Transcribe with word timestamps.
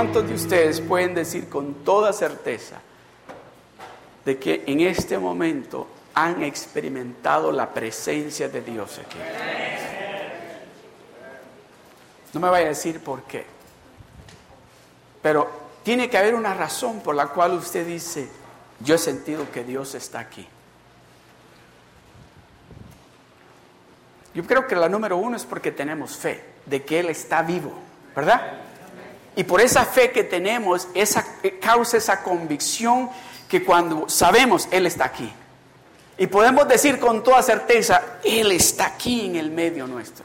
¿cuántos 0.00 0.26
de 0.26 0.34
ustedes 0.34 0.80
pueden 0.80 1.14
decir 1.14 1.50
con 1.50 1.84
toda 1.84 2.14
certeza 2.14 2.76
de 4.24 4.38
que 4.38 4.64
en 4.66 4.80
este 4.80 5.18
momento 5.18 5.88
han 6.14 6.42
experimentado 6.42 7.52
la 7.52 7.68
presencia 7.68 8.48
de 8.48 8.62
Dios 8.62 8.98
aquí? 8.98 9.18
No 12.32 12.40
me 12.40 12.48
vaya 12.48 12.64
a 12.64 12.68
decir 12.70 13.00
por 13.00 13.24
qué. 13.24 13.44
Pero 15.20 15.50
tiene 15.82 16.08
que 16.08 16.16
haber 16.16 16.34
una 16.34 16.54
razón 16.54 17.00
por 17.00 17.14
la 17.14 17.26
cual 17.26 17.52
usted 17.52 17.86
dice, 17.86 18.26
yo 18.82 18.94
he 18.94 18.98
sentido 18.98 19.52
que 19.52 19.64
Dios 19.64 19.94
está 19.94 20.20
aquí. 20.20 20.48
Yo 24.32 24.46
creo 24.46 24.66
que 24.66 24.76
la 24.76 24.88
número 24.88 25.18
uno 25.18 25.36
es 25.36 25.44
porque 25.44 25.70
tenemos 25.72 26.16
fe 26.16 26.42
de 26.64 26.86
que 26.86 27.00
Él 27.00 27.10
está 27.10 27.42
vivo, 27.42 27.74
¿verdad? 28.16 28.69
Y 29.36 29.44
por 29.44 29.60
esa 29.60 29.84
fe 29.84 30.10
que 30.10 30.24
tenemos, 30.24 30.88
esa, 30.94 31.24
causa 31.60 31.96
esa 31.96 32.22
convicción 32.22 33.10
que 33.48 33.64
cuando 33.64 34.08
sabemos 34.08 34.68
Él 34.70 34.86
está 34.86 35.06
aquí. 35.06 35.32
Y 36.18 36.26
podemos 36.26 36.68
decir 36.68 36.98
con 36.98 37.22
toda 37.22 37.42
certeza, 37.42 38.18
Él 38.22 38.52
está 38.52 38.86
aquí 38.86 39.26
en 39.26 39.36
el 39.36 39.50
medio 39.50 39.86
nuestro. 39.86 40.24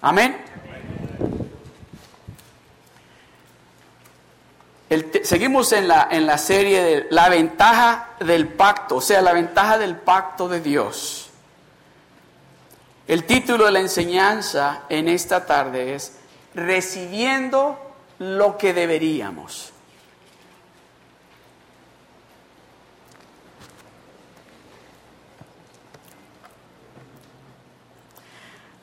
Amén. 0.00 0.36
seguimos 5.22 5.72
en 5.72 5.88
la, 5.88 6.08
en 6.10 6.26
la 6.26 6.36
serie 6.36 6.82
de 6.82 7.06
la 7.10 7.28
ventaja 7.30 8.10
del 8.20 8.48
pacto, 8.48 8.96
o 8.96 9.00
sea, 9.00 9.22
la 9.22 9.32
ventaja 9.32 9.78
del 9.78 9.96
pacto 9.96 10.48
de 10.48 10.60
Dios. 10.60 11.30
El 13.08 13.24
título 13.24 13.66
de 13.66 13.72
la 13.72 13.80
enseñanza 13.80 14.82
en 14.88 15.08
esta 15.08 15.46
tarde 15.46 15.94
es 15.94 16.18
Recibiendo 16.54 17.81
lo 18.22 18.56
que 18.56 18.72
deberíamos. 18.72 19.72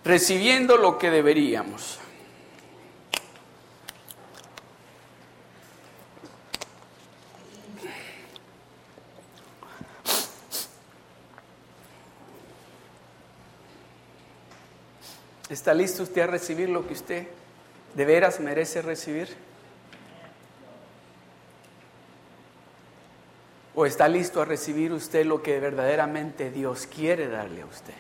Recibiendo 0.04 0.76
lo 0.76 0.98
que 0.98 1.10
deberíamos. 1.10 2.00
¿Está 15.48 15.74
listo 15.74 16.04
usted 16.04 16.22
a 16.24 16.28
recibir 16.28 16.68
lo 16.68 16.86
que 16.86 16.94
usted 16.94 17.28
de 17.94 18.06
veras 18.06 18.40
merece 18.40 18.82
recibir? 18.82 19.30
¿O 23.76 23.86
está 23.86 24.08
listo 24.08 24.42
a 24.42 24.46
recibir 24.46 24.92
usted 24.92 25.26
lo 25.26 25.42
que 25.42 25.60
verdaderamente 25.60 26.52
Dios 26.52 26.88
quiere 26.88 27.28
darle 27.28 27.62
a 27.62 27.66
usted? 27.66 27.94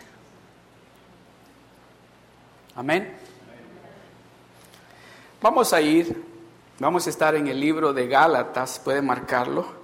Amén. 2.75 3.13
Vamos 5.41 5.71
a 5.71 5.79
ir, 5.79 6.21
vamos 6.79 7.07
a 7.07 7.09
estar 7.09 7.35
en 7.35 7.47
el 7.47 7.59
libro 7.59 7.93
de 7.93 8.07
Gálatas, 8.07 8.79
puede 8.79 9.01
marcarlo, 9.01 9.79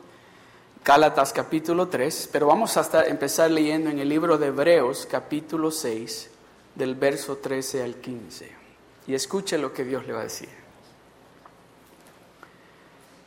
Gálatas 0.83 1.33
capítulo 1.33 1.87
3, 1.87 2.29
pero 2.31 2.47
vamos 2.47 2.77
a 2.77 3.05
empezar 3.05 3.49
leyendo 3.49 3.89
en 3.89 3.99
el 3.99 4.07
libro 4.07 4.37
de 4.37 4.47
Hebreos 4.47 5.07
capítulo 5.09 5.71
6 5.71 6.29
del 6.75 6.93
verso 6.95 7.37
13 7.37 7.83
al 7.83 7.95
15. 7.95 8.64
Y 9.07 9.13
escuche 9.13 9.57
lo 9.57 9.73
que 9.73 9.83
Dios 9.83 10.05
le 10.05 10.13
va 10.13 10.21
a 10.21 10.23
decir. 10.23 10.49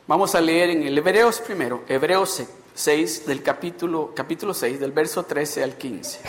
Vamos 0.07 0.33
a 0.35 0.41
leer 0.41 0.71
en 0.71 0.83
el 0.83 0.97
Hebreos 0.97 1.39
primero, 1.39 1.83
Hebreos 1.87 2.41
6 2.73 3.27
del 3.27 3.43
capítulo, 3.43 4.11
capítulo 4.15 4.53
6 4.53 4.79
del 4.79 4.91
verso 4.91 5.23
13 5.23 5.63
al 5.63 5.77
15. 5.77 6.19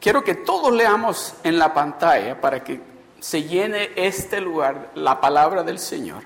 Quiero 0.00 0.24
que 0.24 0.34
todos 0.34 0.72
leamos 0.72 1.34
en 1.44 1.58
la 1.58 1.72
pantalla 1.72 2.40
para 2.40 2.64
que 2.64 2.80
se 3.20 3.44
llene 3.44 3.90
este 3.94 4.40
lugar 4.40 4.90
la 4.94 5.20
palabra 5.20 5.62
del 5.62 5.78
Señor. 5.78 6.24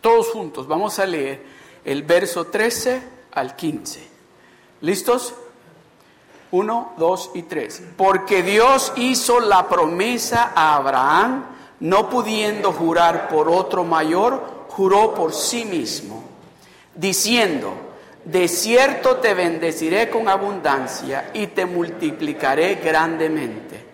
Todos 0.00 0.28
juntos 0.28 0.68
vamos 0.68 0.98
a 0.98 1.06
leer 1.06 1.42
el 1.84 2.04
verso 2.04 2.46
13 2.46 3.02
al 3.32 3.56
15. 3.56 4.08
¿Listos? 4.82 5.34
Uno, 6.52 6.94
dos 6.96 7.30
y 7.34 7.42
tres. 7.42 7.82
Porque 7.96 8.42
Dios 8.42 8.92
hizo 8.96 9.40
la 9.40 9.68
promesa 9.68 10.52
a 10.54 10.76
Abraham, 10.76 11.44
no 11.80 12.10
pudiendo 12.10 12.72
jurar 12.72 13.28
por 13.28 13.48
otro 13.48 13.84
mayor, 13.84 14.66
juró 14.68 15.14
por 15.14 15.32
sí 15.32 15.64
mismo, 15.64 16.24
diciendo, 16.94 17.72
de 18.24 18.48
cierto 18.48 19.16
te 19.16 19.34
bendeciré 19.34 20.10
con 20.10 20.28
abundancia 20.28 21.30
y 21.32 21.48
te 21.48 21.66
multiplicaré 21.66 22.76
grandemente. 22.76 23.88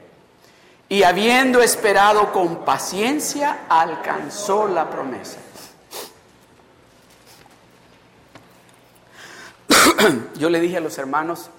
Y 0.88 1.02
habiendo 1.02 1.62
esperado 1.62 2.32
con 2.32 2.64
paciencia, 2.64 3.66
alcanzó 3.68 4.68
la 4.68 4.88
promesa. 4.88 5.38
Yo 10.38 10.48
le 10.48 10.60
dije 10.60 10.76
a 10.76 10.80
los 10.80 10.96
hermanos, 10.98 11.50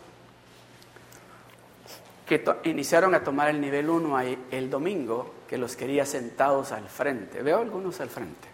que 2.27 2.43
iniciaron 2.65 3.15
a 3.15 3.23
tomar 3.23 3.49
el 3.49 3.61
nivel 3.61 3.89
1 3.89 4.19
el 4.51 4.69
domingo, 4.69 5.35
que 5.47 5.57
los 5.57 5.75
quería 5.77 6.05
sentados 6.05 6.73
al 6.73 6.89
frente. 6.89 7.41
Veo 7.41 7.59
algunos 7.59 7.99
al 8.01 8.09
frente. 8.09 8.49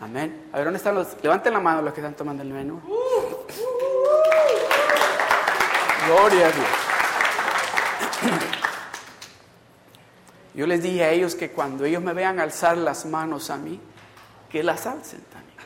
Amén. 0.00 0.48
A 0.52 0.56
ver, 0.56 0.66
¿dónde 0.66 0.78
están 0.78 0.94
los? 0.94 1.16
Levanten 1.22 1.52
la 1.52 1.60
mano 1.60 1.82
los 1.82 1.92
que 1.92 2.00
están 2.00 2.14
tomando 2.14 2.42
el 2.42 2.48
nivel 2.48 2.70
1. 2.70 2.82
Gloria 6.06 6.46
a 6.46 6.50
Dios. 6.52 6.66
Yo 10.54 10.66
les 10.66 10.82
dije 10.82 11.04
a 11.04 11.10
ellos 11.10 11.34
que 11.34 11.50
cuando 11.50 11.84
ellos 11.84 12.02
me 12.02 12.14
vean 12.14 12.38
alzar 12.38 12.78
las 12.78 13.04
manos 13.04 13.50
a 13.50 13.56
mí, 13.56 13.80
que 14.48 14.62
las 14.62 14.86
alcen 14.86 15.22
también. 15.32 15.56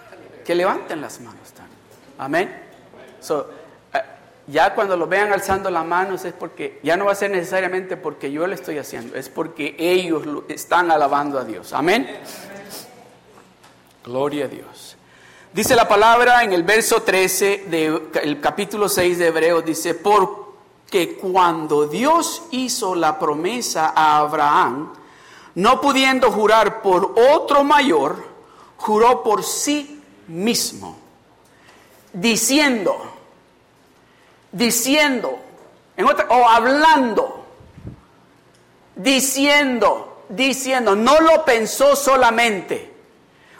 Que 0.44 0.54
levanten 0.54 1.00
las 1.00 1.20
manos 1.20 1.53
también. 1.53 1.78
Amén. 2.19 2.62
So, 3.20 3.59
ya 4.50 4.74
cuando 4.74 4.96
lo 4.96 5.06
vean 5.06 5.32
alzando 5.32 5.70
las 5.70 5.84
manos 5.84 6.24
es 6.24 6.32
porque 6.32 6.80
ya 6.82 6.96
no 6.96 7.06
va 7.06 7.12
a 7.12 7.14
ser 7.14 7.30
necesariamente 7.30 7.96
porque 7.96 8.32
yo 8.32 8.46
lo 8.46 8.54
estoy 8.54 8.78
haciendo, 8.78 9.16
es 9.16 9.28
porque 9.28 9.76
ellos 9.78 10.22
están 10.48 10.90
alabando 10.90 11.38
a 11.38 11.44
Dios. 11.44 11.72
Amén. 11.72 12.08
Gloria 14.04 14.46
a 14.46 14.48
Dios. 14.48 14.96
Dice 15.52 15.74
la 15.74 15.86
palabra 15.88 16.42
en 16.42 16.52
el 16.52 16.62
verso 16.62 17.02
13 17.02 17.64
del 17.66 18.40
capítulo 18.40 18.88
6 18.88 19.18
de 19.18 19.26
Hebreos, 19.26 19.64
dice, 19.64 19.94
porque 19.94 21.18
cuando 21.20 21.86
Dios 21.86 22.42
hizo 22.50 22.94
la 22.94 23.18
promesa 23.18 23.92
a 23.94 24.18
Abraham, 24.18 24.92
no 25.56 25.80
pudiendo 25.80 26.30
jurar 26.30 26.82
por 26.82 27.14
otro 27.32 27.64
mayor, 27.64 28.24
juró 28.76 29.22
por 29.22 29.42
sí 29.42 30.00
mismo, 30.28 30.96
diciendo, 32.12 33.19
diciendo, 34.52 35.38
o 36.28 36.48
hablando, 36.48 37.47
diciendo, 38.97 40.24
diciendo, 40.28 40.97
no 40.97 41.20
lo 41.20 41.44
pensó 41.44 41.97
solamente, 41.97 42.92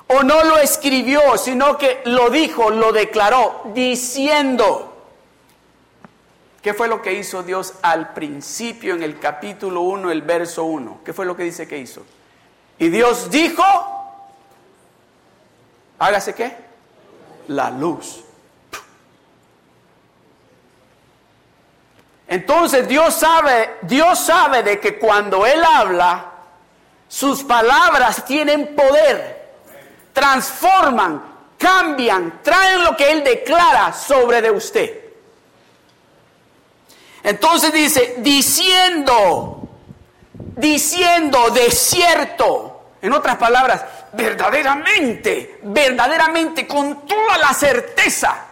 o 0.08 0.22
no 0.22 0.42
lo 0.44 0.58
escribió, 0.58 1.37
sino 1.37 1.78
que 1.78 2.02
lo 2.04 2.31
dijo, 2.31 2.70
lo 2.70 2.92
declaró, 2.92 3.62
diciendo. 3.75 4.87
¿Qué 6.62 6.75
fue 6.75 6.88
lo 6.88 7.00
que 7.00 7.14
hizo 7.14 7.43
Dios 7.43 7.75
al 7.81 8.12
principio 8.12 8.94
en 8.94 9.02
el 9.02 9.19
capítulo 9.19 9.81
1, 9.82 10.10
el 10.10 10.22
verso 10.22 10.64
1? 10.64 11.00
¿Qué 11.04 11.12
fue 11.12 11.25
lo 11.25 11.34
que 11.34 11.44
dice 11.44 11.66
que 11.66 11.78
hizo? 11.78 12.02
Y 12.78 12.88
Dios 12.88 13.31
dijo, 13.31 13.62
hágase 15.98 16.34
qué? 16.34 16.54
La 17.48 17.70
luz. 17.70 18.25
Entonces 22.31 22.87
Dios 22.87 23.12
sabe, 23.15 23.79
Dios 23.82 24.17
sabe 24.21 24.62
de 24.62 24.79
que 24.79 25.00
cuando 25.00 25.44
Él 25.44 25.61
habla, 25.65 26.31
sus 27.09 27.43
palabras 27.43 28.25
tienen 28.25 28.77
poder, 28.77 29.50
transforman, 30.12 31.25
cambian, 31.59 32.41
traen 32.41 32.85
lo 32.85 32.97
que 32.97 33.11
Él 33.11 33.25
declara 33.25 33.93
sobre 33.93 34.41
de 34.41 34.53
usted. 34.53 35.00
Entonces 37.25 37.73
dice, 37.73 38.15
diciendo, 38.19 39.69
diciendo 40.55 41.50
de 41.50 41.69
cierto, 41.73 42.93
en 43.03 43.12
otras 43.12 43.38
palabras, 43.38 43.85
verdaderamente, 44.12 45.59
verdaderamente, 45.65 46.65
con 46.69 47.05
toda 47.09 47.38
la 47.38 47.53
certeza, 47.53 48.47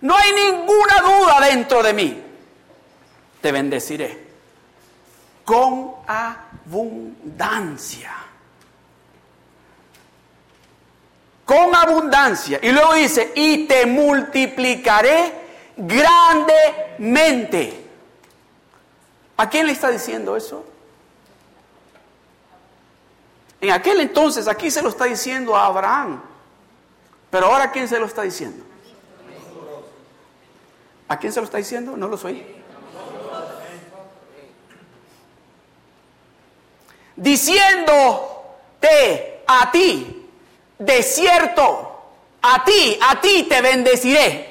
no 0.00 0.16
hay 0.16 0.32
ninguna 0.32 1.00
duda 1.02 1.40
dentro 1.42 1.84
de 1.84 1.92
mí 1.92 2.24
te 3.40 3.52
bendeciré 3.52 4.30
con 5.44 5.92
abundancia. 6.06 7.10
con 11.50 11.74
abundancia. 11.74 12.60
Y 12.62 12.70
luego 12.70 12.94
dice, 12.94 13.32
y 13.34 13.66
te 13.66 13.84
multiplicaré 13.84 15.32
grandemente. 15.76 16.68
¿A 19.36 19.50
quién 19.50 19.66
le 19.66 19.72
está 19.72 19.90
diciendo 19.90 20.36
eso? 20.36 20.64
En 23.60 23.72
aquel 23.72 23.98
entonces, 23.98 24.46
aquí 24.46 24.70
se 24.70 24.80
lo 24.80 24.90
está 24.90 25.06
diciendo 25.06 25.56
a 25.56 25.66
Abraham. 25.66 26.22
Pero 27.30 27.46
ahora, 27.46 27.64
¿a 27.64 27.72
quién 27.72 27.88
se 27.88 27.98
lo 27.98 28.06
está 28.06 28.22
diciendo? 28.22 28.64
¿A 31.08 31.18
quién 31.18 31.32
se 31.32 31.40
lo 31.40 31.46
está 31.46 31.58
diciendo? 31.58 31.96
No 31.96 32.06
lo 32.06 32.16
soy. 32.16 32.59
Diciéndote 37.20 38.88
a 39.46 39.70
ti, 39.70 40.26
de 40.78 41.02
cierto, 41.02 42.02
a 42.40 42.64
ti, 42.64 42.98
a 42.98 43.20
ti 43.20 43.42
te 43.42 43.60
bendeciré. 43.60 44.48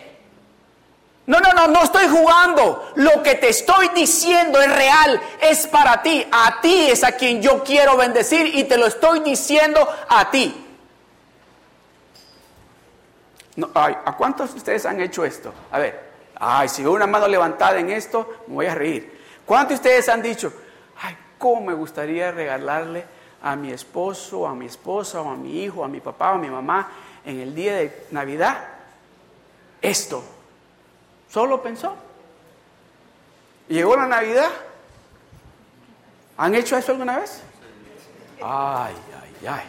No, 1.25 1.39
no, 1.39 1.51
no, 1.54 1.68
no 1.68 1.81
estoy 1.83 2.07
jugando. 2.07 2.92
Lo 2.95 3.24
que 3.24 3.33
te 3.36 3.50
estoy 3.50 3.89
diciendo 3.95 4.62
es 4.62 4.71
real, 4.71 5.19
es 5.42 5.66
para 5.66 6.04
ti. 6.04 6.24
A 6.31 6.62
ti 6.62 6.92
es 6.92 7.04
a 7.04 7.13
quien 7.13 7.42
yo 7.42 7.63
quiero 7.63 7.98
bendecir 7.98 8.56
y 8.56 8.66
te 8.66 8.77
lo 8.77 8.86
estoy 8.86 9.21
diciendo 9.21 9.88
a 10.07 10.30
ti. 10.30 10.66
¿A 13.74 14.16
cuántos 14.16 14.51
de 14.51 14.57
ustedes 14.57 14.86
han 14.86 15.01
hecho 15.01 15.25
esto? 15.25 15.51
A 15.71 15.80
ver, 15.80 16.00
ay, 16.36 16.69
si 16.69 16.83
veo 16.83 16.92
una 16.92 17.07
mano 17.07 17.27
levantada 17.27 17.80
en 17.80 17.89
esto, 17.89 18.44
me 18.45 18.54
voy 18.54 18.66
a 18.68 18.75
reír. 18.75 19.19
¿Cuántos 19.44 19.69
de 19.69 19.75
ustedes 19.75 20.10
han 20.10 20.21
dicho, 20.21 20.54
ay, 20.54 20.69
cómo 21.40 21.62
me 21.62 21.74
gustaría 21.74 22.32
regalarle 22.32 23.06
a 23.42 23.56
mi 23.56 23.72
esposo, 23.72 24.46
a 24.46 24.54
mi 24.54 24.68
esposa, 24.68 25.22
o 25.22 25.32
a 25.32 25.36
mi 25.36 25.64
hijo, 25.64 25.84
a 25.84 25.88
mi 25.88 26.00
papá, 26.00 26.34
o 26.34 26.36
a 26.36 26.38
mi 26.38 26.50
mamá 26.50 26.92
en 27.26 27.40
el 27.40 27.56
día 27.56 27.78
de 27.78 28.06
Navidad 28.12 28.80
esto? 29.82 30.24
Solo 31.32 31.62
pensó. 31.62 31.96
llegó 33.68 33.96
la 33.96 34.08
Navidad. 34.08 34.50
¿Han 36.38 36.56
hecho 36.56 36.78
eso 36.78 36.92
alguna 36.92 37.20
vez? 37.20 37.42
Ay, 38.42 38.96
ay, 39.22 39.48
ay. 39.48 39.66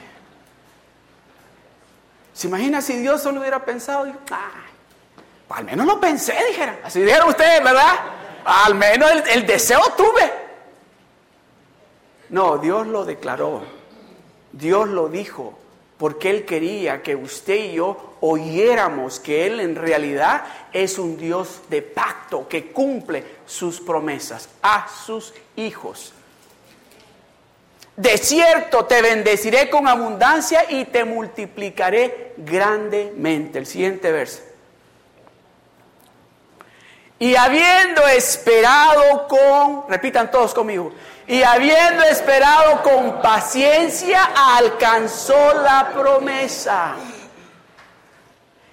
¿Se 2.33 2.47
imagina 2.47 2.81
si 2.81 2.97
Dios 2.97 3.23
solo 3.23 3.41
hubiera 3.41 3.65
pensado? 3.65 4.05
ay, 4.05 4.15
al 5.51 5.65
menos 5.65 5.87
lo 5.87 6.01
pensé, 6.01 6.35
dijera. 6.49 6.79
Así 6.85 7.01
dijeron 7.03 7.29
ustedes, 7.29 7.63
¿verdad? 7.63 7.95
Al 8.45 8.75
menos 8.75 9.11
el, 9.11 9.29
el 9.29 9.47
deseo 9.47 9.83
tuve. 9.97 10.50
No, 12.31 12.59
Dios 12.59 12.87
lo 12.87 13.05
declaró. 13.05 13.63
Dios 14.53 14.89
lo 14.89 15.09
dijo 15.09 15.59
porque 15.99 16.31
Él 16.31 16.45
quería 16.47 17.03
que 17.03 17.15
usted 17.15 17.57
y 17.57 17.73
yo 17.75 18.15
oyéramos 18.21 19.21
que 19.21 19.47
Él 19.47 19.61
en 19.61 19.77
realidad 19.77 20.45
es 20.73 20.99
un 20.99 21.17
Dios 21.17 21.61
de 21.69 21.83
pacto 21.83 22.49
que 22.49 22.73
cumple 22.73 23.25
sus 23.47 23.81
promesas 23.81 24.49
a 24.63 24.89
sus 24.89 25.35
hijos. 25.57 26.15
De 27.97 28.17
cierto 28.17 28.87
te 28.87 29.03
bendeciré 29.03 29.69
con 29.69 29.87
abundancia 29.87 30.65
y 30.71 30.87
te 30.87 31.05
multiplicaré 31.05 32.33
grandemente. 32.39 33.59
El 33.59 33.67
siguiente 33.67 34.11
verso. 34.11 34.41
Y 37.19 37.37
habiendo 37.37 38.09
esperado 38.09 39.29
con, 39.29 39.91
repitan 39.91 40.31
todos 40.31 40.55
conmigo, 40.55 40.91
y 41.31 41.45
habiendo 41.45 42.03
esperado 42.03 42.83
con 42.83 43.23
paciencia, 43.23 44.33
alcanzó 44.35 45.55
la 45.63 45.93
promesa. 45.93 46.97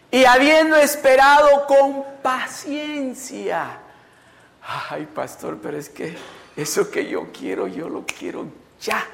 Y 0.09 0.25
habiendo 0.25 0.75
esperado 0.75 1.67
con 1.67 2.03
paciencia. 2.23 3.77
Ay, 4.89 5.05
pastor, 5.05 5.59
pero 5.61 5.77
es 5.77 5.87
que 5.89 6.17
eso 6.55 6.89
que 6.89 7.07
yo 7.07 7.27
quiero, 7.31 7.67
yo 7.67 7.89
lo 7.89 8.03
quiero 8.07 8.47
ya. 8.81 9.05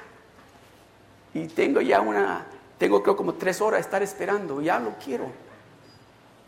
Y 1.34 1.50
tengo 1.50 1.82
ya 1.82 2.00
una, 2.00 2.46
tengo 2.78 3.04
creo 3.04 3.18
como 3.18 3.34
tres 3.34 3.60
horas 3.60 3.80
de 3.80 3.82
estar 3.82 4.02
esperando, 4.02 4.62
ya 4.62 4.80
lo 4.80 4.94
quiero. 5.04 5.30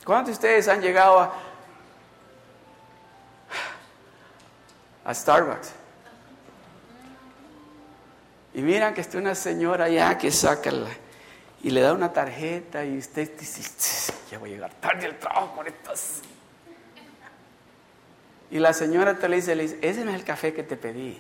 ¿Cuántos 0.06 0.28
de 0.28 0.32
ustedes 0.32 0.70
han 0.70 0.80
llegado 0.80 1.20
a, 1.20 1.34
a 5.04 5.14
Starbucks? 5.14 5.85
Y 8.56 8.62
miran 8.62 8.94
que 8.94 9.02
está 9.02 9.18
una 9.18 9.36
señora 9.36 9.90
ya 9.90 10.18
que 10.18 10.32
saca 10.32 10.72
la, 10.72 10.88
y 11.62 11.72
le 11.72 11.82
da 11.82 11.94
una 11.94 12.14
tarjeta 12.14 12.86
y 12.86 12.98
usted 12.98 13.38
dice, 13.38 14.14
ya 14.32 14.40
voy 14.40 14.52
a 14.52 14.54
llegar 14.54 14.74
tarde 14.76 15.08
al 15.08 15.20
trabajo 15.20 15.58
con 15.58 15.68
estas. 15.68 16.22
Y 18.50 18.60
la 18.60 18.72
señora 18.72 19.20
te 19.20 19.28
le 19.28 19.36
dice, 19.36 19.56
le 19.56 19.64
dice, 19.64 19.80
ese 19.82 20.06
no 20.06 20.12
es 20.12 20.16
el 20.16 20.24
café 20.24 20.54
que 20.54 20.64
te 20.64 20.78
pedí. 20.78 21.20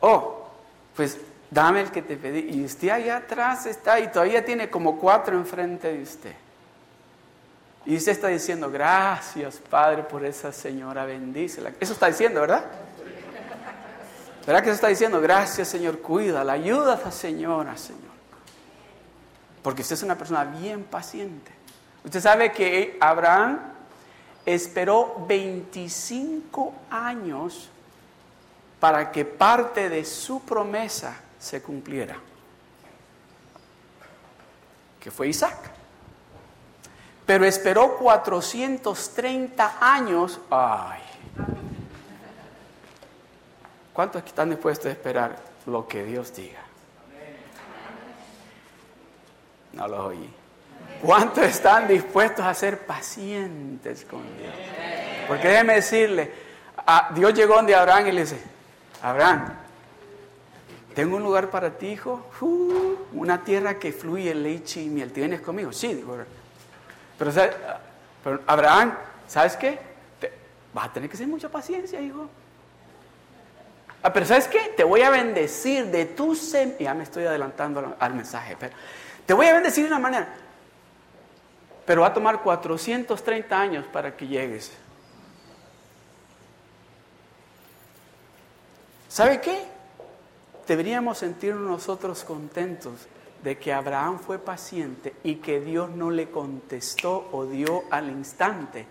Oh, 0.00 0.48
pues 0.96 1.18
dame 1.48 1.82
el 1.82 1.92
que 1.92 2.02
te 2.02 2.16
pedí. 2.16 2.58
Y 2.58 2.64
usted 2.64 2.88
allá 2.88 3.18
atrás 3.18 3.64
está 3.66 4.00
y 4.00 4.08
todavía 4.08 4.44
tiene 4.44 4.68
como 4.68 4.98
cuatro 4.98 5.36
enfrente 5.36 5.92
de 5.92 6.02
usted. 6.02 6.34
Y 7.86 7.96
usted 7.96 8.10
está 8.10 8.26
diciendo, 8.26 8.68
gracias 8.68 9.60
Padre 9.70 10.02
por 10.02 10.24
esa 10.24 10.50
señora, 10.50 11.04
bendícela. 11.04 11.70
Eso 11.78 11.92
está 11.92 12.08
diciendo, 12.08 12.40
¿verdad? 12.40 12.64
¿Verdad 14.48 14.62
que 14.62 14.70
se 14.70 14.76
está 14.76 14.88
diciendo? 14.88 15.20
Gracias, 15.20 15.68
Señor, 15.68 15.98
cuídala, 15.98 16.54
ayuda 16.54 16.94
a 16.94 16.96
esa 16.96 17.12
señora, 17.12 17.76
Señor. 17.76 18.00
Porque 19.62 19.82
usted 19.82 19.92
es 19.92 20.02
una 20.02 20.16
persona 20.16 20.42
bien 20.44 20.84
paciente. 20.84 21.52
Usted 22.02 22.18
sabe 22.18 22.50
que 22.50 22.96
Abraham 22.98 23.58
esperó 24.46 25.26
25 25.28 26.72
años 26.88 27.68
para 28.80 29.12
que 29.12 29.26
parte 29.26 29.90
de 29.90 30.02
su 30.06 30.40
promesa 30.40 31.14
se 31.38 31.60
cumpliera, 31.60 32.16
que 34.98 35.10
fue 35.10 35.28
Isaac. 35.28 35.58
Pero 37.26 37.44
esperó 37.44 37.98
430 37.98 39.76
años, 39.78 40.40
ay, 40.48 41.02
¿Cuántos 43.98 44.22
están 44.24 44.50
dispuestos 44.50 44.86
a 44.86 44.90
esperar 44.90 45.34
lo 45.66 45.88
que 45.88 46.04
Dios 46.04 46.32
diga? 46.32 46.60
No 49.72 49.88
los 49.88 49.98
oí. 49.98 50.30
¿Cuántos 51.02 51.42
están 51.42 51.88
dispuestos 51.88 52.44
a 52.44 52.54
ser 52.54 52.86
pacientes 52.86 54.04
con 54.04 54.22
Dios? 54.38 54.54
Porque 55.26 55.48
déjeme 55.48 55.74
decirle, 55.74 56.30
Dios 57.12 57.34
llegó 57.34 57.56
donde 57.56 57.74
Abraham 57.74 58.06
y 58.06 58.12
le 58.12 58.20
dice, 58.20 58.40
Abraham, 59.02 59.52
tengo 60.94 61.16
un 61.16 61.24
lugar 61.24 61.50
para 61.50 61.76
ti, 61.76 61.88
hijo, 61.88 62.24
uh, 62.40 62.94
una 63.14 63.42
tierra 63.42 63.80
que 63.80 63.90
fluye 63.90 64.32
leche 64.32 64.80
y 64.80 64.88
miel. 64.90 65.12
¿Te 65.12 65.22
vienes 65.22 65.40
conmigo? 65.40 65.72
Sí, 65.72 65.92
digo. 65.92 66.16
Pero, 67.18 67.32
pero 68.22 68.42
Abraham, 68.46 68.94
¿sabes 69.26 69.56
qué? 69.56 69.76
vas 70.72 70.86
a 70.86 70.92
tener 70.92 71.10
que 71.10 71.16
tener 71.16 71.32
mucha 71.32 71.48
paciencia, 71.48 72.00
hijo. 72.00 72.28
Ah, 74.02 74.12
pero 74.12 74.26
¿sabes 74.26 74.46
qué? 74.46 74.72
Te 74.76 74.84
voy 74.84 75.02
a 75.02 75.10
bendecir 75.10 75.86
de 75.86 76.06
tu 76.06 76.34
semilla. 76.34 76.78
Ya 76.78 76.94
me 76.94 77.02
estoy 77.02 77.24
adelantando 77.24 77.96
al, 77.98 78.14
mensaje, 78.14 78.56
pero 78.58 78.74
te 79.26 79.34
voy 79.34 79.46
a 79.46 79.54
bendecir 79.54 79.84
de 79.84 79.90
una 79.90 79.98
manera. 79.98 80.28
Pero 81.84 82.02
va 82.02 82.08
a 82.08 82.14
tomar 82.14 82.42
430 82.42 83.60
años 83.60 83.86
para 83.92 84.16
que 84.16 84.26
llegues. 84.26 84.72
¿Sabe 89.08 89.40
qué? 89.40 89.64
Deberíamos 90.66 91.18
sentirnos 91.18 91.62
nosotros 91.62 92.22
contentos 92.24 93.08
de 93.42 93.58
que 93.58 93.72
Abraham 93.72 94.18
fue 94.18 94.38
paciente 94.38 95.14
y 95.24 95.36
que 95.36 95.60
Dios 95.60 95.90
no 95.90 96.10
le 96.10 96.30
contestó 96.30 97.28
o 97.32 97.46
dio 97.46 97.84
al 97.90 98.10
instante 98.10 98.86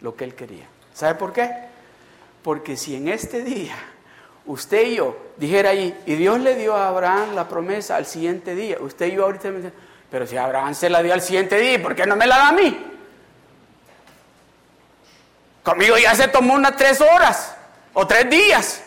lo 0.00 0.16
que 0.16 0.24
él 0.24 0.34
quería. 0.34 0.66
¿Sabe 0.92 1.14
por 1.16 1.32
qué? 1.32 1.50
Porque 2.42 2.76
si 2.76 2.96
en 2.96 3.08
este 3.08 3.44
día 3.44 3.76
usted 4.46 4.86
y 4.86 4.96
yo 4.96 5.16
dijera 5.36 5.70
ahí, 5.70 5.98
y 6.06 6.14
Dios 6.14 6.40
le 6.40 6.54
dio 6.54 6.76
a 6.76 6.88
Abraham 6.88 7.34
la 7.34 7.48
promesa 7.48 7.96
al 7.96 8.06
siguiente 8.06 8.54
día, 8.54 8.78
usted 8.80 9.06
y 9.06 9.12
yo 9.12 9.24
ahorita 9.24 9.48
me 9.50 9.56
dicen, 9.56 9.72
pero 10.10 10.26
si 10.26 10.36
Abraham 10.36 10.74
se 10.74 10.90
la 10.90 11.02
dio 11.02 11.12
al 11.12 11.22
siguiente 11.22 11.58
día, 11.58 11.82
¿por 11.82 11.94
qué 11.94 12.06
no 12.06 12.16
me 12.16 12.26
la 12.26 12.36
da 12.36 12.48
a 12.48 12.52
mí? 12.52 12.92
Conmigo 15.62 15.96
ya 15.96 16.14
se 16.14 16.28
tomó 16.28 16.54
unas 16.54 16.76
tres 16.76 17.00
horas 17.00 17.56
o 17.94 18.06
tres 18.06 18.28
días. 18.28 18.82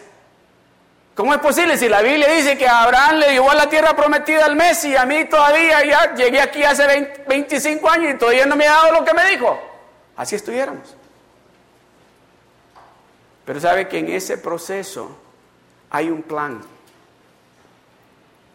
¿Cómo 1.15 1.33
es 1.33 1.39
posible 1.39 1.75
si 1.77 1.89
la 1.89 2.03
Biblia 2.03 2.29
dice 2.29 2.55
que 2.55 2.67
Abraham 2.67 3.17
le 3.17 3.31
llevó 3.31 3.49
a 3.49 3.55
la 3.55 3.67
tierra 3.67 3.95
prometida 3.95 4.45
al 4.45 4.55
mes 4.55 4.85
y 4.85 4.95
a 4.95 5.03
mí 5.03 5.25
todavía 5.25 5.83
ya 5.83 6.13
llegué 6.13 6.39
aquí 6.39 6.63
hace 6.63 6.85
25 7.27 7.89
años 7.89 8.13
y 8.13 8.17
todavía 8.19 8.45
no 8.45 8.55
me 8.55 8.67
ha 8.67 8.73
dado 8.73 8.91
lo 8.91 9.03
que 9.03 9.15
me 9.15 9.27
dijo? 9.31 9.59
Así 10.15 10.35
estuviéramos. 10.35 10.95
Pero 13.43 13.59
sabe 13.59 13.87
que 13.87 13.97
en 13.97 14.09
ese 14.09 14.37
proceso 14.37 15.17
hay 15.89 16.09
un 16.09 16.23
plan. 16.23 16.61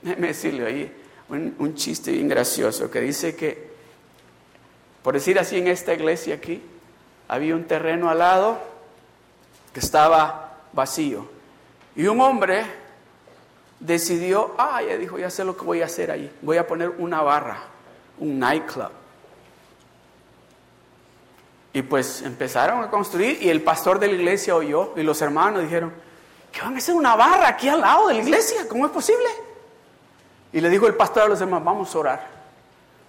Déjeme 0.02 0.28
decirle 0.28 0.66
ahí, 0.66 0.96
un, 1.28 1.74
chiste 1.74 2.12
bien 2.12 2.28
gracioso 2.28 2.90
que 2.90 3.00
dice 3.00 3.34
que, 3.36 3.70
por 5.02 5.14
decir 5.14 5.38
así, 5.38 5.58
en 5.58 5.68
esta 5.68 5.94
iglesia 5.94 6.34
aquí, 6.34 6.62
había 7.28 7.54
un 7.54 7.64
terreno 7.64 8.10
al 8.10 8.18
lado 8.18 8.58
que 9.72 9.80
estaba 9.80 10.58
vacío. 10.72 11.26
Y 11.96 12.06
un 12.06 12.20
hombre 12.20 12.64
decidió, 13.80 14.54
ah, 14.58 14.82
ya 14.82 14.96
dijo, 14.96 15.18
ya 15.18 15.30
sé 15.30 15.44
lo 15.44 15.56
que 15.56 15.64
voy 15.64 15.82
a 15.82 15.86
hacer 15.86 16.10
ahí. 16.10 16.30
Voy 16.42 16.56
a 16.56 16.66
poner 16.66 16.90
una 16.90 17.22
barra, 17.22 17.58
un 18.18 18.38
nightclub. 18.38 18.90
Y 21.74 21.82
pues 21.82 22.22
empezaron 22.22 22.84
a 22.84 22.90
construir 22.90 23.42
y 23.42 23.48
el 23.48 23.62
pastor 23.62 23.98
de 23.98 24.08
la 24.08 24.12
iglesia 24.12 24.54
oyó 24.54 24.92
y 24.94 25.02
los 25.02 25.22
hermanos 25.22 25.62
dijeron, 25.62 25.92
¿qué 26.52 26.60
van 26.60 26.74
a 26.74 26.78
hacer 26.78 26.94
una 26.94 27.16
barra 27.16 27.48
aquí 27.48 27.68
al 27.68 27.80
lado 27.80 28.08
de 28.08 28.14
la 28.14 28.20
iglesia? 28.20 28.68
¿Cómo 28.68 28.86
es 28.86 28.92
posible? 28.92 29.28
Y 30.52 30.60
le 30.60 30.68
dijo 30.68 30.86
el 30.86 30.94
pastor 30.94 31.24
a 31.24 31.28
los 31.28 31.40
hermanos, 31.40 31.64
vamos 31.64 31.94
a 31.94 31.98
orar. 31.98 32.26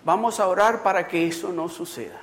Vamos 0.05 0.39
a 0.39 0.47
orar 0.47 0.81
para 0.81 1.07
que 1.07 1.27
eso 1.27 1.51
no 1.51 1.69
suceda. 1.69 2.19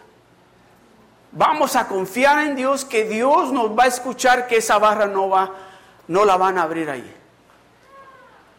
Vamos 1.32 1.76
a 1.76 1.86
confiar 1.86 2.46
en 2.46 2.56
Dios 2.56 2.84
que 2.84 3.04
Dios 3.04 3.52
nos 3.52 3.78
va 3.78 3.84
a 3.84 3.88
escuchar 3.88 4.48
que 4.48 4.56
esa 4.56 4.78
barra 4.78 5.06
no 5.06 5.28
va 5.28 5.50
no 6.10 6.24
la 6.24 6.36
van 6.36 6.58
a 6.58 6.62
abrir 6.62 6.90
ahí. 6.90 7.16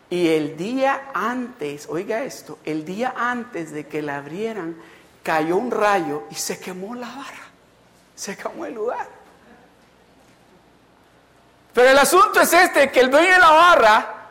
Y 0.10 0.30
el 0.30 0.56
día 0.56 1.10
antes, 1.14 1.88
oiga 1.90 2.24
esto, 2.24 2.60
el 2.64 2.86
día 2.86 3.14
antes 3.18 3.72
de 3.72 3.88
que 3.88 4.02
la 4.02 4.18
abrieran, 4.18 4.78
cayó 5.22 5.58
un 5.58 5.70
rayo 5.70 6.24
y 6.32 6.36
se 6.36 6.60
quemó 6.60 6.96
la 6.96 7.08
barra. 7.08 7.50
Se 8.16 8.38
quemó 8.38 8.66
el 8.66 8.74
lugar. 8.74 9.08
Pero 11.74 11.90
el 11.90 11.98
asunto 11.98 12.42
es 12.42 12.52
este, 12.54 12.92
que 12.92 13.00
el 13.00 13.10
dueño 13.10 13.32
de 13.32 13.40
la 13.40 13.50
barra 13.50 14.22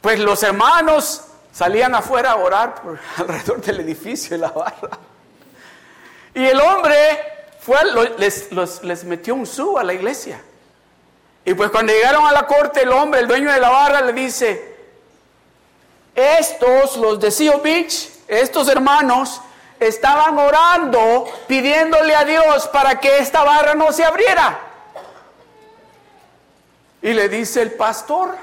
pues 0.00 0.18
los 0.20 0.42
hermanos 0.42 1.22
salían 1.52 1.94
afuera 1.94 2.32
a 2.32 2.36
orar 2.36 2.74
por 2.76 2.98
alrededor 3.18 3.60
del 3.60 3.80
edificio 3.80 4.30
de 4.30 4.38
la 4.38 4.50
barra. 4.50 4.98
Y 6.34 6.46
el 6.46 6.60
hombre 6.60 6.96
les, 8.18 9.04
metió 9.04 9.34
un 9.34 9.46
su 9.46 9.76
a 9.76 9.84
la 9.84 9.92
iglesia. 9.92 10.40
Y 11.44 11.54
pues 11.54 11.70
cuando 11.70 11.92
llegaron 11.92 12.26
a 12.26 12.32
la 12.32 12.46
corte, 12.46 12.82
el 12.82 12.92
hombre, 12.92 13.20
el 13.20 13.26
dueño 13.26 13.50
de 13.52 13.58
la 13.58 13.70
barra, 13.70 14.02
le 14.02 14.12
dice, 14.12 14.76
estos, 16.14 16.96
los 16.98 17.18
de 17.18 17.30
Seal 17.30 17.60
Beach, 17.60 18.10
estos 18.28 18.68
hermanos, 18.68 19.40
estaban 19.80 20.38
orando, 20.38 21.24
pidiéndole 21.46 22.14
a 22.14 22.24
Dios 22.24 22.68
para 22.68 23.00
que 23.00 23.18
esta 23.18 23.42
barra 23.44 23.74
no 23.74 23.92
se 23.92 24.04
abriera. 24.04 24.67
Y 27.08 27.14
le 27.14 27.30
dice 27.30 27.62
el 27.62 27.70
pastor, 27.70 28.36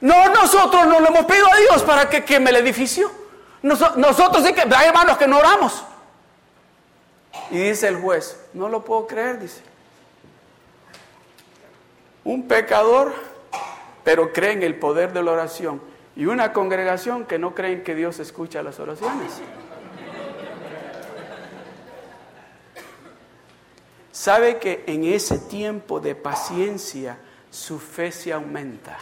no, 0.00 0.28
nosotros 0.30 0.88
no 0.88 0.98
le 0.98 1.06
hemos 1.06 1.24
pedido 1.24 1.46
a 1.46 1.56
Dios 1.56 1.84
para 1.84 2.10
que 2.10 2.24
queme 2.24 2.50
el 2.50 2.56
edificio. 2.56 3.08
nosotros 3.62 4.44
sí 4.44 4.52
que, 4.52 4.62
hay 4.62 4.88
hermanos 4.88 5.16
que 5.16 5.28
no 5.28 5.38
oramos. 5.38 5.84
Y 7.48 7.58
dice 7.58 7.86
el 7.86 8.00
juez, 8.00 8.44
no 8.54 8.68
lo 8.68 8.84
puedo 8.84 9.06
creer, 9.06 9.38
dice. 9.38 9.60
Un 12.24 12.48
pecador, 12.48 13.14
pero 14.02 14.32
cree 14.32 14.50
en 14.50 14.64
el 14.64 14.74
poder 14.74 15.12
de 15.12 15.22
la 15.22 15.30
oración. 15.30 15.80
Y 16.16 16.26
una 16.26 16.52
congregación 16.52 17.24
que 17.24 17.38
no 17.38 17.54
cree 17.54 17.84
que 17.84 17.94
Dios 17.94 18.18
escucha 18.18 18.64
las 18.64 18.80
oraciones. 18.80 19.40
Sabe 24.10 24.58
que 24.58 24.82
en 24.88 25.04
ese 25.04 25.38
tiempo 25.38 26.00
de 26.00 26.16
paciencia 26.16 27.16
su 27.50 27.78
fe 27.78 28.12
se 28.12 28.32
aumenta 28.32 28.98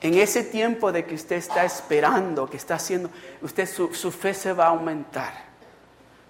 en 0.00 0.14
ese 0.14 0.44
tiempo 0.44 0.92
de 0.92 1.04
que 1.04 1.14
usted 1.14 1.36
está 1.36 1.64
esperando, 1.64 2.48
que 2.48 2.56
está 2.56 2.76
haciendo, 2.76 3.10
usted 3.42 3.68
su, 3.68 4.12
fe 4.12 4.32
se 4.32 4.52
va 4.52 4.66
a 4.66 4.68
aumentar. 4.68 5.48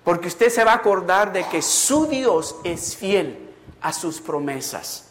Porque 0.05 0.29
usted 0.29 0.49
se 0.49 0.65
va 0.65 0.73
a 0.73 0.77
acordar 0.77 1.33
de 1.33 1.45
que 1.49 1.61
su 1.61 2.07
Dios 2.07 2.57
es 2.65 2.97
fiel 2.97 3.51
a 3.83 3.93
sus 3.93 4.21
promesas. 4.21 5.05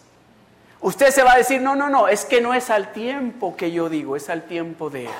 Usted 0.81 1.11
se 1.11 1.21
va 1.21 1.33
a 1.33 1.37
decir, 1.37 1.61
no, 1.61 1.75
no, 1.75 1.89
no, 1.89 2.07
es 2.07 2.25
que 2.25 2.41
no 2.41 2.53
es 2.53 2.71
al 2.71 2.91
tiempo 2.93 3.55
que 3.55 3.71
yo 3.71 3.89
digo, 3.89 4.15
es 4.15 4.29
al 4.29 4.43
tiempo 4.43 4.89
de 4.89 5.05
Él. 5.05 5.11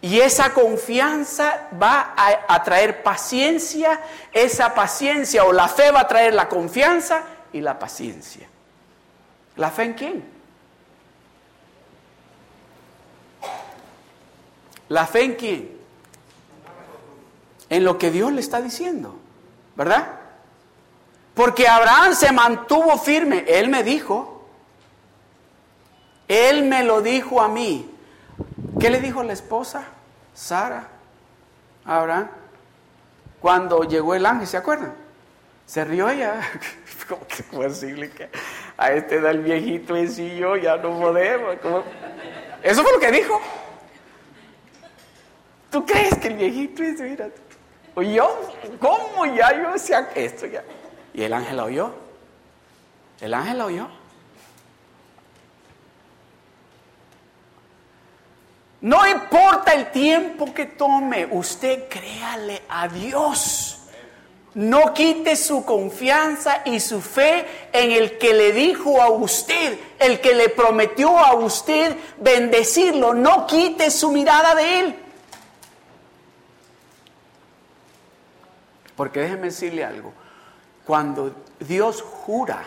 Y 0.00 0.20
esa 0.20 0.52
confianza 0.52 1.68
va 1.80 2.14
a, 2.16 2.54
a 2.54 2.62
traer 2.64 3.02
paciencia, 3.04 4.00
esa 4.32 4.74
paciencia 4.74 5.44
o 5.44 5.52
la 5.52 5.68
fe 5.68 5.92
va 5.92 6.00
a 6.00 6.08
traer 6.08 6.34
la 6.34 6.48
confianza 6.48 7.22
y 7.52 7.60
la 7.60 7.78
paciencia. 7.78 8.48
¿La 9.56 9.70
fe 9.70 9.84
en 9.84 9.92
quién? 9.94 10.24
¿La 14.88 15.06
fe 15.06 15.24
en 15.24 15.34
quién? 15.34 15.70
En 17.68 17.84
lo 17.84 17.98
que 17.98 18.10
Dios 18.10 18.32
le 18.32 18.40
está 18.40 18.60
diciendo, 18.60 19.16
¿verdad? 19.76 20.20
Porque 21.34 21.66
Abraham 21.66 22.14
se 22.14 22.32
mantuvo 22.32 22.96
firme. 22.98 23.44
Él 23.48 23.68
me 23.68 23.82
dijo, 23.82 24.46
él 26.28 26.64
me 26.64 26.84
lo 26.84 27.02
dijo 27.02 27.40
a 27.40 27.48
mí. 27.48 27.90
¿Qué 28.78 28.90
le 28.90 29.00
dijo 29.00 29.22
la 29.22 29.32
esposa? 29.32 29.84
Sara, 30.34 30.88
Abraham, 31.84 32.28
cuando 33.40 33.84
llegó 33.84 34.14
el 34.14 34.26
ángel, 34.26 34.46
¿se 34.46 34.56
acuerdan? 34.56 34.94
Se 35.66 35.84
rió 35.84 36.08
ella. 36.08 36.40
¿Cómo 37.08 37.26
que 37.26 37.34
es 37.34 37.42
posible 37.42 38.10
que 38.10 38.30
a 38.76 38.92
este 38.92 39.20
da 39.20 39.30
el 39.30 39.40
viejito 39.40 39.96
y 39.96 40.36
yo 40.36 40.56
ya 40.56 40.76
no 40.76 40.98
podemos? 41.00 41.56
Eso 42.62 42.82
fue 42.82 42.92
lo 42.92 43.00
que 43.00 43.10
dijo. 43.12 43.40
¿Tú 45.70 45.84
crees 45.84 46.16
que 46.18 46.28
el 46.28 46.36
viejito 46.36 46.82
es, 46.82 47.00
mira, 47.00 47.28
oyó? 47.94 48.28
¿Cómo 48.78 49.26
ya 49.26 49.52
yo 49.60 49.72
decía 49.72 50.08
esto 50.14 50.46
ya? 50.46 50.62
Y 51.12 51.22
el 51.22 51.32
ángel 51.32 51.56
la 51.56 51.64
oyó. 51.64 51.94
El 53.20 53.34
ángel 53.34 53.58
la 53.58 53.66
oyó. 53.66 53.88
No 58.80 59.06
importa 59.06 59.72
el 59.72 59.90
tiempo 59.90 60.52
que 60.52 60.66
tome, 60.66 61.26
usted 61.30 61.88
créale 61.88 62.62
a 62.68 62.86
Dios. 62.86 63.83
No 64.54 64.94
quite 64.94 65.34
su 65.34 65.64
confianza 65.64 66.62
y 66.64 66.78
su 66.78 67.00
fe 67.00 67.44
en 67.72 67.90
el 67.90 68.18
que 68.18 68.32
le 68.34 68.52
dijo 68.52 69.02
a 69.02 69.08
usted, 69.10 69.78
el 69.98 70.20
que 70.20 70.34
le 70.34 70.48
prometió 70.48 71.18
a 71.18 71.34
usted 71.34 71.96
bendecirlo. 72.18 73.14
No 73.14 73.46
quite 73.46 73.90
su 73.90 74.12
mirada 74.12 74.54
de 74.54 74.80
él. 74.80 74.96
Porque 78.96 79.20
déjeme 79.20 79.46
decirle 79.46 79.84
algo, 79.84 80.12
cuando 80.86 81.34
Dios 81.58 82.00
jura, 82.02 82.62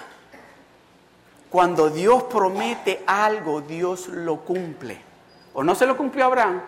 cuando 1.50 1.89
Dios 1.89 2.24
promete 2.24 3.01
algo, 3.08 3.62
Dios 3.62 4.10
lo 4.10 4.41
cumple. 4.41 5.00
¿O 5.53 5.63
no 5.63 5.74
se 5.74 5.86
lo 5.86 5.96
cumplió 5.96 6.25
Abraham? 6.25 6.62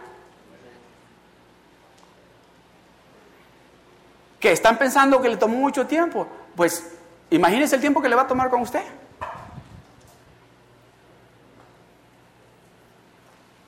¿Qué? 4.49 4.53
¿Están 4.53 4.79
pensando 4.79 5.21
que 5.21 5.29
le 5.29 5.37
tomó 5.37 5.57
mucho 5.57 5.85
tiempo? 5.85 6.27
Pues 6.55 6.83
imagínense 7.29 7.75
el 7.75 7.81
tiempo 7.81 8.01
que 8.01 8.09
le 8.09 8.15
va 8.15 8.23
a 8.23 8.27
tomar 8.27 8.49
con 8.49 8.61
usted. 8.61 8.81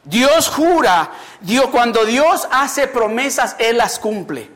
Dios 0.04 0.48
jura, 0.48 1.12
Dios, 1.40 1.68
cuando 1.68 2.04
Dios 2.06 2.48
hace 2.52 2.88
promesas, 2.88 3.56
Él 3.60 3.78
las 3.78 4.00
cumple. 4.00 4.50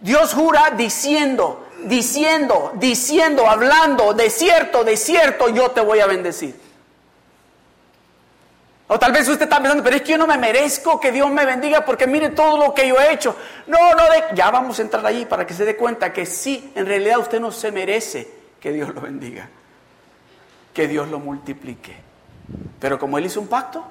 Dios 0.00 0.34
jura 0.34 0.72
diciendo, 0.76 1.66
diciendo, 1.84 2.72
diciendo, 2.74 3.48
hablando, 3.48 4.12
de 4.12 4.28
cierto, 4.28 4.84
de 4.84 4.98
cierto, 4.98 5.48
yo 5.48 5.70
te 5.70 5.80
voy 5.80 6.00
a 6.00 6.06
bendecir. 6.06 6.65
O 8.88 8.98
tal 8.98 9.10
vez 9.10 9.28
usted 9.28 9.44
está 9.44 9.58
pensando, 9.58 9.82
pero 9.82 9.96
es 9.96 10.02
que 10.02 10.12
yo 10.12 10.18
no 10.18 10.28
me 10.28 10.38
merezco 10.38 11.00
que 11.00 11.10
Dios 11.10 11.28
me 11.30 11.44
bendiga 11.44 11.84
porque 11.84 12.06
mire 12.06 12.30
todo 12.30 12.56
lo 12.56 12.72
que 12.72 12.86
yo 12.86 13.00
he 13.00 13.12
hecho. 13.12 13.36
No, 13.66 13.94
no, 13.94 14.04
ya 14.32 14.50
vamos 14.50 14.78
a 14.78 14.82
entrar 14.82 15.04
allí 15.04 15.26
para 15.26 15.44
que 15.44 15.54
se 15.54 15.64
dé 15.64 15.76
cuenta 15.76 16.12
que 16.12 16.24
sí, 16.24 16.72
en 16.74 16.86
realidad 16.86 17.18
usted 17.18 17.40
no 17.40 17.50
se 17.50 17.72
merece 17.72 18.30
que 18.60 18.72
Dios 18.72 18.94
lo 18.94 19.00
bendiga, 19.00 19.48
que 20.72 20.86
Dios 20.86 21.08
lo 21.08 21.18
multiplique. 21.18 21.96
Pero 22.78 22.96
como 22.96 23.18
Él 23.18 23.26
hizo 23.26 23.40
un 23.40 23.48
pacto, 23.48 23.84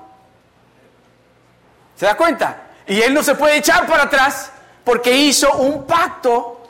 ¿se 1.97 2.05
da 2.05 2.15
cuenta? 2.15 2.67
Y 2.87 3.01
Él 3.01 3.13
no 3.13 3.21
se 3.21 3.35
puede 3.35 3.57
echar 3.57 3.85
para 3.87 4.03
atrás 4.03 4.51
porque 4.85 5.11
hizo 5.11 5.57
un 5.57 5.85
pacto. 5.85 6.63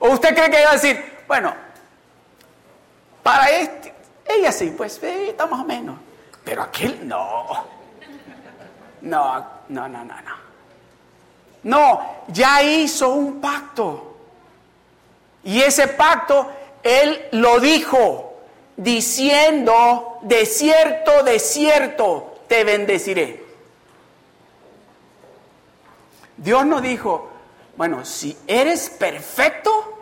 ¿O 0.00 0.08
usted 0.10 0.34
cree 0.34 0.50
que 0.50 0.60
iba 0.60 0.70
a 0.70 0.74
decir, 0.74 1.18
bueno, 1.28 1.54
para 3.22 3.50
este, 3.50 3.94
ella 4.26 4.50
sí, 4.50 4.74
pues 4.76 5.00
está 5.02 5.46
más 5.46 5.60
o 5.60 5.64
menos, 5.64 5.96
pero 6.48 6.62
aquel 6.62 7.06
no. 7.06 7.46
No, 9.02 9.46
no, 9.68 9.86
no, 9.86 10.04
no, 10.04 10.14
no. 10.22 10.48
No, 11.64 12.00
ya 12.28 12.62
hizo 12.62 13.10
un 13.10 13.38
pacto. 13.38 14.16
Y 15.44 15.60
ese 15.60 15.88
pacto, 15.88 16.50
él 16.82 17.26
lo 17.32 17.60
dijo, 17.60 18.40
diciendo, 18.78 20.20
de 20.22 20.46
cierto, 20.46 21.22
de 21.22 21.38
cierto, 21.38 22.38
te 22.48 22.64
bendeciré. 22.64 23.44
Dios 26.38 26.64
no 26.64 26.80
dijo, 26.80 27.28
bueno, 27.76 28.06
si 28.06 28.34
eres 28.46 28.88
perfecto, 28.88 29.97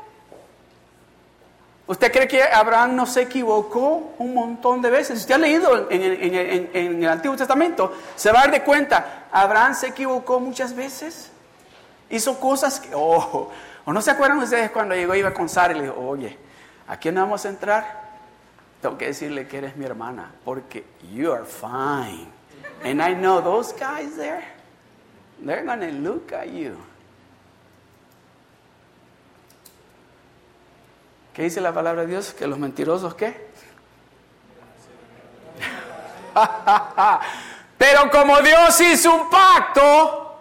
¿Usted 1.88 2.10
cree 2.10 2.26
que 2.26 2.42
Abraham 2.42 2.96
no 2.96 3.06
se 3.06 3.22
equivocó 3.22 4.14
un 4.18 4.34
montón 4.34 4.82
de 4.82 4.90
veces? 4.90 5.20
Usted 5.20 5.34
ha 5.34 5.38
leído 5.38 5.88
en, 5.88 6.74
el 6.74 7.08
Antiguo 7.08 7.36
Testamento, 7.36 7.92
se 8.16 8.32
va 8.32 8.40
a 8.40 8.42
dar 8.42 8.50
de 8.50 8.64
cuenta, 8.64 9.26
Abraham 9.30 9.74
se 9.74 9.88
equivocó 9.88 10.40
muchas 10.40 10.74
veces. 10.74 11.30
Hizo 12.10 12.40
cosas 12.40 12.80
que, 12.80 12.90
oh, 12.92 13.50
o 13.84 13.92
no 13.92 14.02
se 14.02 14.10
acuerdan 14.10 14.38
ustedes 14.38 14.70
cuando 14.72 14.96
llegó 14.96 15.14
iba 15.14 15.32
con 15.32 15.48
Sara 15.48 15.74
y 15.74 15.76
le 15.76 15.82
dijo, 15.84 15.96
oye, 15.96 16.36
¿aquí 16.88 17.12
no 17.12 17.20
vamos 17.20 17.44
a 17.44 17.50
entrar? 17.50 18.06
Tengo 18.82 18.98
que 18.98 19.06
decirle 19.06 19.46
que 19.46 19.58
eres 19.58 19.76
mi 19.76 19.84
hermana, 19.84 20.32
porque 20.44 20.84
you 21.12 21.32
are 21.32 21.44
fine. 21.44 22.26
And 22.84 23.00
I 23.00 23.14
know 23.14 23.40
those 23.40 23.72
guys 23.72 24.16
there, 24.16 24.44
they're 25.44 25.64
going 25.64 25.80
to 25.80 25.92
look 25.92 26.32
at 26.32 26.48
you. 26.48 26.76
¿Qué 31.36 31.42
dice 31.42 31.60
la 31.60 31.74
palabra 31.74 32.00
de 32.00 32.08
Dios? 32.08 32.32
Que 32.32 32.46
los 32.46 32.58
mentirosos 32.58 33.14
qué? 33.14 33.48
Pero 37.76 38.10
como 38.10 38.40
Dios 38.40 38.80
hizo 38.80 39.14
un 39.14 39.28
pacto 39.28 40.34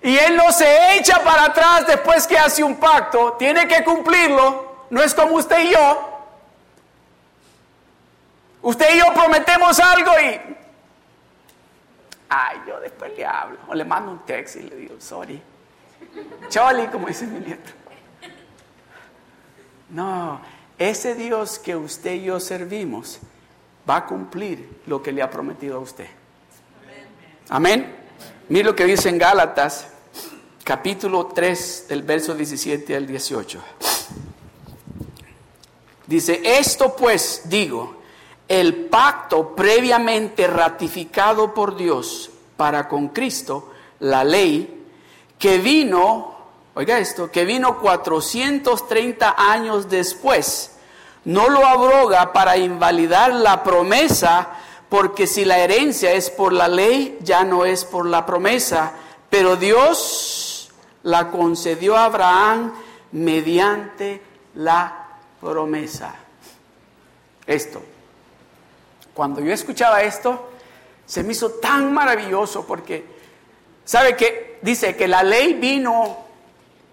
y 0.00 0.16
Él 0.16 0.34
no 0.34 0.50
se 0.50 0.96
echa 0.96 1.22
para 1.22 1.44
atrás 1.44 1.86
después 1.86 2.26
que 2.26 2.38
hace 2.38 2.64
un 2.64 2.76
pacto, 2.76 3.34
tiene 3.34 3.68
que 3.68 3.84
cumplirlo. 3.84 4.86
No 4.88 5.02
es 5.02 5.12
como 5.14 5.34
usted 5.34 5.58
y 5.58 5.72
yo. 5.72 6.24
Usted 8.62 8.94
y 8.94 8.98
yo 8.98 9.12
prometemos 9.12 9.78
algo 9.78 10.12
y... 10.20 10.40
Ay, 12.30 12.62
yo 12.66 12.80
después 12.80 13.12
le 13.14 13.26
hablo. 13.26 13.58
O 13.68 13.74
le 13.74 13.84
mando 13.84 14.12
un 14.12 14.20
texto 14.20 14.58
y 14.58 14.62
le 14.62 14.76
digo, 14.76 14.98
sorry. 14.98 15.42
Choli, 16.48 16.86
como 16.86 17.08
dice 17.08 17.26
mi 17.26 17.40
nieto. 17.40 17.79
No, 19.90 20.40
ese 20.78 21.14
Dios 21.14 21.58
que 21.58 21.76
usted 21.76 22.14
y 22.14 22.24
yo 22.24 22.40
servimos 22.40 23.18
va 23.88 23.96
a 23.96 24.06
cumplir 24.06 24.80
lo 24.86 25.02
que 25.02 25.12
le 25.12 25.22
ha 25.22 25.30
prometido 25.30 25.76
a 25.76 25.80
usted. 25.80 26.06
Amén. 27.48 27.96
Mire 28.48 28.64
lo 28.64 28.76
que 28.76 28.84
dice 28.84 29.08
en 29.08 29.18
Gálatas, 29.18 29.88
capítulo 30.62 31.26
3, 31.26 31.86
del 31.88 32.02
verso 32.02 32.34
17 32.34 32.96
al 32.96 33.06
18. 33.06 33.60
Dice, 36.06 36.40
esto 36.44 36.94
pues 36.96 37.42
digo, 37.44 37.96
el 38.48 38.86
pacto 38.86 39.54
previamente 39.54 40.46
ratificado 40.46 41.54
por 41.54 41.76
Dios 41.76 42.30
para 42.56 42.88
con 42.88 43.08
Cristo, 43.08 43.72
la 44.00 44.24
ley, 44.24 44.86
que 45.38 45.58
vino 45.58 46.29
oiga 46.80 46.98
esto, 46.98 47.30
que 47.30 47.44
vino 47.44 47.78
430 47.78 49.34
años 49.36 49.88
después, 49.88 50.72
no 51.24 51.48
lo 51.48 51.66
abroga 51.66 52.32
para 52.32 52.56
invalidar 52.56 53.34
la 53.34 53.62
promesa, 53.62 54.48
porque 54.88 55.26
si 55.26 55.44
la 55.44 55.58
herencia 55.58 56.12
es 56.12 56.30
por 56.30 56.52
la 56.52 56.68
ley, 56.68 57.18
ya 57.20 57.44
no 57.44 57.64
es 57.64 57.84
por 57.84 58.06
la 58.06 58.24
promesa, 58.24 58.92
pero 59.28 59.56
Dios 59.56 60.70
la 61.02 61.30
concedió 61.30 61.96
a 61.96 62.06
Abraham 62.06 62.72
mediante 63.12 64.22
la 64.54 65.18
promesa. 65.40 66.14
Esto, 67.46 67.82
cuando 69.12 69.40
yo 69.42 69.52
escuchaba 69.52 70.02
esto, 70.02 70.50
se 71.04 71.22
me 71.22 71.32
hizo 71.32 71.50
tan 71.50 71.92
maravilloso 71.92 72.66
porque, 72.66 73.04
¿sabe 73.84 74.16
que 74.16 74.50
Dice 74.62 74.94
que 74.94 75.08
la 75.08 75.22
ley 75.22 75.54
vino 75.54 76.18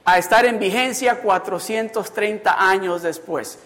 a 0.07 0.17
estar 0.17 0.45
en 0.45 0.57
vigencia 0.57 1.19
430 1.19 2.69
años 2.69 3.01
después. 3.01 3.59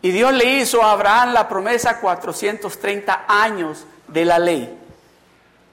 Y 0.00 0.12
Dios 0.12 0.32
le 0.32 0.44
hizo 0.44 0.80
a 0.80 0.92
Abraham 0.92 1.32
la 1.32 1.48
promesa 1.48 1.98
430 1.98 3.24
años 3.26 3.84
de 4.06 4.24
la 4.24 4.38
ley. 4.38 4.78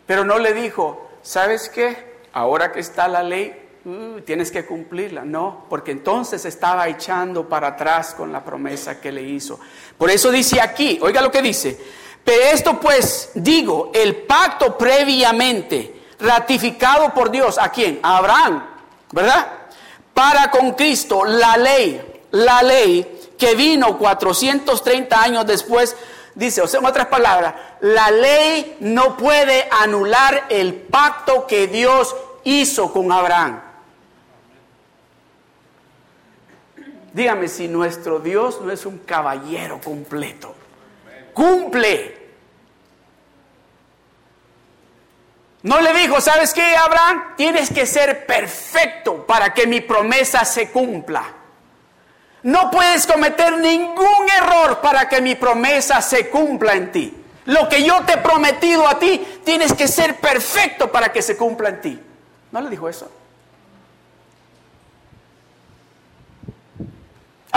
Pero 0.08 0.26
no 0.26 0.40
le 0.40 0.56
dijo, 0.56 1.12
¿sabes 1.22 1.70
qué? 1.70 2.24
Ahora 2.34 2.72
que 2.72 2.80
está 2.80 3.08
la 3.08 3.22
ley, 3.22 3.56
uh, 3.86 4.20
tienes 4.22 4.50
que 4.50 4.66
cumplirla. 4.66 5.24
No, 5.24 5.68
porque 5.70 5.92
entonces 5.92 6.44
estaba 6.46 6.88
echando 6.88 7.48
para 7.48 7.68
atrás 7.68 8.16
con 8.16 8.32
la 8.32 8.44
promesa 8.44 9.00
que 9.00 9.12
le 9.12 9.22
hizo. 9.22 9.60
Por 9.96 10.10
eso 10.10 10.32
dice 10.32 10.60
aquí, 10.60 10.98
oiga 11.04 11.22
lo 11.22 11.30
que 11.30 11.44
dice, 11.44 11.80
pero 12.24 12.42
esto 12.52 12.80
pues 12.80 13.30
digo, 13.36 13.92
el 13.94 14.16
pacto 14.24 14.76
previamente 14.76 16.02
ratificado 16.20 17.14
por 17.14 17.30
Dios, 17.30 17.60
¿a 17.60 17.70
quién? 17.70 18.00
A 18.02 18.18
Abraham, 18.18 18.66
¿verdad? 19.12 19.55
Para 20.16 20.50
con 20.50 20.72
Cristo 20.72 21.26
la 21.26 21.58
ley, 21.58 22.02
la 22.32 22.64
ley 22.64 23.20
que 23.38 23.54
vino 23.54 23.98
430 23.98 25.22
años 25.22 25.46
después, 25.46 25.94
dice, 26.34 26.62
o 26.62 26.68
sea, 26.68 26.80
en 26.80 26.86
otras 26.86 27.08
palabras, 27.08 27.54
la 27.82 28.10
ley 28.12 28.78
no 28.80 29.18
puede 29.18 29.68
anular 29.70 30.46
el 30.48 30.74
pacto 30.74 31.46
que 31.46 31.68
Dios 31.68 32.16
hizo 32.46 32.94
con 32.94 33.12
Abraham. 33.12 33.60
Dígame 37.12 37.50
si 37.50 37.68
nuestro 37.68 38.20
Dios 38.20 38.62
no 38.62 38.72
es 38.72 38.86
un 38.86 39.00
caballero 39.00 39.82
completo. 39.84 40.56
Cumple. 41.34 42.15
No 45.66 45.82
le 45.82 45.94
dijo, 45.94 46.22
¿sabes 46.22 46.54
qué, 46.54 46.76
Abraham? 46.76 47.34
Tienes 47.36 47.72
que 47.72 47.88
ser 47.88 48.28
perfecto 48.28 49.26
para 49.26 49.52
que 49.52 49.66
mi 49.66 49.82
promesa 49.82 50.46
se 50.46 50.70
cumpla. 50.70 51.24
No 52.44 52.70
puedes 52.70 53.08
cometer 53.08 53.58
ningún 53.58 54.30
error 54.38 54.80
para 54.82 55.10
que 55.10 55.22
mi 55.22 55.34
promesa 55.34 56.04
se 56.04 56.30
cumpla 56.30 56.74
en 56.74 56.92
ti. 56.92 57.18
Lo 57.46 57.68
que 57.68 57.84
yo 57.84 58.04
te 58.06 58.14
he 58.14 58.18
prometido 58.18 58.88
a 58.88 59.00
ti, 59.00 59.26
tienes 59.44 59.74
que 59.74 59.88
ser 59.88 60.18
perfecto 60.18 60.92
para 60.92 61.12
que 61.12 61.24
se 61.24 61.36
cumpla 61.36 61.70
en 61.70 61.82
ti. 61.82 62.00
¿No 62.52 62.62
le 62.62 62.70
dijo 62.70 62.88
eso? 62.88 63.10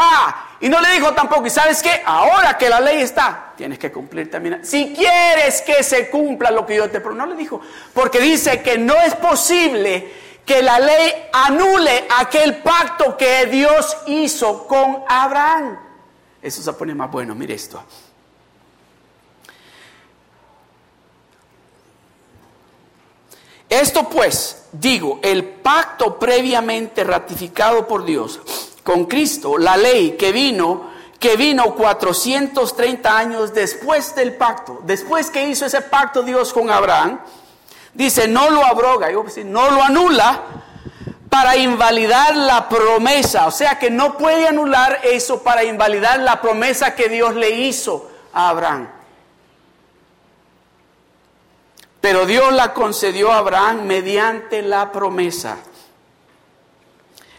Ah, 0.01 0.51
y 0.61 0.69
no 0.69 0.81
le 0.81 0.93
dijo 0.93 1.13
tampoco, 1.13 1.45
¿y 1.47 1.51
sabes 1.51 1.83
qué? 1.83 2.03
Ahora 2.07 2.57
que 2.57 2.69
la 2.69 2.79
ley 2.79 3.01
está, 3.01 3.53
tienes 3.57 3.81
que 3.81 3.91
cumplir 3.91 4.31
también. 4.31 4.65
Si 4.65 4.95
quieres 4.95 5.61
que 5.63 5.83
se 5.83 6.09
cumpla 6.09 6.53
lo 6.53 6.65
que 6.65 6.77
yo 6.77 6.89
te 6.89 7.01
prometo, 7.01 7.27
no 7.27 7.33
le 7.33 7.37
dijo, 7.37 7.61
porque 7.93 8.21
dice 8.21 8.63
que 8.63 8.79
no 8.79 8.95
es 8.95 9.17
posible 9.17 10.13
que 10.47 10.63
la 10.63 10.79
ley 10.79 11.29
anule 11.33 12.07
aquel 12.17 12.59
pacto 12.59 13.17
que 13.17 13.47
Dios 13.47 13.97
hizo 14.07 14.69
con 14.69 15.03
Abraham. 15.09 15.77
Eso 16.41 16.63
se 16.63 16.73
pone 16.75 16.95
más 16.95 17.11
bueno, 17.11 17.35
mire 17.35 17.55
esto. 17.55 17.83
Esto 23.69 24.09
pues, 24.09 24.69
digo, 24.71 25.19
el 25.25 25.45
pacto 25.45 26.21
previamente 26.21 27.03
ratificado 27.03 27.89
por 27.89 28.05
Dios 28.05 28.41
con 28.89 29.05
Cristo, 29.05 29.59
la 29.59 29.77
ley 29.77 30.13
que 30.13 30.33
vino, 30.33 30.89
que 31.21 31.37
vino 31.37 31.75
430 31.75 33.19
años 33.19 33.53
después 33.53 34.15
del 34.15 34.33
pacto, 34.33 34.81
después 34.85 35.29
que 35.29 35.47
hizo 35.47 35.67
ese 35.67 35.83
pacto 35.83 36.23
Dios 36.23 36.55
con 36.55 36.71
Abraham, 36.71 37.21
dice, 37.93 38.29
no 38.29 38.49
lo 38.49 38.65
abroga, 38.65 39.11
no 39.45 39.71
lo 39.71 39.83
anula 39.83 40.41
para 41.29 41.59
invalidar 41.59 42.35
la 42.35 42.67
promesa, 42.71 43.47
o 43.47 43.51
sea 43.51 43.79
que 43.79 43.91
no 43.91 44.17
puede 44.17 44.49
anular 44.49 45.01
eso 45.03 45.43
para 45.43 45.65
invalidar 45.65 46.21
la 46.21 46.41
promesa 46.41 46.95
que 46.95 47.11
Dios 47.11 47.35
le 47.35 47.51
hizo 47.51 48.11
a 48.33 48.49
Abraham. 48.49 48.89
Pero 52.01 52.25
Dios 52.25 52.55
la 52.55 52.73
concedió 52.73 53.33
a 53.33 53.37
Abraham 53.37 53.83
mediante 53.83 54.63
la 54.63 54.91
promesa. 54.93 55.59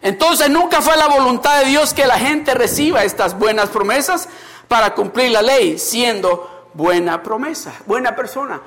Entonces 0.01 0.49
nunca 0.49 0.81
fue 0.81 0.95
la 0.95 1.07
voluntad 1.07 1.59
de 1.59 1.65
Dios 1.65 1.93
que 1.93 2.07
la 2.07 2.17
gente 2.17 2.53
reciba 2.53 3.03
estas 3.03 3.37
buenas 3.37 3.69
promesas 3.69 4.29
para 4.67 4.93
cumplir 4.93 5.31
la 5.31 5.41
ley, 5.41 5.77
siendo 5.77 6.69
buena 6.73 7.21
promesa, 7.21 7.73
buena 7.85 8.15
persona. 8.15 8.61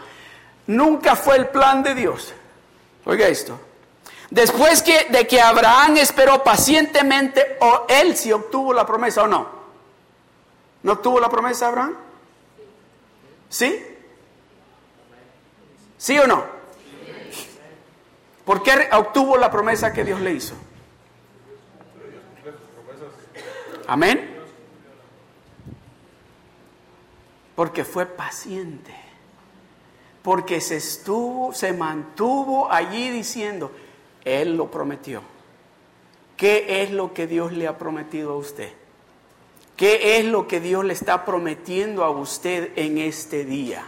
Nunca 0.66 1.16
fue 1.16 1.36
el 1.36 1.48
plan 1.48 1.82
de 1.82 1.94
Dios. 1.94 2.34
Oiga 3.04 3.28
esto. 3.28 3.58
Después 4.30 4.82
que, 4.82 5.06
de 5.10 5.26
que 5.26 5.40
Abraham 5.40 5.98
esperó 5.98 6.42
pacientemente, 6.42 7.58
o 7.60 7.86
él 7.88 8.16
sí 8.16 8.32
obtuvo 8.32 8.72
la 8.72 8.86
promesa 8.86 9.22
o 9.22 9.26
no. 9.26 9.46
¿No 10.82 10.92
obtuvo 10.92 11.20
la 11.20 11.28
promesa 11.28 11.68
Abraham? 11.68 11.96
¿Sí? 13.48 13.84
¿Sí 15.98 16.18
o 16.18 16.26
no? 16.26 16.44
¿Por 18.44 18.62
qué 18.62 18.88
obtuvo 18.92 19.36
la 19.36 19.50
promesa 19.50 19.92
que 19.92 20.04
Dios 20.04 20.20
le 20.20 20.32
hizo? 20.32 20.54
Amén. 23.92 24.26
Porque 27.54 27.84
fue 27.84 28.06
paciente. 28.06 28.94
Porque 30.22 30.62
se 30.62 30.76
estuvo, 30.76 31.52
se 31.52 31.74
mantuvo 31.74 32.72
allí 32.72 33.10
diciendo, 33.10 33.70
Él 34.24 34.56
lo 34.56 34.70
prometió. 34.70 35.20
¿Qué 36.38 36.82
es 36.82 36.90
lo 36.90 37.12
que 37.12 37.26
Dios 37.26 37.52
le 37.52 37.68
ha 37.68 37.76
prometido 37.76 38.32
a 38.32 38.36
usted? 38.36 38.72
¿Qué 39.76 40.16
es 40.16 40.24
lo 40.24 40.48
que 40.48 40.60
Dios 40.60 40.86
le 40.86 40.94
está 40.94 41.26
prometiendo 41.26 42.02
a 42.02 42.08
usted 42.08 42.72
en 42.76 42.96
este 42.96 43.44
día? 43.44 43.84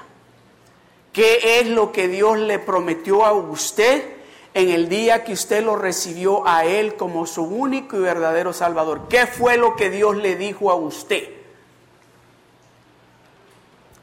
¿Qué 1.15 1.61
es 1.61 1.69
lo 1.69 1.93
que 1.93 2.09
Dios 2.09 2.37
le 2.37 2.59
prometió 2.59 3.25
a 3.25 3.33
usted 3.33 4.14
en 4.55 4.71
el 4.71 4.89
día 4.89 5.25
que 5.25 5.33
usted 5.33 5.65
lo 5.65 5.77
recibió 5.77 6.47
a 6.47 6.65
Él 6.65 6.95
como 6.95 7.27
su 7.27 7.43
único 7.43 7.97
y 7.97 8.01
verdadero 8.01 8.53
Salvador? 8.53 9.09
¿Qué 9.09 9.27
fue 9.27 9.57
lo 9.57 9.75
que 9.75 9.91
Dios 9.91 10.17
le 10.17 10.37
dijo 10.37 10.71
a 10.71 10.77
usted? 10.77 11.29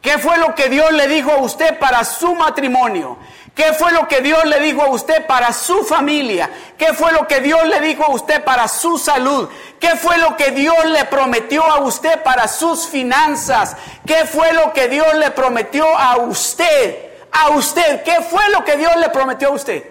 ¿Qué 0.02 0.18
fue 0.18 0.38
lo 0.38 0.54
que 0.56 0.68
Dios 0.68 0.92
le 0.92 1.08
dijo 1.08 1.32
a 1.32 1.38
usted 1.38 1.78
para 1.80 2.04
su 2.04 2.34
matrimonio? 2.36 3.18
¿Qué 3.56 3.74
fue 3.74 3.92
lo 3.92 4.08
que 4.08 4.22
Dios 4.22 4.44
le 4.46 4.60
dijo 4.60 4.82
a 4.82 4.90
usted 4.90 5.26
para 5.28 5.54
su 5.54 5.84
familia? 5.84 6.50
¿Qué 6.78 6.94
fue 6.94 7.12
lo 7.12 7.28
que 7.28 7.40
Dios 7.40 7.66
le 7.68 7.80
dijo 7.82 8.04
a 8.04 8.10
usted 8.10 8.44
para 8.44 8.68
su 8.68 8.98
salud? 8.98 9.48
¿Qué 9.80 9.96
fue 9.96 10.18
lo 10.18 10.36
que 10.36 10.52
Dios 10.52 10.86
le 10.86 11.06
prometió 11.06 11.64
a 11.64 11.82
usted 11.82 12.24
para 12.24 12.48
sus 12.48 12.88
finanzas? 12.88 13.78
¿Qué 14.06 14.26
fue 14.26 14.52
lo 14.54 14.74
que 14.74 14.88
Dios 14.88 15.14
le 15.16 15.32
prometió 15.32 15.86
a 15.96 16.18
usted? 16.18 17.12
A 17.32 17.52
usted, 17.52 18.04
¿qué 18.04 18.22
fue 18.22 18.42
lo 18.50 18.66
que 18.66 18.78
Dios 18.78 18.96
le 18.98 19.10
prometió 19.10 19.50
a 19.50 19.52
usted? 19.52 19.91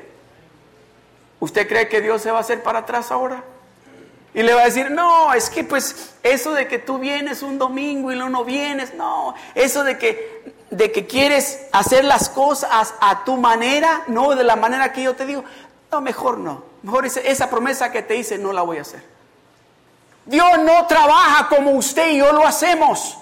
¿Usted 1.40 1.66
cree 1.66 1.88
que 1.88 2.00
Dios 2.00 2.22
se 2.22 2.30
va 2.30 2.38
a 2.38 2.42
hacer 2.42 2.62
para 2.62 2.80
atrás 2.80 3.10
ahora? 3.10 3.42
Y 4.32 4.42
le 4.42 4.54
va 4.54 4.62
a 4.62 4.64
decir, 4.66 4.90
no, 4.90 5.34
es 5.34 5.50
que 5.50 5.64
pues 5.64 6.12
eso 6.22 6.52
de 6.52 6.68
que 6.68 6.78
tú 6.78 6.98
vienes 6.98 7.42
un 7.42 7.58
domingo 7.58 8.12
y 8.12 8.16
no, 8.16 8.28
no 8.28 8.44
vienes, 8.44 8.94
no, 8.94 9.34
eso 9.56 9.82
de 9.82 9.98
que, 9.98 10.54
de 10.70 10.92
que 10.92 11.06
quieres 11.06 11.66
hacer 11.72 12.04
las 12.04 12.28
cosas 12.28 12.94
a 13.00 13.24
tu 13.24 13.36
manera, 13.36 14.04
no 14.06 14.30
de 14.36 14.44
la 14.44 14.54
manera 14.54 14.92
que 14.92 15.02
yo 15.02 15.16
te 15.16 15.26
digo, 15.26 15.42
no, 15.90 16.00
mejor 16.00 16.38
no, 16.38 16.62
mejor 16.82 17.06
esa 17.06 17.50
promesa 17.50 17.90
que 17.90 18.02
te 18.02 18.14
hice 18.14 18.38
no 18.38 18.52
la 18.52 18.62
voy 18.62 18.78
a 18.78 18.82
hacer. 18.82 19.02
Dios 20.26 20.60
no 20.60 20.86
trabaja 20.86 21.48
como 21.48 21.72
usted 21.72 22.10
y 22.10 22.18
yo 22.18 22.32
lo 22.32 22.46
hacemos. 22.46 23.18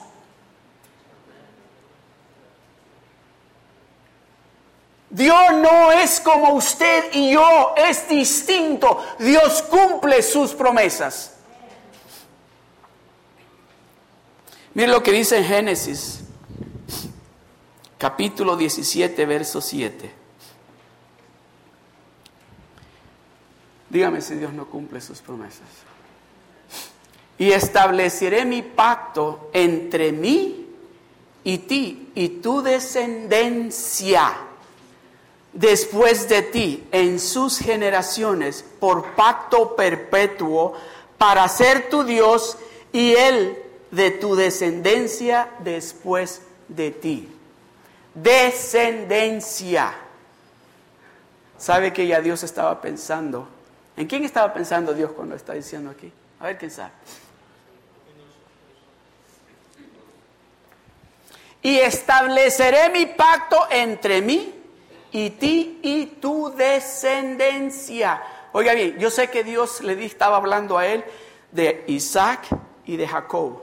Dios 5.11 5.53
no 5.55 5.91
es 5.91 6.21
como 6.21 6.53
usted 6.53 7.13
y 7.15 7.33
yo, 7.33 7.75
es 7.77 8.09
distinto. 8.09 9.05
Dios 9.19 9.63
cumple 9.63 10.23
sus 10.23 10.53
promesas. 10.53 11.35
Mire 14.75 14.89
lo 14.89 15.03
que 15.03 15.13
dice 15.13 15.39
en 15.39 15.45
Génesis, 15.45 16.21
capítulo 17.97 18.57
17, 18.57 19.27
verso 19.27 19.61
7. 19.61 20.15
Dígame 23.89 24.21
si 24.21 24.35
Dios 24.35 24.53
no 24.53 24.67
cumple 24.67 25.01
sus 25.01 25.21
promesas. 25.21 25.67
Y 27.39 27.53
estableceré 27.53 28.45
mi 28.45 28.61
pacto 28.61 29.49
entre 29.55 30.13
mí 30.13 30.67
y 31.45 31.59
ti 31.59 32.13
y 32.15 32.29
tu 32.41 32.61
descendencia 32.61 34.48
después 35.59 36.29
de 36.29 36.43
ti 36.43 36.87
en 36.93 37.19
sus 37.19 37.59
generaciones 37.59 38.65
por 38.79 39.17
pacto 39.17 39.75
perpetuo 39.75 40.75
para 41.19 41.49
ser 41.49 41.89
tu 41.89 42.05
Dios 42.05 42.57
y 42.93 43.15
Él 43.15 43.59
de 43.91 44.13
tu 44.13 44.37
descendencia 44.37 45.51
después 45.59 46.43
de 46.69 46.93
ti. 46.93 47.29
Descendencia. 48.15 49.95
¿Sabe 51.59 51.93
que 51.93 52.07
ya 52.07 52.21
Dios 52.21 52.45
estaba 52.45 52.81
pensando? 52.81 53.49
¿En 53.97 54.07
quién 54.07 54.25
estaba 54.25 54.55
pensando 54.55 54.95
Dios 54.95 55.11
cuando 55.11 55.35
está 55.35 55.55
diciendo 55.55 55.91
aquí? 55.91 56.13
A 56.39 56.47
ver 56.47 56.59
quién 56.59 56.71
sabe. 56.71 56.93
Y 61.63 61.79
estableceré 61.79 62.91
mi 62.91 63.07
pacto 63.07 63.67
entre 63.71 64.23
mí 64.23 64.55
y 65.13 65.31
ti 65.31 65.81
y 65.83 66.07
tu 66.07 66.51
descendencia. 66.55 68.23
Oiga 68.53 68.75
bien, 68.75 68.99
yo 68.99 69.11
sé 69.11 69.31
que 69.31 69.45
Dios 69.45 69.83
le 69.83 70.05
estaba 70.05 70.37
hablando 70.37 70.79
a 70.79 70.87
él 70.87 71.05
de 71.53 71.85
Isaac 71.87 72.49
y 72.85 72.97
de 72.97 73.07
Jacob, 73.07 73.63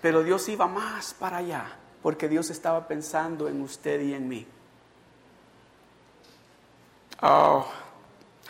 pero 0.00 0.22
Dios 0.22 0.48
iba 0.48 0.66
más 0.66 1.14
para 1.14 1.38
allá, 1.38 1.76
porque 2.02 2.28
Dios 2.28 2.50
estaba 2.50 2.86
pensando 2.88 3.48
en 3.48 3.60
usted 3.60 4.00
y 4.00 4.14
en 4.14 4.28
mí. 4.28 4.46
Oh, 7.22 7.66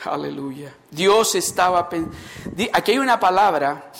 aleluya. 0.04 0.72
Dios 0.90 1.34
estaba 1.34 1.88
pensando. 1.88 2.16
Aquí 2.72 2.92
hay 2.92 2.98
una 2.98 3.18
palabra, 3.18 3.90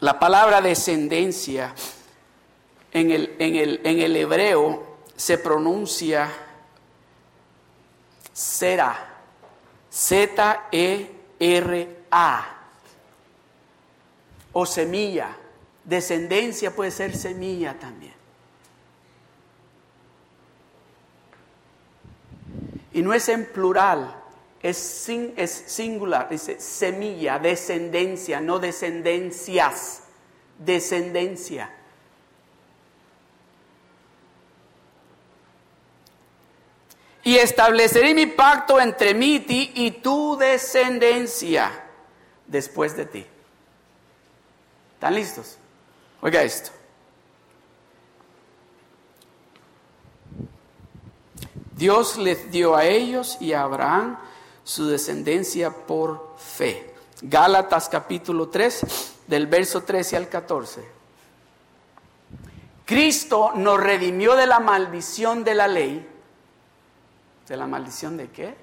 la 0.00 0.18
palabra 0.18 0.60
descendencia 0.60 1.74
en 2.92 3.10
el, 3.10 3.36
en 3.38 3.56
el, 3.56 3.80
en 3.84 4.00
el 4.00 4.16
hebreo 4.16 4.93
se 5.16 5.38
pronuncia 5.38 6.30
Sera, 8.32 8.96
Z-E-R-A, 9.90 11.14
o 14.52 14.66
semilla. 14.66 15.36
Descendencia 15.84 16.74
puede 16.74 16.90
ser 16.90 17.14
semilla 17.16 17.78
también. 17.78 18.14
Y 22.92 23.02
no 23.02 23.12
es 23.12 23.28
en 23.28 23.46
plural, 23.46 24.14
es, 24.62 25.08
es 25.08 25.50
singular, 25.66 26.28
dice 26.30 26.58
semilla, 26.58 27.38
descendencia, 27.38 28.40
no 28.40 28.58
descendencias, 28.58 30.04
descendencia. 30.58 31.70
Y 37.24 37.36
estableceré 37.36 38.14
mi 38.14 38.26
pacto 38.26 38.78
entre 38.78 39.14
mí 39.14 39.36
y 39.36 39.40
ti 39.40 39.72
y 39.74 39.90
tu 39.90 40.36
descendencia 40.36 41.72
después 42.46 42.94
de 42.96 43.06
ti. 43.06 43.26
¿Están 44.94 45.14
listos? 45.14 45.56
Oiga 46.20 46.42
esto. 46.42 46.70
Dios 51.72 52.18
les 52.18 52.50
dio 52.50 52.76
a 52.76 52.84
ellos 52.84 53.38
y 53.40 53.52
a 53.52 53.62
Abraham 53.62 54.18
su 54.62 54.86
descendencia 54.86 55.70
por 55.70 56.34
fe. 56.38 56.94
Gálatas 57.22 57.88
capítulo 57.88 58.48
3, 58.48 59.12
del 59.26 59.46
verso 59.46 59.82
13 59.82 60.16
al 60.18 60.28
14. 60.28 60.84
Cristo 62.84 63.52
nos 63.54 63.80
redimió 63.80 64.36
de 64.36 64.46
la 64.46 64.60
maldición 64.60 65.42
de 65.42 65.54
la 65.54 65.66
ley 65.66 66.13
¿De 67.48 67.56
la 67.56 67.66
maldición 67.66 68.16
de 68.16 68.30
qué? 68.30 68.54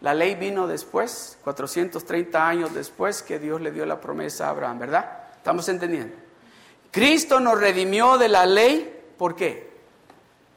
La 0.00 0.14
ley 0.14 0.36
vino 0.36 0.66
después, 0.66 1.38
430 1.42 2.48
años 2.48 2.74
después 2.74 3.22
que 3.22 3.38
Dios 3.38 3.60
le 3.60 3.72
dio 3.72 3.84
la 3.84 4.00
promesa 4.00 4.46
a 4.46 4.50
Abraham, 4.50 4.78
¿verdad? 4.78 5.24
¿Estamos 5.36 5.68
entendiendo? 5.68 6.14
Cristo 6.90 7.40
nos 7.40 7.60
redimió 7.60 8.16
de 8.16 8.28
la 8.28 8.46
ley, 8.46 9.12
¿por 9.18 9.34
qué? 9.34 9.68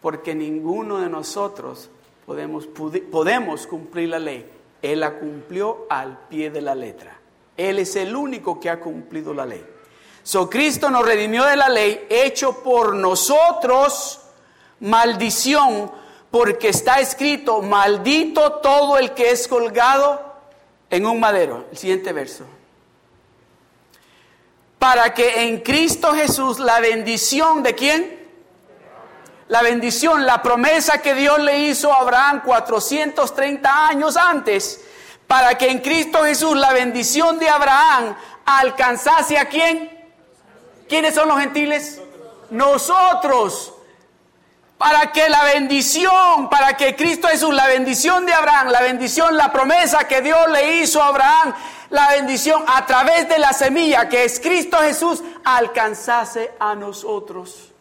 Porque 0.02 0.36
ninguno 0.36 1.00
de 1.00 1.10
nosotros 1.10 1.90
podemos, 2.26 2.68
podemos 2.68 3.68
cumplir 3.68 4.10
la 4.10 4.20
ley. 4.20 4.50
Él 4.82 5.00
la 5.00 5.14
cumplió 5.20 5.86
al 5.90 6.28
pie 6.28 6.50
de 6.52 6.62
la 6.62 6.76
letra. 6.76 7.20
Él 7.58 7.80
es 7.80 7.96
el 7.96 8.16
único 8.16 8.60
que 8.60 8.70
ha 8.70 8.80
cumplido 8.80 9.34
la 9.34 9.46
ley. 9.46 9.64
So 10.24 10.50
Cristo 10.50 10.90
nos 10.90 11.06
redimió 11.06 11.46
de 11.46 11.56
la 11.56 11.68
ley, 11.68 12.06
hecho 12.10 12.64
por 12.64 12.96
nosotros 12.96 14.21
maldición, 14.82 15.92
porque 16.30 16.70
está 16.70 17.00
escrito, 17.00 17.62
maldito 17.62 18.54
todo 18.54 18.98
el 18.98 19.12
que 19.14 19.32
es 19.32 19.48
colgado 19.48 20.22
en 20.90 21.06
un 21.06 21.20
madero. 21.20 21.66
El 21.72 21.78
siguiente 21.78 22.12
verso. 22.14 22.46
Para 24.80 25.14
que 25.14 25.44
en 25.44 25.60
Cristo 25.60 26.14
Jesús 26.14 26.60
la 26.60 26.80
bendición 26.80 27.64
de 27.64 27.76
quién? 27.76 28.20
La 29.48 29.62
bendición, 29.62 30.26
la 30.26 30.42
promesa 30.42 31.02
que 31.02 31.14
Dios 31.14 31.40
le 31.40 31.60
hizo 31.60 31.92
a 31.94 31.98
Abraham 31.98 32.42
430 32.44 33.88
años 33.88 34.18
antes, 34.18 34.84
para 35.28 35.58
que 35.58 35.70
en 35.70 35.80
Cristo 35.80 36.24
Jesús 36.24 36.56
la 36.58 36.74
bendición 36.74 37.38
de 37.38 37.50
Abraham 37.50 38.16
alcanzase 38.46 39.38
a 39.38 39.48
quién? 39.50 40.00
¿Quiénes 40.88 41.14
son 41.14 41.28
los 41.28 41.40
gentiles? 41.40 42.02
Nosotros 42.50 43.74
para 44.82 45.12
que 45.12 45.30
la 45.30 45.44
bendición, 45.44 46.50
para 46.50 46.76
que 46.76 46.96
Cristo 46.96 47.28
Jesús, 47.28 47.54
la 47.54 47.68
bendición 47.68 48.26
de 48.26 48.34
Abraham, 48.34 48.70
la 48.70 48.82
bendición, 48.82 49.38
la 49.38 49.52
promesa 49.52 50.08
que 50.08 50.22
Dios 50.22 50.50
le 50.50 50.78
hizo 50.78 51.04
a 51.04 51.10
Abraham, 51.10 51.54
la 51.92 52.10
bendición 52.10 52.64
a 52.66 52.84
través 52.88 53.30
de 53.30 53.38
la 53.38 53.54
semilla 53.54 54.10
que 54.10 54.24
es 54.24 54.40
Cristo 54.40 54.80
Jesús, 54.80 55.22
alcanzase 55.44 56.54
a 56.60 56.74
nosotros, 56.74 57.72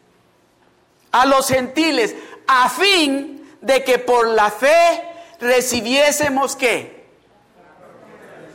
a 1.11 1.25
los 1.25 1.49
gentiles, 1.49 2.15
a 2.47 2.69
fin 2.69 3.49
de 3.63 3.83
que 3.83 3.99
por 3.99 4.29
la 4.29 4.51
fe 4.51 5.03
recibiésemos 5.41 6.55
qué? 6.55 7.09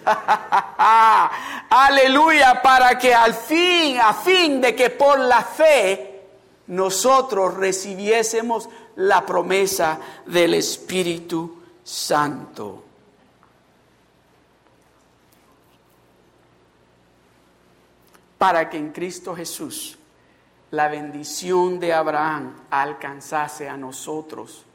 Aleluya, 1.72 2.62
para 2.62 2.96
que 3.00 3.12
al 3.12 3.34
fin, 3.34 3.98
a 4.00 4.14
fin 4.14 4.62
de 4.62 4.76
que 4.76 4.92
por 4.92 5.18
la 5.18 5.42
fe 5.42 6.05
nosotros 6.68 7.54
recibiésemos 7.56 8.70
la 8.96 9.26
promesa 9.26 10.00
del 10.26 10.56
Espíritu 10.56 11.62
Santo. 11.84 12.84
Para 18.38 18.70
que 18.70 18.78
en 18.78 18.92
Cristo 18.92 19.36
Jesús 19.36 19.98
la 20.72 20.88
bendición 20.88 21.80
de 21.80 21.94
Abraham 21.94 22.54
alcanzase 22.70 23.70
a 23.70 23.78
nosotros, 23.78 24.66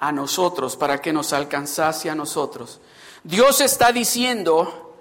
a 0.00 0.12
nosotros, 0.12 0.76
para 0.76 1.00
que 1.00 1.12
nos 1.12 1.32
alcanzase 1.32 2.08
a 2.08 2.14
nosotros. 2.14 2.80
Dios 3.22 3.60
está 3.60 3.92
diciendo, 3.92 4.94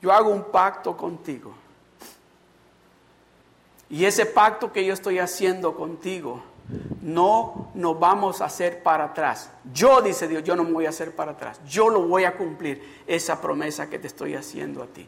yo 0.00 0.12
hago 0.12 0.30
un 0.30 0.44
pacto 0.44 0.96
contigo. 0.96 1.54
Y 3.90 4.04
ese 4.04 4.26
pacto 4.26 4.72
que 4.72 4.84
yo 4.84 4.92
estoy 4.92 5.18
haciendo 5.18 5.74
contigo, 5.74 6.42
no 7.00 7.70
nos 7.74 7.98
vamos 7.98 8.40
a 8.40 8.46
hacer 8.46 8.82
para 8.82 9.04
atrás. 9.04 9.50
Yo, 9.72 10.02
dice 10.02 10.28
Dios, 10.28 10.44
yo 10.44 10.54
no 10.54 10.64
me 10.64 10.72
voy 10.72 10.86
a 10.86 10.90
hacer 10.90 11.14
para 11.16 11.32
atrás. 11.32 11.60
Yo 11.66 11.88
lo 11.88 12.02
voy 12.02 12.24
a 12.24 12.36
cumplir, 12.36 13.02
esa 13.06 13.40
promesa 13.40 13.88
que 13.88 13.98
te 13.98 14.06
estoy 14.06 14.34
haciendo 14.34 14.82
a 14.82 14.86
ti. 14.86 15.06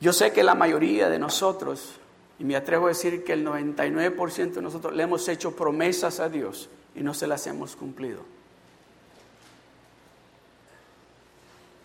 Yo 0.00 0.12
sé 0.12 0.32
que 0.32 0.42
la 0.42 0.54
mayoría 0.54 1.08
de 1.08 1.18
nosotros, 1.18 1.98
y 2.38 2.44
me 2.44 2.56
atrevo 2.56 2.86
a 2.86 2.88
decir 2.90 3.24
que 3.24 3.34
el 3.34 3.46
99% 3.46 4.52
de 4.52 4.62
nosotros 4.62 4.94
le 4.94 5.02
hemos 5.02 5.28
hecho 5.28 5.54
promesas 5.54 6.20
a 6.20 6.28
Dios 6.28 6.68
y 6.94 7.00
no 7.00 7.14
se 7.14 7.26
las 7.26 7.46
hemos 7.46 7.76
cumplido. 7.76 8.20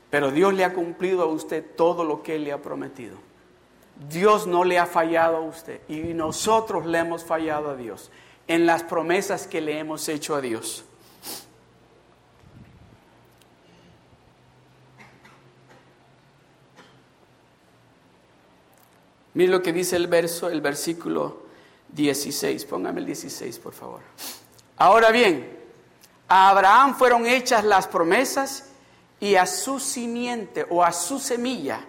Pero 0.09 0.31
Dios 0.31 0.53
le 0.53 0.63
ha 0.65 0.73
cumplido 0.73 1.23
a 1.23 1.27
usted 1.27 1.63
todo 1.75 2.03
lo 2.03 2.23
que 2.23 2.35
Él 2.35 2.45
le 2.45 2.51
ha 2.51 2.61
prometido. 2.61 3.17
Dios 4.09 4.47
no 4.47 4.63
le 4.63 4.79
ha 4.79 4.85
fallado 4.85 5.37
a 5.37 5.41
usted 5.41 5.81
y 5.89 5.99
nosotros 6.13 6.85
le 6.85 6.99
hemos 6.99 7.23
fallado 7.23 7.69
a 7.69 7.75
Dios 7.75 8.11
en 8.47 8.65
las 8.65 8.83
promesas 8.83 9.45
que 9.45 9.61
le 9.61 9.77
hemos 9.77 10.07
hecho 10.07 10.35
a 10.35 10.41
Dios. 10.41 10.85
Mire 19.33 19.51
lo 19.51 19.61
que 19.61 19.71
dice 19.71 19.95
el 19.95 20.07
verso, 20.07 20.49
el 20.49 20.61
versículo 20.61 21.43
16. 21.89 22.65
Póngame 22.65 23.01
el 23.01 23.05
16, 23.05 23.59
por 23.59 23.73
favor. 23.73 24.01
Ahora 24.77 25.11
bien, 25.11 25.59
a 26.27 26.49
Abraham 26.49 26.95
fueron 26.95 27.25
hechas 27.25 27.63
las 27.63 27.87
promesas 27.87 28.68
y 29.19 29.35
a 29.35 29.45
su 29.45 29.79
simiente 29.79 30.65
o 30.69 30.83
a 30.83 30.91
su 30.91 31.19
semilla 31.19 31.85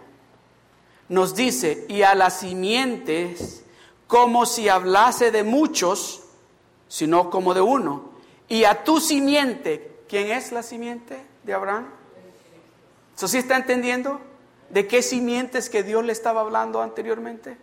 nos 1.10 1.34
dice, 1.34 1.86
y 1.88 2.02
a 2.02 2.14
las 2.14 2.38
simientes 2.38 3.64
como 4.06 4.46
si 4.46 4.68
hablase 4.68 5.32
de 5.32 5.42
muchos, 5.42 6.22
sino 6.86 7.30
como 7.30 7.52
de 7.52 7.60
uno. 7.60 8.10
Y 8.48 8.62
a 8.62 8.84
tu 8.84 9.00
simiente, 9.00 9.98
¿quién 10.08 10.30
es 10.30 10.52
la 10.52 10.62
simiente 10.62 11.20
de 11.42 11.52
Abraham? 11.52 11.88
¿Eso 13.16 13.26
sí 13.26 13.38
está 13.38 13.56
entendiendo? 13.56 14.20
¿De 14.68 14.86
qué 14.86 15.02
simientes 15.02 15.68
que 15.68 15.82
Dios 15.82 16.04
le 16.04 16.12
estaba 16.12 16.42
hablando 16.42 16.80
anteriormente? 16.80 17.56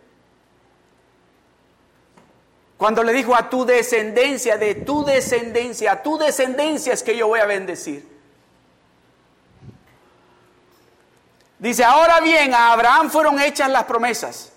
Cuando 2.76 3.02
le 3.02 3.14
dijo 3.14 3.34
a 3.34 3.48
tu 3.48 3.64
descendencia, 3.64 4.58
de 4.58 4.74
tu 4.74 5.06
descendencia, 5.06 5.92
a 5.92 6.02
tu 6.02 6.18
descendencia 6.18 6.92
es 6.92 7.02
que 7.02 7.16
yo 7.16 7.28
voy 7.28 7.40
a 7.40 7.46
bendecir. 7.46 8.17
Dice, 11.58 11.84
ahora 11.84 12.20
bien, 12.20 12.54
a 12.54 12.72
Abraham 12.72 13.10
fueron 13.10 13.40
hechas 13.40 13.70
las 13.70 13.84
promesas. 13.84 14.52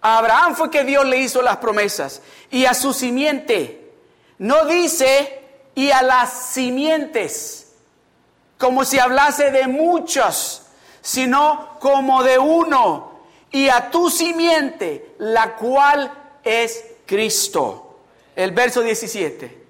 A 0.00 0.18
Abraham 0.18 0.54
fue 0.54 0.70
que 0.70 0.84
Dios 0.84 1.04
le 1.06 1.18
hizo 1.18 1.42
las 1.42 1.58
promesas. 1.58 2.22
Y 2.50 2.64
a 2.66 2.74
su 2.74 2.92
simiente. 2.92 3.92
No 4.38 4.64
dice, 4.66 5.40
y 5.74 5.90
a 5.90 6.02
las 6.02 6.32
simientes. 6.32 7.74
Como 8.58 8.84
si 8.84 8.98
hablase 8.98 9.50
de 9.50 9.66
muchos 9.66 10.62
sino 11.02 11.76
como 11.80 12.22
de 12.22 12.38
uno, 12.38 13.10
y 13.50 13.68
a 13.68 13.90
tu 13.90 14.08
simiente, 14.08 15.14
la 15.18 15.56
cual 15.56 16.38
es 16.42 16.84
Cristo. 17.04 17.98
El 18.34 18.52
verso 18.52 18.80
17. 18.80 19.61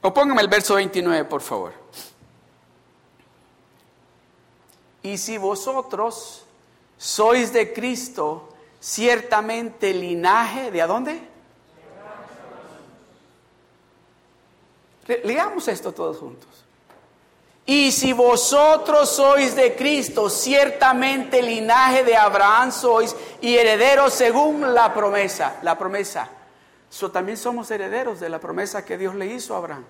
O 0.00 0.14
póngame 0.14 0.42
el 0.42 0.48
verso 0.48 0.76
29, 0.76 1.24
por 1.24 1.40
favor. 1.40 1.72
Y 5.02 5.18
si 5.18 5.38
vosotros 5.38 6.44
sois 6.96 7.52
de 7.52 7.72
Cristo, 7.72 8.48
ciertamente 8.80 9.92
linaje, 9.92 10.70
¿de 10.70 10.82
dónde? 10.86 11.28
Leamos 15.24 15.66
esto 15.68 15.92
todos 15.92 16.18
juntos. 16.18 16.48
Y 17.64 17.92
si 17.92 18.12
vosotros 18.12 19.10
sois 19.10 19.54
de 19.54 19.74
Cristo, 19.76 20.30
ciertamente 20.30 21.42
linaje 21.42 22.02
de 22.02 22.16
Abraham 22.16 22.72
sois 22.72 23.14
y 23.40 23.56
herederos 23.56 24.14
según 24.14 24.72
la 24.72 24.94
promesa. 24.94 25.58
La 25.62 25.76
promesa. 25.76 26.28
También 27.12 27.36
somos 27.36 27.70
herederos 27.70 28.18
de 28.20 28.28
la 28.28 28.40
promesa 28.40 28.84
que 28.84 28.98
Dios 28.98 29.14
le 29.14 29.26
hizo 29.26 29.54
a 29.54 29.58
Abraham. 29.58 29.84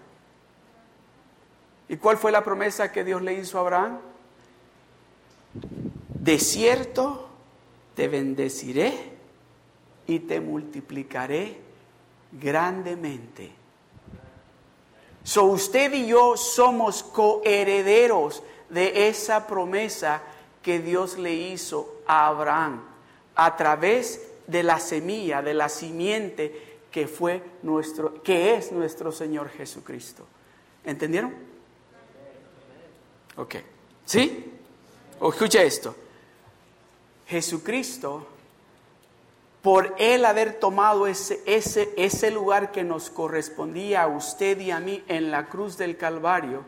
¿Y 1.88 1.96
cuál 1.96 2.18
fue 2.18 2.32
la 2.32 2.44
promesa 2.44 2.92
que 2.92 3.04
Dios 3.04 3.22
le 3.22 3.34
hizo 3.34 3.58
a 3.58 3.60
Abraham? 3.62 3.98
De 6.14 6.38
cierto 6.38 7.28
te 7.94 8.08
bendeciré 8.08 9.16
y 10.06 10.20
te 10.20 10.40
multiplicaré 10.40 11.58
grandemente. 12.32 13.52
So 15.24 15.44
usted 15.44 15.92
y 15.92 16.08
yo 16.08 16.36
somos 16.36 17.02
coherederos 17.02 18.42
de 18.68 19.08
esa 19.08 19.46
promesa 19.46 20.22
que 20.62 20.80
Dios 20.80 21.18
le 21.18 21.34
hizo 21.34 22.02
a 22.06 22.26
Abraham 22.28 22.82
a 23.34 23.56
través 23.56 24.28
de 24.46 24.62
la 24.62 24.80
semilla, 24.80 25.42
de 25.42 25.54
la 25.54 25.68
simiente 25.68 26.67
que 26.90 27.06
fue 27.06 27.42
nuestro, 27.62 28.22
que 28.22 28.54
es 28.54 28.72
nuestro 28.72 29.12
Señor 29.12 29.50
Jesucristo. 29.50 30.26
¿Entendieron? 30.84 31.34
Ok. 33.36 33.56
¿Sí? 34.04 34.52
O 35.20 35.30
escucha 35.30 35.62
esto. 35.62 35.94
Jesucristo 37.26 38.26
por 39.62 39.94
él 39.98 40.24
haber 40.24 40.54
tomado 40.60 41.06
ese, 41.06 41.42
ese, 41.44 41.92
ese 41.96 42.30
lugar 42.30 42.72
que 42.72 42.84
nos 42.84 43.10
correspondía 43.10 44.04
a 44.04 44.06
usted 44.06 44.58
y 44.60 44.70
a 44.70 44.80
mí 44.80 45.04
en 45.08 45.30
la 45.30 45.48
cruz 45.48 45.76
del 45.76 45.96
Calvario, 45.96 46.62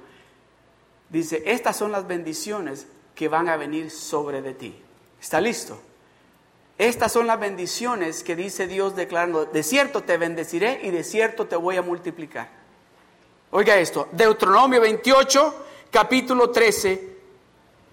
dice, 1.08 1.42
estas 1.46 1.76
son 1.76 1.92
las 1.92 2.06
bendiciones 2.06 2.88
que 3.14 3.28
van 3.28 3.48
a 3.48 3.56
venir 3.56 3.90
sobre 3.90 4.42
de 4.42 4.54
ti. 4.54 4.82
¿Está 5.20 5.40
listo? 5.40 5.80
Estas 6.80 7.12
son 7.12 7.26
las 7.26 7.38
bendiciones 7.38 8.24
que 8.24 8.34
dice 8.34 8.66
Dios 8.66 8.96
declarando, 8.96 9.44
de 9.44 9.62
cierto 9.62 10.02
te 10.02 10.16
bendeciré 10.16 10.80
y 10.82 10.90
de 10.90 11.04
cierto 11.04 11.46
te 11.46 11.54
voy 11.54 11.76
a 11.76 11.82
multiplicar. 11.82 12.48
Oiga 13.50 13.76
esto, 13.76 14.08
Deuteronomio 14.12 14.80
28, 14.80 15.66
capítulo 15.90 16.48
13, 16.48 17.18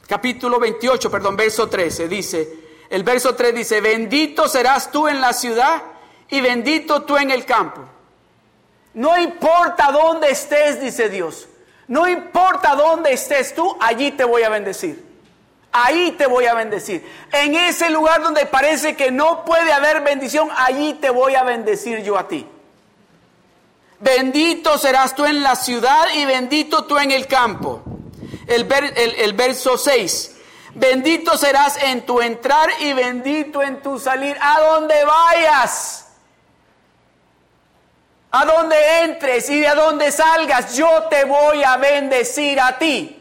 capítulo 0.07 0.57
28, 0.57 1.11
perdón, 1.11 1.35
verso 1.35 1.67
13, 1.67 2.07
dice, 2.07 2.59
el 2.89 3.03
verso 3.03 3.35
3 3.35 3.55
dice, 3.55 3.81
bendito 3.81 4.47
serás 4.47 4.89
tú 4.89 5.09
en 5.09 5.19
la 5.19 5.33
ciudad 5.33 5.83
y 6.29 6.39
bendito 6.39 7.03
tú 7.03 7.17
en 7.17 7.31
el 7.31 7.43
campo. 7.43 7.81
No 8.93 9.17
importa 9.21 9.91
dónde 9.91 10.29
estés, 10.29 10.79
dice 10.79 11.09
Dios. 11.09 11.49
No 11.89 12.07
importa 12.07 12.73
dónde 12.73 13.11
estés 13.11 13.53
tú, 13.53 13.75
allí 13.81 14.13
te 14.13 14.23
voy 14.23 14.43
a 14.43 14.49
bendecir. 14.49 15.06
Ahí 15.71 16.11
te 16.13 16.25
voy 16.27 16.45
a 16.45 16.53
bendecir. 16.53 17.05
En 17.31 17.55
ese 17.55 17.89
lugar 17.89 18.21
donde 18.21 18.45
parece 18.45 18.95
que 18.95 19.11
no 19.11 19.45
puede 19.45 19.71
haber 19.71 20.01
bendición, 20.01 20.49
allí 20.55 20.93
te 20.95 21.09
voy 21.09 21.35
a 21.35 21.43
bendecir 21.43 22.01
yo 22.03 22.17
a 22.17 22.27
ti. 22.27 22.47
Bendito 23.99 24.77
serás 24.77 25.15
tú 25.15 25.25
en 25.25 25.41
la 25.41 25.55
ciudad 25.55 26.07
y 26.13 26.25
bendito 26.25 26.85
tú 26.85 26.97
en 26.97 27.11
el 27.11 27.27
campo. 27.27 27.83
El, 28.47 28.67
el 29.17 29.33
verso 29.33 29.77
6. 29.77 30.35
Bendito 30.75 31.37
serás 31.37 31.81
en 31.81 32.05
tu 32.05 32.21
entrar 32.21 32.69
y 32.79 32.93
bendito 32.93 33.61
en 33.63 33.81
tu 33.81 33.99
salir. 33.99 34.37
A 34.39 34.59
donde 34.59 34.95
vayas. 35.03 36.07
A 38.29 38.45
donde 38.45 39.01
entres 39.03 39.49
y 39.49 39.65
a 39.65 39.73
donde 39.73 40.11
salgas, 40.11 40.75
yo 40.75 41.03
te 41.09 41.23
voy 41.25 41.63
a 41.63 41.77
bendecir 41.77 42.59
a 42.59 42.77
ti. 42.77 43.16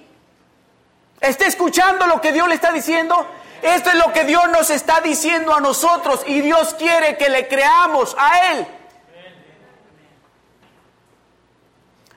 ¿Está 1.27 1.47
escuchando 1.47 2.07
lo 2.07 2.21
que 2.21 2.33
Dios 2.33 2.49
le 2.49 2.55
está 2.55 2.71
diciendo? 2.73 3.27
Esto 3.61 3.91
es 3.91 3.97
lo 3.97 4.12
que 4.12 4.25
Dios 4.25 4.49
nos 4.51 4.71
está 4.71 5.01
diciendo 5.01 5.55
a 5.55 5.61
nosotros 5.61 6.23
y 6.27 6.41
Dios 6.41 6.75
quiere 6.75 7.17
que 7.17 7.29
le 7.29 7.49
creamos 7.49 8.15
a 8.19 8.53
Él. 8.53 8.67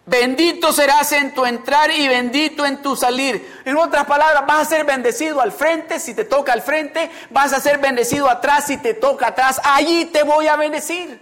Bendito 0.05 0.71
serás 0.73 1.11
en 1.11 1.33
tu 1.33 1.45
entrar 1.45 1.91
y 1.91 2.07
bendito 2.07 2.65
en 2.65 2.81
tu 2.81 2.95
salir. 2.95 3.61
En 3.65 3.77
otras 3.77 4.05
palabras, 4.05 4.45
vas 4.47 4.61
a 4.61 4.65
ser 4.65 4.83
bendecido 4.83 5.39
al 5.39 5.51
frente 5.51 5.99
si 5.99 6.13
te 6.13 6.25
toca 6.25 6.53
al 6.53 6.61
frente, 6.61 7.11
vas 7.29 7.53
a 7.53 7.59
ser 7.59 7.77
bendecido 7.77 8.29
atrás 8.29 8.65
si 8.65 8.77
te 8.77 8.95
toca 8.95 9.27
atrás. 9.27 9.61
Allí 9.63 10.05
te 10.05 10.23
voy 10.23 10.47
a 10.47 10.55
bendecir. 10.55 11.21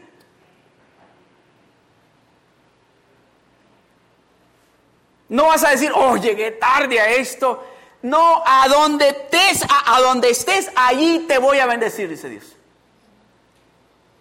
No 5.29 5.47
vas 5.47 5.63
a 5.65 5.71
decir, 5.71 5.91
oh, 5.93 6.15
llegué 6.15 6.51
tarde 6.51 6.99
a 6.99 7.09
esto. 7.09 7.76
No, 8.07 8.41
a 8.45 8.69
donde 8.69 9.09
estés, 9.09 9.67
a, 9.69 9.99
donde 9.99 10.29
estés, 10.29 10.71
allí 10.77 11.25
te 11.27 11.39
voy 11.39 11.59
a 11.59 11.65
bendecir, 11.65 12.07
dice 12.07 12.29
Dios. 12.29 12.45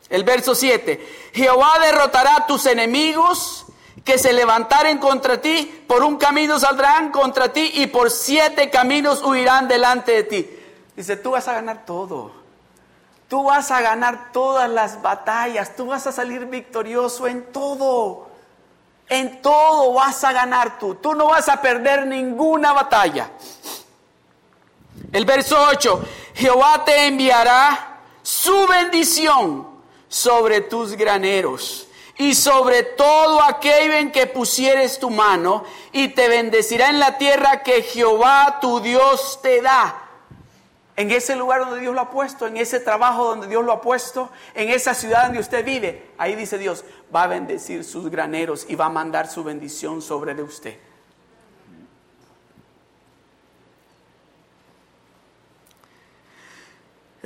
El 0.09 0.25
verso 0.25 0.57
7, 0.57 1.31
Jehová 1.33 1.79
derrotará 1.81 2.35
a 2.35 2.47
tus 2.49 2.67
enemigos 2.67 3.67
que 4.05 4.19
se 4.19 4.33
levantaren 4.33 4.99
contra 4.99 5.41
ti, 5.41 5.85
por 5.87 6.03
un 6.03 6.17
camino 6.17 6.59
saldrán 6.59 7.13
contra 7.13 7.53
ti 7.53 7.71
y 7.75 7.87
por 7.87 8.11
siete 8.11 8.71
caminos 8.71 9.23
huirán 9.23 9.69
delante 9.69 10.13
de 10.13 10.23
ti. 10.25 10.51
Dice, 10.97 11.17
tú 11.17 11.31
vas 11.33 11.47
a 11.47 11.53
ganar 11.53 11.87
todo. 11.87 12.33
Tú 13.29 13.45
vas 13.45 13.71
a 13.71 13.81
ganar 13.83 14.33
todas 14.33 14.69
las 14.69 15.01
batallas, 15.01 15.77
tú 15.77 15.87
vas 15.87 16.09
a 16.09 16.13
salir 16.13 16.47
victorioso 16.47 17.29
en 17.29 17.53
todo. 17.53 18.26
En 19.09 19.41
todo 19.41 19.93
vas 19.95 20.23
a 20.25 20.33
ganar 20.33 20.79
tú. 20.79 20.97
Tú 20.97 21.15
no 21.15 21.27
vas 21.27 21.49
a 21.49 21.61
perder 21.61 22.07
ninguna 22.07 22.73
batalla. 22.73 23.31
El 25.13 25.25
verso 25.25 25.57
8, 25.71 26.05
Jehová 26.35 26.85
te 26.85 27.07
enviará 27.07 28.01
su 28.23 28.67
bendición 28.67 29.69
sobre 30.09 30.63
tus 30.63 30.93
graneros 30.93 31.87
y 32.19 32.35
sobre 32.35 32.83
todo 32.83 33.43
aquello 33.43 33.93
en 33.95 34.11
que 34.11 34.27
pusieres 34.27 34.99
tu 34.99 35.11
mano, 35.11 35.65
y 35.93 36.09
te 36.09 36.29
bendecirá 36.29 36.89
en 36.89 36.99
la 36.99 37.19
tierra 37.19 37.63
que 37.63 37.83
Jehová 37.83 38.59
tu 38.61 38.81
Dios 38.81 39.41
te 39.43 39.61
da. 39.61 40.06
En 40.97 41.11
ese 41.11 41.37
lugar 41.37 41.61
donde 41.61 41.81
Dios 41.81 41.95
lo 41.95 42.01
ha 42.01 42.11
puesto, 42.11 42.47
en 42.47 42.57
ese 42.57 42.81
trabajo 42.81 43.27
donde 43.27 43.49
Dios 43.49 43.63
lo 43.63 43.73
ha 43.73 43.81
puesto, 43.83 44.31
en 44.55 44.71
esa 44.71 44.95
ciudad 44.95 45.25
donde 45.25 45.41
usted 45.41 45.63
vive, 45.63 46.11
ahí 46.17 46.35
dice 46.35 46.57
Dios, 46.57 46.85
va 47.15 47.25
a 47.25 47.27
bendecir 47.27 47.85
sus 47.85 48.11
graneros 48.11 48.65
y 48.67 48.77
va 48.77 48.87
a 48.87 48.91
mandar 48.91 49.29
su 49.29 49.45
bendición 49.45 50.01
sobre 50.01 50.35
de 50.35 50.43
usted. 50.43 50.79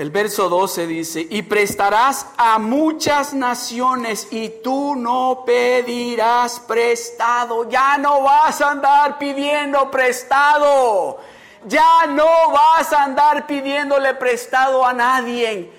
El 0.00 0.11
verso 0.11 0.48
12 0.48 0.87
dice, 0.87 1.26
y 1.28 1.42
prestarás 1.42 2.26
a 2.38 2.59
muchas 2.59 3.35
naciones 3.35 4.28
y 4.30 4.48
tú 4.64 4.96
no 4.96 5.42
pedirás 5.44 6.59
prestado. 6.61 7.68
Ya 7.68 7.98
no 7.98 8.22
vas 8.22 8.62
a 8.62 8.70
andar 8.70 9.18
pidiendo 9.18 9.90
prestado. 9.90 11.18
Ya 11.66 12.07
no 12.09 12.51
vas 12.53 12.92
a 12.92 13.05
andar 13.05 13.46
pidiéndole 13.46 14.14
prestado 14.14 14.85
a 14.85 14.92
nadie. 14.92 15.70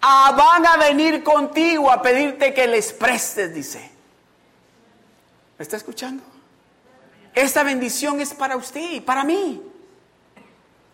Ah, 0.00 0.32
van 0.36 0.66
a 0.66 0.76
venir 0.76 1.22
contigo 1.22 1.90
a 1.90 2.00
pedirte 2.00 2.54
que 2.54 2.66
les 2.66 2.92
prestes, 2.92 3.52
dice. 3.52 3.90
¿Me 5.58 5.62
está 5.62 5.76
escuchando? 5.76 6.22
Esta 7.34 7.62
bendición 7.62 8.20
es 8.20 8.32
para 8.32 8.56
usted 8.56 8.92
y 8.92 9.00
para 9.00 9.24
mí. 9.24 9.62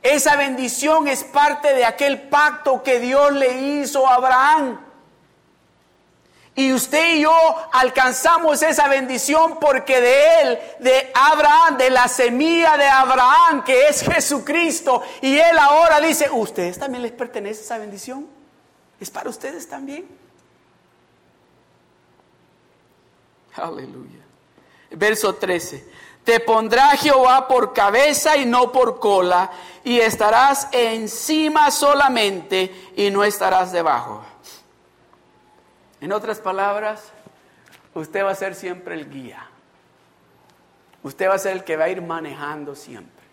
Esa 0.03 0.37
bendición 0.37 1.09
es 1.09 1.25
parte 1.25 1.73
de 1.75 1.85
aquel 1.85 2.29
pacto 2.29 2.83
que 2.83 3.01
Dios 3.01 3.33
le 3.33 3.81
hizo 3.81 4.07
a 4.07 4.17
Abraham. 4.17 4.84
Y 6.57 6.73
usted 6.73 7.17
y 7.17 7.23
yo 7.23 7.35
alcanzamos 7.73 8.63
esa 8.63 8.87
bendición 8.87 9.59
porque 9.59 10.01
de 10.01 10.41
él, 10.41 10.59
de 10.79 11.11
Abraham, 11.13 11.77
de 11.77 11.91
la 11.91 12.07
semilla 12.07 12.77
de 12.77 12.87
Abraham, 12.87 13.65
que 13.65 13.89
es 13.89 14.03
Jesucristo, 14.03 15.03
y 15.21 15.37
él 15.37 15.59
ahora 15.59 16.01
dice, 16.01 16.31
¿ustedes 16.31 16.79
también 16.79 17.03
les 17.03 17.11
pertenece 17.11 17.63
esa 17.63 17.79
bendición? 17.79 18.29
¿Es 19.01 19.11
para 19.11 19.31
ustedes 19.31 19.69
también? 19.69 20.07
Aleluya. 23.57 24.21
Verso 24.93 25.35
13. 25.35 25.89
Te 26.23 26.39
pondrá 26.39 26.91
Jehová 26.91 27.49
por 27.49 27.73
cabeza 27.73 28.37
y 28.37 28.47
no 28.47 28.71
por 28.71 29.01
cola, 29.01 29.51
y 29.83 29.99
estarás 29.99 30.69
encima 30.71 31.73
solamente 31.73 32.93
y 32.97 33.11
no 33.11 33.25
estarás 33.25 33.73
debajo. 33.73 34.25
En 36.05 36.13
otras 36.13 36.39
palabras, 36.39 37.13
usted 37.95 38.23
va 38.23 38.33
a 38.33 38.35
ser 38.35 38.55
siempre 38.55 38.95
el 38.95 39.09
guía. 39.09 39.49
Usted 41.03 41.31
va 41.31 41.33
a 41.33 41.39
ser 41.39 41.53
el 41.53 41.65
que 41.65 41.79
va 41.79 41.85
a 41.85 41.89
ir 41.89 42.03
manejando 42.03 42.77
siempre. 42.77 43.25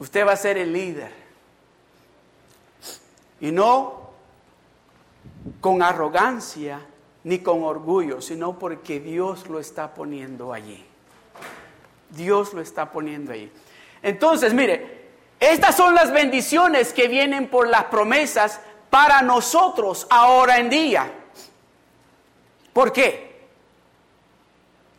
Usted 0.00 0.26
va 0.26 0.32
a 0.32 0.36
ser 0.36 0.58
el 0.58 0.72
líder. 0.72 1.12
Y 3.40 3.52
no 3.52 4.10
con 5.60 5.84
arrogancia, 5.84 6.80
ni 7.22 7.38
con 7.38 7.62
orgullo, 7.62 8.20
sino 8.20 8.58
porque 8.58 8.98
Dios 8.98 9.48
lo 9.48 9.60
está 9.60 9.94
poniendo 9.94 10.52
allí. 10.52 10.84
Dios 12.10 12.54
lo 12.54 12.60
está 12.60 12.90
poniendo 12.90 13.30
allí. 13.30 13.52
Entonces, 14.02 14.52
mire, 14.52 15.10
estas 15.38 15.76
son 15.76 15.94
las 15.94 16.10
bendiciones 16.10 16.92
que 16.92 17.06
vienen 17.06 17.46
por 17.46 17.68
las 17.68 17.84
promesas 17.84 18.60
para 18.90 19.22
nosotros 19.22 20.06
ahora 20.10 20.58
en 20.58 20.70
día. 20.70 21.12
¿Por 22.72 22.92
qué? 22.92 23.48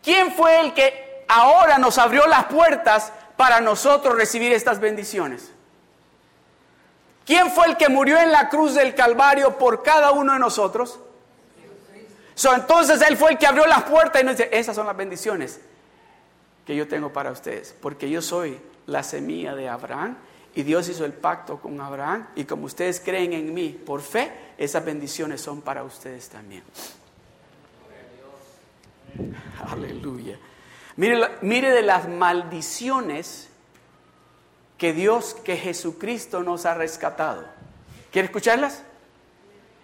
¿Quién 0.04 0.32
fue 0.34 0.62
el 0.62 0.74
que 0.74 1.26
ahora 1.28 1.78
nos 1.78 1.98
abrió 1.98 2.26
las 2.28 2.46
puertas 2.46 3.12
para 3.36 3.62
nosotros 3.62 4.16
recibir 4.16 4.52
estas 4.54 4.80
bendiciones? 4.80 5.52
¿Quién 7.26 7.52
fue 7.52 7.68
el 7.68 7.78
que 7.78 7.90
murió 7.90 8.18
en 8.18 8.32
la 8.32 8.48
cruz 8.48 8.74
del 8.74 8.96
Calvario 8.96 9.58
por 9.58 9.84
cada 9.84 10.12
uno 10.12 10.34
de 10.34 10.40
nosotros? 10.40 11.00
entonces 12.56 13.02
Él 13.02 13.18
fue 13.18 13.32
el 13.32 13.38
que 13.38 13.48
abrió 13.48 13.66
las 13.66 13.84
puertas 13.84 14.22
y 14.22 14.26
nos 14.26 14.38
dice, 14.38 14.50
esas 14.54 14.76
son 14.76 14.86
las 14.86 14.96
bendiciones 14.96 15.60
que 16.66 16.76
yo 16.76 16.88
tengo 16.88 17.12
para 17.12 17.32
ustedes, 17.32 17.76
porque 17.82 18.10
yo 18.10 18.22
soy 18.22 18.60
la 18.86 19.04
semilla 19.04 19.56
de 19.56 19.68
Abraham 19.68 20.18
y 20.58 20.64
Dios 20.64 20.90
hizo 20.90 21.06
el 21.06 21.14
pacto 21.14 21.60
con 21.60 21.80
Abraham 21.80 22.30
y 22.36 22.46
como 22.46 22.66
ustedes 22.66 23.00
creen 23.00 23.32
en 23.34 23.54
mí 23.54 23.70
por 23.70 24.02
fe, 24.02 24.32
esas 24.58 24.84
bendiciones 24.84 25.40
son 25.40 25.62
para 25.62 25.84
ustedes 25.84 26.30
también. 26.30 26.64
Aleluya. 29.72 30.40
Mire, 30.96 31.30
mire 31.42 31.70
de 31.70 31.84
las 31.84 32.10
maldiciones 32.10 33.50
que 34.80 34.94
Dios, 34.94 35.36
que 35.44 35.58
Jesucristo 35.58 36.42
nos 36.42 36.66
ha 36.66 36.74
rescatado. 36.74 37.46
¿Quiere 38.12 38.26
escucharlas? 38.26 38.82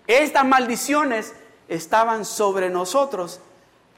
Estas 0.07 0.43
maldiciones 0.43 1.35
estaban 1.67 2.25
sobre 2.25 2.71
nosotros 2.71 3.41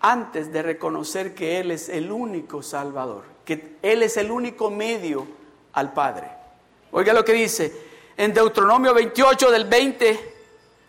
antes 0.01 0.51
de 0.51 0.61
reconocer 0.61 1.35
que 1.35 1.61
Él 1.61 1.71
es 1.71 1.87
el 1.87 2.11
único 2.11 2.61
Salvador, 2.61 3.23
que 3.45 3.77
Él 3.81 4.03
es 4.03 4.17
el 4.17 4.29
único 4.29 4.69
medio 4.69 5.25
al 5.71 5.93
Padre. 5.93 6.34
Oiga 6.97 7.11
lo 7.11 7.25
que 7.25 7.33
dice 7.33 7.73
en 8.15 8.33
Deuteronomio 8.33 8.93
28 8.93 9.51
del 9.51 9.65
20, 9.65 10.33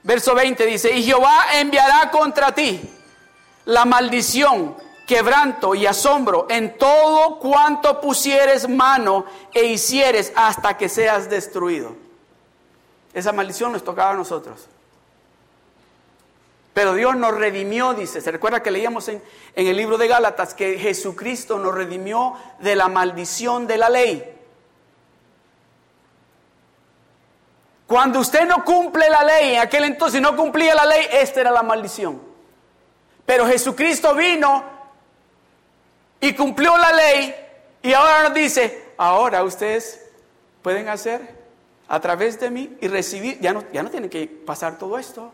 verso 0.04 0.36
20 0.36 0.64
dice, 0.64 0.92
y 0.92 1.02
Jehová 1.02 1.46
enviará 1.54 2.12
contra 2.12 2.54
ti 2.54 2.80
la 3.64 3.84
maldición, 3.84 4.76
quebranto 5.04 5.74
y 5.74 5.84
asombro 5.84 6.46
en 6.48 6.78
todo 6.78 7.40
cuanto 7.40 8.00
pusieres 8.00 8.68
mano 8.68 9.24
e 9.52 9.64
hicieres 9.64 10.32
hasta 10.36 10.76
que 10.76 10.88
seas 10.88 11.28
destruido. 11.28 11.96
Esa 13.12 13.32
maldición 13.32 13.72
nos 13.72 13.82
tocaba 13.82 14.12
a 14.12 14.16
nosotros. 14.16 14.68
Pero 16.72 16.94
Dios 16.94 17.16
nos 17.16 17.34
redimió, 17.34 17.94
dice. 17.94 18.20
¿Se 18.20 18.30
recuerda 18.30 18.62
que 18.62 18.70
leíamos 18.70 19.08
en, 19.08 19.20
en, 19.56 19.66
el 19.66 19.76
libro 19.76 19.98
de 19.98 20.06
Gálatas 20.06 20.54
que 20.54 20.78
Jesucristo 20.78 21.58
nos 21.58 21.74
redimió 21.74 22.34
de 22.60 22.76
la 22.76 22.86
maldición 22.86 23.66
de 23.66 23.78
la 23.78 23.90
ley? 23.90 24.35
Cuando 27.86 28.20
usted 28.20 28.46
no 28.46 28.64
cumple 28.64 29.08
la 29.08 29.22
ley, 29.22 29.54
en 29.54 29.60
aquel 29.60 29.84
entonces 29.84 30.20
no 30.20 30.36
cumplía 30.36 30.74
la 30.74 30.84
ley, 30.84 31.06
esta 31.12 31.40
era 31.40 31.50
la 31.52 31.62
maldición. 31.62 32.20
Pero 33.24 33.46
Jesucristo 33.46 34.14
vino 34.14 34.64
y 36.20 36.32
cumplió 36.34 36.76
la 36.76 36.92
ley 36.92 37.34
y 37.82 37.92
ahora 37.92 38.24
nos 38.24 38.34
dice, 38.34 38.92
ahora 38.96 39.44
ustedes 39.44 40.04
pueden 40.62 40.88
hacer 40.88 41.36
a 41.88 42.00
través 42.00 42.40
de 42.40 42.50
mí 42.50 42.76
y 42.80 42.88
recibir, 42.88 43.40
ya 43.40 43.52
no, 43.52 43.62
ya 43.72 43.82
no 43.82 43.90
tienen 43.90 44.10
que 44.10 44.26
pasar 44.26 44.78
todo 44.78 44.98
esto. 44.98 45.32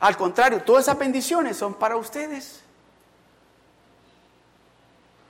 Al 0.00 0.16
contrario, 0.16 0.62
todas 0.62 0.84
esas 0.84 0.98
bendiciones 0.98 1.56
son 1.56 1.74
para 1.74 1.96
ustedes. 1.96 2.62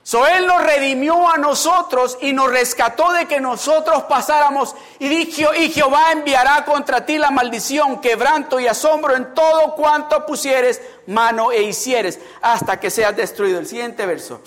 So, 0.07 0.25
él 0.25 0.47
nos 0.47 0.63
redimió 0.63 1.29
a 1.29 1.37
nosotros 1.37 2.17
y 2.21 2.33
nos 2.33 2.49
rescató 2.49 3.11
de 3.11 3.27
que 3.27 3.41
nosotros 3.41 4.05
pasáramos. 4.05 4.77
Y 5.01 5.09
dijo, 5.09 5.53
y 5.53 5.69
Jehová 5.69 6.13
enviará 6.13 6.65
contra 6.65 7.05
ti 7.05 7.19
la 7.19 7.33
maldición, 7.33 8.01
quebranto 8.01 8.61
y 8.61 8.69
asombro 8.69 9.17
en 9.17 9.35
todo 9.35 9.75
cuanto 9.75 10.25
pusieres 10.25 10.81
mano 11.09 11.51
e 11.51 11.63
hicieres, 11.63 12.21
hasta 12.41 12.79
que 12.79 12.89
seas 12.89 13.17
destruido. 13.17 13.59
El 13.59 13.67
siguiente 13.67 14.07
verso. 14.07 14.43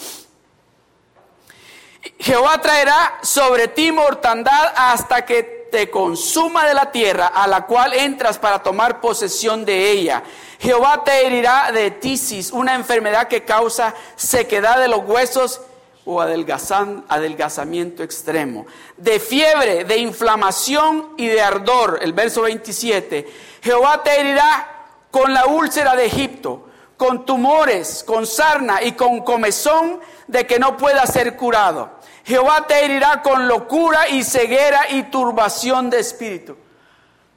Jehová 2.20 2.62
traerá 2.62 3.20
sobre 3.22 3.68
ti 3.68 3.92
mortandad 3.92 4.72
hasta 4.78 5.26
que 5.26 5.59
te 5.72 5.90
consuma 5.90 6.66
de 6.66 6.74
la 6.74 6.92
tierra 6.92 7.28
a 7.28 7.48
la 7.48 7.66
cual 7.66 7.94
entras 7.94 8.38
para 8.38 8.62
tomar 8.62 9.02
posesión 9.02 9.66
de 9.66 9.92
ella. 9.92 10.24
Jehová 10.60 11.04
te 11.04 11.26
herirá 11.26 11.72
de 11.72 11.92
tisis, 11.92 12.52
una 12.52 12.76
enfermedad 12.76 13.28
que 13.28 13.44
causa 13.44 13.94
sequedad 14.16 14.80
de 14.80 14.88
los 14.88 15.06
huesos 15.06 15.62
o 16.06 16.22
adelgazamiento 16.22 18.04
extremo, 18.04 18.66
de 18.98 19.20
fiebre, 19.20 19.86
de 19.86 19.98
inflamación 19.98 21.14
y 21.18 21.28
de 21.28 21.42
ardor. 21.42 22.00
El 22.02 22.14
verso 22.14 22.42
27. 22.42 23.28
Jehová 23.62 24.02
te 24.04 24.20
herirá 24.20 24.88
con 25.12 25.34
la 25.34 25.46
úlcera 25.46 25.96
de 25.96 26.06
Egipto, 26.06 26.66
con 26.98 27.26
tumores, 27.26 28.04
con 28.04 28.26
sarna 28.26 28.82
y 28.84 28.94
con 28.94 29.22
comezón 29.22 30.00
de 30.28 30.46
que 30.46 30.60
no 30.60 30.78
pueda 30.78 31.06
ser 31.06 31.38
curado. 31.38 31.99
Jehová 32.26 32.66
te 32.68 32.86
herirá 32.86 33.22
con 33.22 33.48
locura 33.48 34.10
y 34.10 34.24
ceguera 34.24 34.90
y 34.92 35.04
turbación 35.04 35.90
de 35.90 36.00
espíritu. 36.00 36.56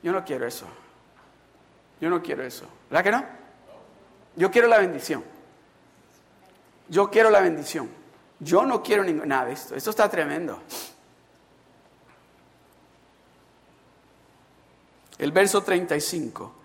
Yo 0.03 0.12
no 0.12 0.24
quiero 0.24 0.47
eso. 0.47 0.66
Yo 2.01 2.11
no 2.11 2.22
quiero 2.22 2.43
eso. 2.43 2.66
¿Verdad 2.91 3.05
que 3.05 3.11
no? 3.12 3.24
Yo 4.37 4.51
quiero 4.51 4.68
la 4.68 4.78
bendición. 4.78 5.24
Yo 6.89 7.11
quiero 7.11 7.30
la 7.30 7.41
bendición. 7.41 7.89
Yo 8.41 8.66
no 8.66 8.83
quiero 8.83 9.05
nada 9.05 9.47
de 9.47 9.53
esto. 9.53 9.76
Esto 9.76 9.91
está 9.91 10.09
tremendo. 10.09 10.61
El 15.18 15.30
verso 15.30 15.62
35. 15.62 16.62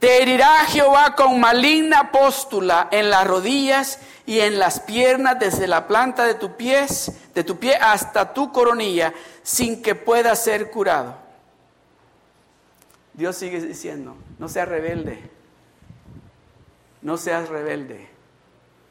Te 0.00 0.22
herirá 0.22 0.64
Jehová 0.64 1.14
con 1.14 1.38
maligna 1.38 2.10
póstula 2.10 2.88
en 2.90 3.10
las 3.10 3.26
rodillas 3.26 3.98
y 4.24 4.40
en 4.40 4.58
las 4.58 4.80
piernas 4.80 5.38
desde 5.38 5.66
la 5.66 5.86
planta 5.86 6.24
de 6.24 6.34
tu 6.34 6.56
pies, 6.56 7.12
de 7.34 7.44
tu 7.44 7.58
pie 7.58 7.76
hasta 7.76 8.32
tu 8.32 8.50
coronilla, 8.50 9.12
sin 9.42 9.82
que 9.82 9.94
pueda 9.94 10.34
ser 10.36 10.70
curado. 10.70 11.16
Dios 13.12 13.36
sigue 13.36 13.60
diciendo, 13.60 14.16
no 14.38 14.48
seas 14.48 14.68
rebelde. 14.68 15.20
No 17.02 17.18
seas 17.18 17.50
rebelde. 17.50 18.08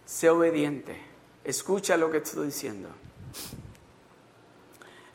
Sé 0.05 0.29
obediente. 0.29 0.95
Escucha 1.43 1.97
lo 1.97 2.11
que 2.11 2.17
estoy 2.17 2.47
diciendo. 2.47 2.89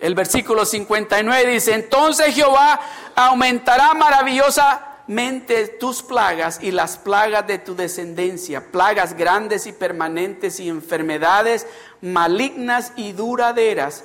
El 0.01 0.17
versículo 0.17 0.67
59 0.67 1.53
dice, 1.53 1.73
entonces 1.73 2.35
Jehová 2.35 2.81
aumentará 3.15 3.95
maravillosa 3.95 4.94
mente 5.07 5.69
tus 5.69 6.03
plagas 6.03 6.59
y 6.63 6.71
las 6.71 6.97
plagas 6.97 7.47
de 7.47 7.59
tu 7.59 7.75
descendencia, 7.75 8.71
plagas 8.71 9.17
grandes 9.17 9.67
y 9.67 9.73
permanentes 9.73 10.61
y 10.61 10.69
enfermedades 10.69 11.67
malignas 12.01 12.93
y 12.97 13.13
duraderas. 13.13 14.05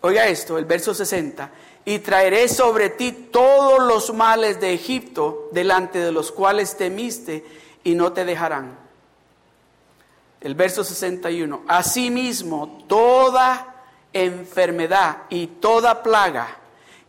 Oiga 0.00 0.26
esto, 0.28 0.58
el 0.58 0.64
verso 0.64 0.94
60, 0.94 1.50
y 1.84 1.98
traeré 1.98 2.48
sobre 2.48 2.90
ti 2.90 3.12
todos 3.12 3.82
los 3.86 4.14
males 4.14 4.60
de 4.60 4.72
Egipto, 4.72 5.48
delante 5.52 5.98
de 5.98 6.12
los 6.12 6.32
cuales 6.32 6.76
temiste, 6.76 7.44
y 7.84 7.94
no 7.94 8.12
te 8.12 8.24
dejarán. 8.24 8.78
El 10.40 10.54
verso 10.54 10.84
61, 10.84 11.64
asimismo 11.68 12.84
toda 12.88 13.84
enfermedad 14.12 15.18
y 15.28 15.46
toda 15.46 16.02
plaga 16.02 16.56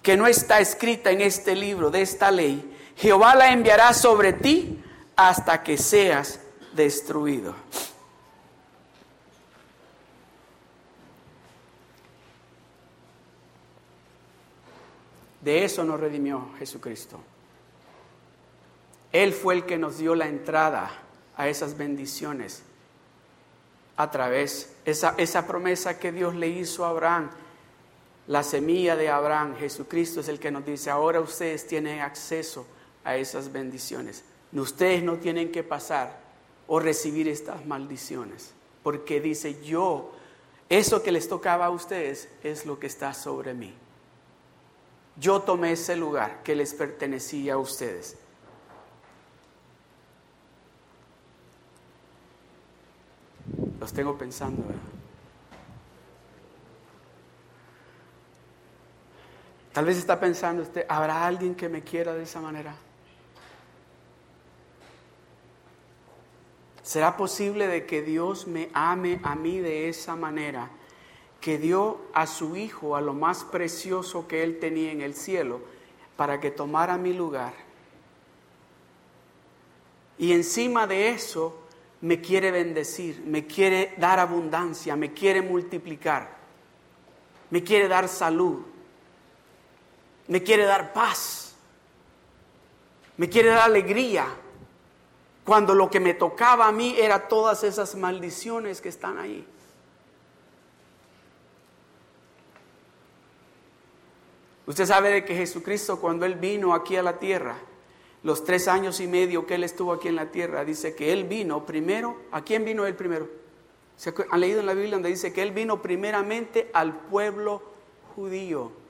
que 0.02 0.18
no 0.18 0.28
está 0.28 0.60
escrita 0.60 1.12
en 1.12 1.22
este 1.22 1.56
libro 1.56 1.92
de 1.92 2.02
esta 2.02 2.32
ley, 2.32 2.71
Jehová 3.02 3.34
la 3.34 3.52
enviará 3.52 3.96
sobre 3.96 4.32
ti 4.32 4.80
hasta 5.16 5.64
que 5.64 5.76
seas 5.76 6.40
destruido. 6.74 7.56
De 15.42 15.66
eso 15.66 15.84
nos 15.84 16.00
redimió 16.00 16.52
Jesucristo. 16.60 17.20
Él 19.12 19.34
fue 19.34 19.56
el 19.56 19.66
que 19.66 19.80
nos 19.80 19.98
dio 19.98 20.14
la 20.14 20.28
entrada 20.28 20.92
a 21.36 21.48
esas 21.48 21.76
bendiciones 21.76 22.62
a 23.98 24.12
través, 24.12 24.76
esa, 24.86 25.16
esa 25.18 25.48
promesa 25.48 25.98
que 25.98 26.12
Dios 26.12 26.36
le 26.36 26.50
hizo 26.50 26.86
a 26.86 26.90
Abraham, 26.90 27.32
la 28.28 28.44
semilla 28.44 28.96
de 28.96 29.10
Abraham, 29.10 29.56
Jesucristo 29.58 30.20
es 30.20 30.28
el 30.28 30.40
que 30.40 30.52
nos 30.52 30.64
dice, 30.64 30.92
ahora 30.92 31.20
ustedes 31.20 31.66
tienen 31.66 32.02
acceso 32.02 32.68
a 33.04 33.16
esas 33.16 33.52
bendiciones. 33.52 34.24
Ustedes 34.54 35.04
no 35.04 35.18
tienen 35.18 35.52
que 35.52 35.64
pasar 35.64 36.20
o 36.68 36.80
recibir 36.80 37.28
estas 37.28 37.66
maldiciones, 37.66 38.54
porque 38.84 39.20
dice 39.20 39.62
yo, 39.64 40.12
eso 40.70 41.04
que 41.04 41.12
les 41.12 41.28
tocaba 41.28 41.66
a 41.66 41.70
ustedes 41.70 42.30
es 42.44 42.66
lo 42.66 42.80
que 42.80 42.88
está 42.88 43.14
sobre 43.14 43.54
mí. 43.54 43.74
Yo 45.18 45.42
tomé 45.42 45.74
ese 45.74 45.96
lugar 45.96 46.44
que 46.44 46.56
les 46.56 46.74
pertenecía 46.74 47.56
a 47.56 47.58
ustedes. 47.58 48.18
Los 53.80 53.92
tengo 53.92 54.18
pensando. 54.18 54.64
Tal 59.74 59.86
vez 59.86 59.98
está 59.98 60.20
pensando 60.20 60.64
usted, 60.64 60.86
¿habrá 60.88 61.26
alguien 61.26 61.56
que 61.56 61.70
me 61.70 61.82
quiera 61.82 62.14
de 62.14 62.24
esa 62.24 62.42
manera? 62.42 62.76
¿Será 66.92 67.16
posible 67.16 67.68
de 67.68 67.86
que 67.86 68.02
Dios 68.02 68.48
me 68.48 68.70
ame 68.74 69.22
a 69.24 69.34
mí 69.34 69.60
de 69.62 69.88
esa 69.88 70.18
manera? 70.18 70.70
Que 71.40 71.58
dio 71.58 72.02
a 72.14 72.28
su 72.28 72.58
Hijo, 72.58 72.98
a 72.98 73.00
lo 73.00 73.14
más 73.14 73.46
precioso 73.46 74.28
que 74.28 74.44
Él 74.44 74.60
tenía 74.60 74.92
en 74.92 75.00
el 75.00 75.16
cielo, 75.16 75.62
para 76.18 76.42
que 76.42 76.52
tomara 76.52 76.98
mi 76.98 77.14
lugar. 77.14 77.54
Y 80.18 80.34
encima 80.34 80.86
de 80.86 81.12
eso 81.12 81.62
me 82.02 82.20
quiere 82.20 82.52
bendecir, 82.52 83.24
me 83.26 83.48
quiere 83.48 83.94
dar 83.96 84.20
abundancia, 84.20 84.94
me 84.98 85.14
quiere 85.14 85.42
multiplicar, 85.42 86.36
me 87.52 87.64
quiere 87.64 87.88
dar 87.88 88.10
salud, 88.10 88.64
me 90.28 90.44
quiere 90.44 90.66
dar 90.66 90.92
paz, 90.92 91.56
me 93.16 93.30
quiere 93.30 93.48
dar 93.48 93.62
alegría 93.62 94.41
cuando 95.46 95.74
lo 95.74 95.90
que 95.90 96.00
me 96.00 96.14
tocaba 96.14 96.68
a 96.68 96.72
mí 96.72 96.96
era 96.98 97.28
todas 97.28 97.64
esas 97.64 97.96
maldiciones 97.96 98.82
que 98.82 98.90
están 98.90 99.18
ahí. 99.18 99.46
Usted 104.68 104.86
sabe 104.86 105.10
de 105.10 105.26
que 105.26 105.36
Jesucristo 105.36 106.00
cuando 106.00 106.26
Él 106.26 106.36
vino 106.36 106.74
aquí 106.74 106.96
a 106.96 107.04
la 107.04 107.20
tierra, 107.20 107.58
los 108.24 108.44
tres 108.44 108.68
años 108.68 109.00
y 109.00 109.08
medio 109.08 109.46
que 109.46 109.56
Él 109.56 109.64
estuvo 109.64 109.92
aquí 109.92 110.08
en 110.08 110.16
la 110.16 110.32
tierra, 110.32 110.64
dice 110.64 110.96
que 110.96 111.12
Él 111.12 111.26
vino 111.26 111.66
primero, 111.66 112.16
¿a 112.32 112.44
quién 112.44 112.64
vino 112.64 112.86
Él 112.86 112.96
primero? 112.96 113.28
¿Se 113.98 114.14
han 114.30 114.40
leído 114.40 114.60
en 114.60 114.68
la 114.68 114.74
Biblia 114.74 114.94
donde 114.94 115.10
dice 115.10 115.34
que 115.34 115.42
Él 115.42 115.52
vino 115.52 115.82
primeramente 115.82 116.70
al 116.74 116.96
pueblo 116.96 117.64
judío? 118.16 118.81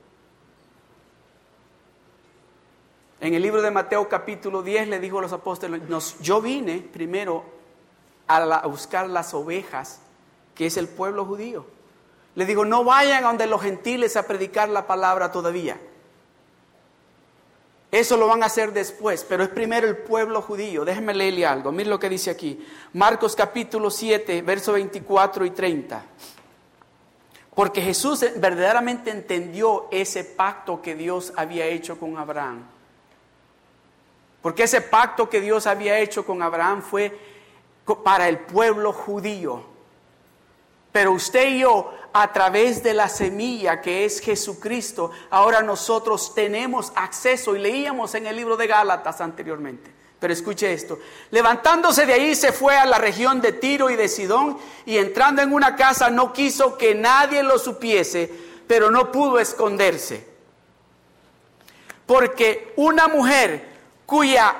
En 3.22 3.34
el 3.34 3.42
libro 3.42 3.62
de 3.62 3.70
Mateo 3.70 4.08
capítulo 4.08 4.64
10 4.64 4.88
le 4.88 4.98
dijo 4.98 5.20
a 5.20 5.22
los 5.22 5.32
apóstoles, 5.32 5.80
yo 6.20 6.42
vine 6.42 6.84
primero 6.92 7.44
a, 8.26 8.66
buscar 8.66 9.08
las 9.08 9.32
ovejas, 9.32 10.00
que 10.56 10.66
es 10.66 10.76
el 10.76 10.88
pueblo 10.88 11.24
judío. 11.24 11.64
Le 12.34 12.44
digo, 12.46 12.64
no 12.64 12.82
vayan 12.82 13.22
a 13.22 13.28
donde 13.28 13.46
los 13.46 13.62
gentiles 13.62 14.16
a 14.16 14.26
predicar 14.26 14.68
la 14.70 14.88
palabra 14.88 15.30
todavía. 15.30 15.80
Eso 17.92 18.16
lo 18.16 18.26
van 18.26 18.42
a 18.42 18.46
hacer 18.46 18.72
después, 18.72 19.24
pero 19.28 19.44
es 19.44 19.50
primero 19.50 19.86
el 19.86 19.98
pueblo 19.98 20.42
judío. 20.42 20.84
Déjenme 20.84 21.14
leerle 21.14 21.46
algo. 21.46 21.70
Miren 21.70 21.90
lo 21.90 22.00
que 22.00 22.08
dice 22.08 22.28
aquí. 22.28 22.66
Marcos 22.94 23.36
capítulo 23.36 23.88
7, 23.88 24.42
verso 24.42 24.72
24 24.72 25.44
y 25.44 25.50
30. 25.50 26.04
Porque 27.54 27.82
Jesús 27.82 28.24
verdaderamente 28.34 29.12
entendió 29.12 29.86
ese 29.92 30.24
pacto 30.24 30.82
que 30.82 30.96
Dios 30.96 31.32
había 31.36 31.66
hecho 31.66 32.00
con 32.00 32.18
Abraham. 32.18 32.71
Porque 34.42 34.64
ese 34.64 34.80
pacto 34.80 35.30
que 35.30 35.40
Dios 35.40 35.66
había 35.66 36.00
hecho 36.00 36.26
con 36.26 36.42
Abraham 36.42 36.82
fue 36.82 37.16
para 38.04 38.28
el 38.28 38.40
pueblo 38.40 38.92
judío. 38.92 39.64
Pero 40.90 41.12
usted 41.12 41.48
y 41.48 41.60
yo, 41.60 41.92
a 42.12 42.32
través 42.32 42.82
de 42.82 42.92
la 42.92 43.08
semilla 43.08 43.80
que 43.80 44.04
es 44.04 44.20
Jesucristo, 44.20 45.10
ahora 45.30 45.62
nosotros 45.62 46.34
tenemos 46.34 46.92
acceso, 46.94 47.56
y 47.56 47.60
leíamos 47.60 48.14
en 48.14 48.26
el 48.26 48.36
libro 48.36 48.56
de 48.56 48.66
Gálatas 48.66 49.20
anteriormente, 49.20 49.90
Pero 50.20 50.34
escuche 50.34 50.72
esto. 50.72 50.98
Levantándose 51.30 52.04
de 52.04 52.12
ahí 52.12 52.34
se 52.34 52.52
fue 52.52 52.76
a 52.76 52.84
la 52.84 52.98
región 52.98 53.40
de 53.40 53.52
Tiro 53.52 53.90
y 53.90 53.96
de 53.96 54.08
Sidón 54.08 54.58
y 54.84 54.98
entrando 54.98 55.40
en 55.40 55.52
una 55.52 55.74
casa 55.74 56.10
no 56.10 56.32
quiso 56.32 56.76
que 56.76 56.94
nadie 56.94 57.42
lo 57.42 57.58
supiese, 57.58 58.30
pero 58.68 58.90
no 58.90 59.10
pudo 59.10 59.38
esconderse. 59.38 60.28
Porque 62.06 62.72
una 62.76 63.08
mujer 63.08 63.71
cuya 64.12 64.54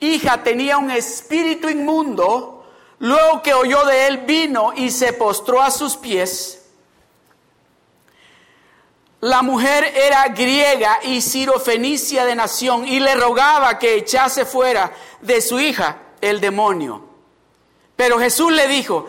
hija 0.00 0.42
tenía 0.42 0.76
un 0.78 0.90
espíritu 0.90 1.68
inmundo, 1.68 2.66
luego 2.98 3.42
que 3.42 3.54
oyó 3.54 3.84
de 3.84 4.08
él 4.08 4.18
vino 4.18 4.72
y 4.74 4.90
se 4.90 5.12
postró 5.12 5.62
a 5.62 5.70
sus 5.70 5.96
pies 5.96 6.62
la 9.22 9.40
mujer 9.42 9.84
era 9.84 10.26
griega 10.26 10.98
y 11.04 11.20
sirofenicia 11.20 12.24
de 12.24 12.34
nación 12.34 12.88
y 12.88 12.98
le 12.98 13.14
rogaba 13.14 13.78
que 13.78 13.94
echase 13.94 14.44
fuera 14.44 14.92
de 15.20 15.40
su 15.40 15.60
hija 15.60 15.98
el 16.20 16.40
demonio. 16.40 17.04
Pero 17.94 18.18
Jesús 18.18 18.50
le 18.50 18.66
dijo, 18.66 19.08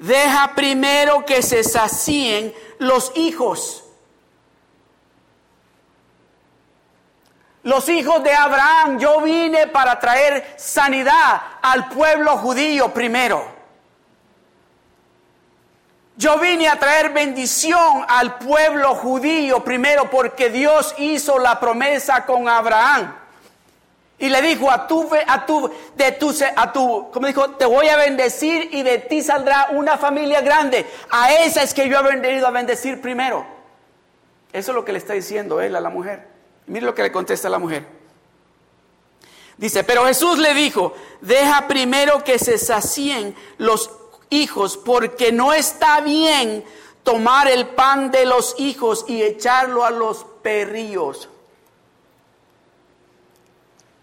deja 0.00 0.52
primero 0.54 1.24
que 1.24 1.40
se 1.40 1.64
sacien 1.64 2.54
los 2.78 3.12
hijos. 3.14 3.83
Los 7.64 7.88
hijos 7.88 8.22
de 8.22 8.32
Abraham, 8.32 8.98
yo 8.98 9.22
vine 9.22 9.66
para 9.68 9.98
traer 9.98 10.54
sanidad 10.56 11.40
al 11.62 11.88
pueblo 11.88 12.36
judío 12.36 12.92
primero. 12.92 13.42
Yo 16.16 16.38
vine 16.38 16.68
a 16.68 16.78
traer 16.78 17.10
bendición 17.10 18.04
al 18.06 18.36
pueblo 18.36 18.94
judío 18.94 19.64
primero 19.64 20.10
porque 20.10 20.50
Dios 20.50 20.94
hizo 20.98 21.38
la 21.38 21.58
promesa 21.58 22.26
con 22.26 22.50
Abraham. 22.50 23.16
Y 24.18 24.28
le 24.28 24.42
dijo 24.42 24.70
a 24.70 24.86
tu, 24.86 25.08
a 25.26 25.46
tu, 25.46 25.72
de 25.96 26.12
tu, 26.12 26.34
a 26.54 26.70
tu, 26.70 27.10
como 27.10 27.26
dijo, 27.26 27.50
te 27.52 27.64
voy 27.64 27.88
a 27.88 27.96
bendecir 27.96 28.68
y 28.72 28.82
de 28.82 28.98
ti 28.98 29.22
saldrá 29.22 29.68
una 29.70 29.96
familia 29.96 30.42
grande. 30.42 30.86
A 31.10 31.32
esa 31.32 31.62
es 31.62 31.72
que 31.72 31.88
yo 31.88 31.98
he 31.98 32.16
venido 32.16 32.46
a 32.46 32.50
bendecir 32.50 33.00
primero. 33.00 33.46
Eso 34.52 34.70
es 34.70 34.74
lo 34.74 34.84
que 34.84 34.92
le 34.92 34.98
está 34.98 35.14
diciendo 35.14 35.62
él 35.62 35.74
a 35.74 35.80
la 35.80 35.88
mujer. 35.88 36.33
Mire 36.66 36.86
lo 36.86 36.94
que 36.94 37.02
le 37.02 37.12
contesta 37.12 37.48
la 37.48 37.58
mujer. 37.58 37.86
Dice, 39.56 39.84
pero 39.84 40.06
Jesús 40.06 40.38
le 40.38 40.52
dijo, 40.54 40.94
deja 41.20 41.68
primero 41.68 42.24
que 42.24 42.38
se 42.38 42.58
sacien 42.58 43.36
los 43.58 43.90
hijos, 44.30 44.76
porque 44.76 45.30
no 45.30 45.52
está 45.52 46.00
bien 46.00 46.64
tomar 47.02 47.48
el 47.48 47.68
pan 47.68 48.10
de 48.10 48.26
los 48.26 48.54
hijos 48.58 49.04
y 49.06 49.22
echarlo 49.22 49.84
a 49.84 49.90
los 49.90 50.24
perrillos. 50.42 51.28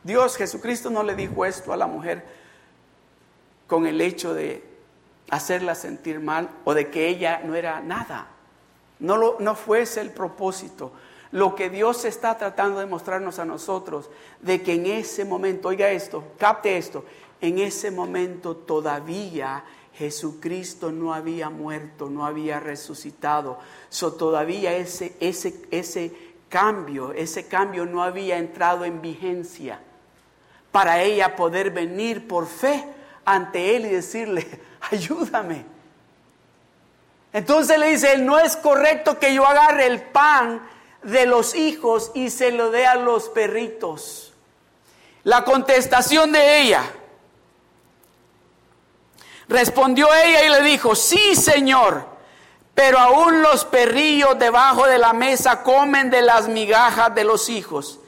Dios 0.04 0.38
Jesucristo 0.38 0.90
no 0.90 1.04
le 1.04 1.16
dijo 1.16 1.46
esto 1.46 1.74
a 1.74 1.78
la 1.78 1.88
mujer 1.88 2.26
con 3.68 3.86
el 3.86 4.02
hecho 4.02 4.34
de 4.34 4.64
hacerla 5.30 5.76
sentir 5.76 6.20
mal 6.20 6.50
o 6.64 6.74
de 6.74 6.90
que 6.90 7.08
ella 7.08 7.42
no 7.44 7.56
era 7.56 7.82
nada. 7.82 8.28
No, 9.00 9.18
lo, 9.18 9.38
no 9.40 9.56
fuese 9.56 10.02
el 10.02 10.12
propósito. 10.12 10.92
Lo 11.32 11.56
que 11.56 11.70
Dios 11.70 12.06
está 12.06 12.38
tratando 12.38 12.80
de 12.80 12.86
mostrarnos 12.86 13.40
a 13.40 13.46
nosotros, 13.46 14.10
de 14.42 14.62
que 14.62 14.74
en 14.74 14.86
ese 14.86 15.24
momento, 15.24 15.70
oiga 15.70 15.90
esto, 15.90 16.24
capte 16.38 16.78
esto, 16.78 17.06
en 17.40 17.60
ese 17.60 17.90
momento 17.90 18.56
todavía 18.56 19.64
Jesucristo 19.94 20.92
no 20.92 21.14
había 21.14 21.50
muerto, 21.50 22.10
no 22.10 22.26
había 22.26 22.60
resucitado. 22.60 23.60
So, 23.90 24.14
todavía 24.14 24.76
ese, 24.76 25.16
ese, 25.20 25.66
ese 25.72 26.12
cambio, 26.50 27.14
ese 27.14 27.48
cambio 27.48 27.86
no 27.86 28.04
había 28.04 28.38
entrado 28.38 28.86
en 28.86 29.02
vigencia 29.02 29.80
para 30.72 31.02
ella 31.02 31.36
poder 31.36 31.72
venir 31.72 32.28
por 32.28 32.48
fe 32.48 32.86
ante 33.26 33.76
Él 33.76 33.86
y 33.86 33.90
decirle, 33.90 34.48
ayúdame. 34.92 35.66
Entonces 37.34 37.78
le 37.78 37.88
dice, 37.88 38.18
no 38.18 38.40
es 38.40 38.58
correcto 38.58 39.18
que 39.18 39.34
yo 39.34 39.46
agarre 39.46 39.88
el 39.88 40.02
pan 40.02 40.62
de 41.04 41.26
los 41.26 41.56
hijos 41.56 42.12
y 42.14 42.30
se 42.30 42.52
lo 42.52 42.72
dé 42.72 42.86
a 42.86 42.96
los 42.96 43.30
perritos. 43.30 44.34
La 45.24 45.44
contestación 45.44 46.32
de 46.32 46.62
ella, 46.62 46.84
Respondió 49.52 50.08
ella 50.14 50.46
y 50.46 50.50
le 50.50 50.62
dijo, 50.62 50.96
sí, 50.96 51.36
Señor, 51.36 52.06
pero 52.74 52.98
aún 52.98 53.42
los 53.42 53.66
perrillos 53.66 54.40
debajo 54.40 54.88
de 54.88 54.98
la 54.98 55.12
mesa 55.12 55.62
comen 55.62 56.10
de 56.10 56.22
las 56.22 56.48
migajas 56.48 57.14
de 57.14 57.26
los 57.26 57.50
hijos. 57.50 58.00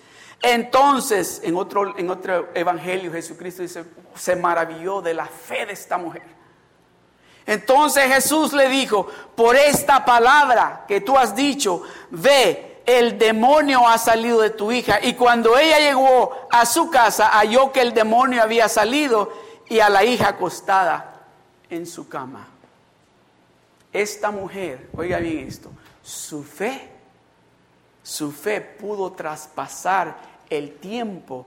Entonces, 0.41 1.41
en 1.43 1.57
otro, 1.57 1.97
en 1.97 2.09
otro 2.09 2.47
evangelio, 2.53 3.11
Jesucristo 3.11 3.61
dice, 3.61 3.83
se 4.15 4.37
maravilló 4.37 5.01
de 5.01 5.15
la 5.15 5.25
fe 5.25 5.65
de 5.65 5.73
esta 5.73 5.97
mujer. 5.97 6.23
Entonces 7.45 8.05
Jesús 8.05 8.53
le 8.53 8.69
dijo, 8.69 9.05
por 9.35 9.57
esta 9.57 10.05
palabra 10.05 10.85
que 10.87 11.01
tú 11.01 11.17
has 11.17 11.35
dicho, 11.35 11.83
ve, 12.09 12.72
el 12.85 13.17
demonio 13.17 13.87
ha 13.87 13.97
salido 13.97 14.41
de 14.41 14.49
tu 14.49 14.71
hija. 14.71 14.99
Y 15.01 15.13
cuando 15.13 15.57
ella 15.57 15.79
llegó 15.79 16.47
a 16.51 16.65
su 16.65 16.89
casa, 16.89 17.29
halló 17.29 17.71
que 17.71 17.81
el 17.81 17.93
demonio 17.93 18.41
había 18.41 18.67
salido 18.69 19.31
y 19.69 19.79
a 19.79 19.89
la 19.89 20.03
hija 20.03 20.29
acostada 20.29 21.21
en 21.69 21.85
su 21.85 22.07
cama. 22.07 22.47
Esta 23.91 24.31
mujer, 24.31 24.89
oiga 24.95 25.19
bien 25.19 25.47
esto, 25.47 25.71
su 26.01 26.43
fe, 26.43 26.89
su 28.01 28.31
fe 28.31 28.59
pudo 28.59 29.11
traspasar 29.11 30.15
el 30.49 30.75
tiempo 30.75 31.45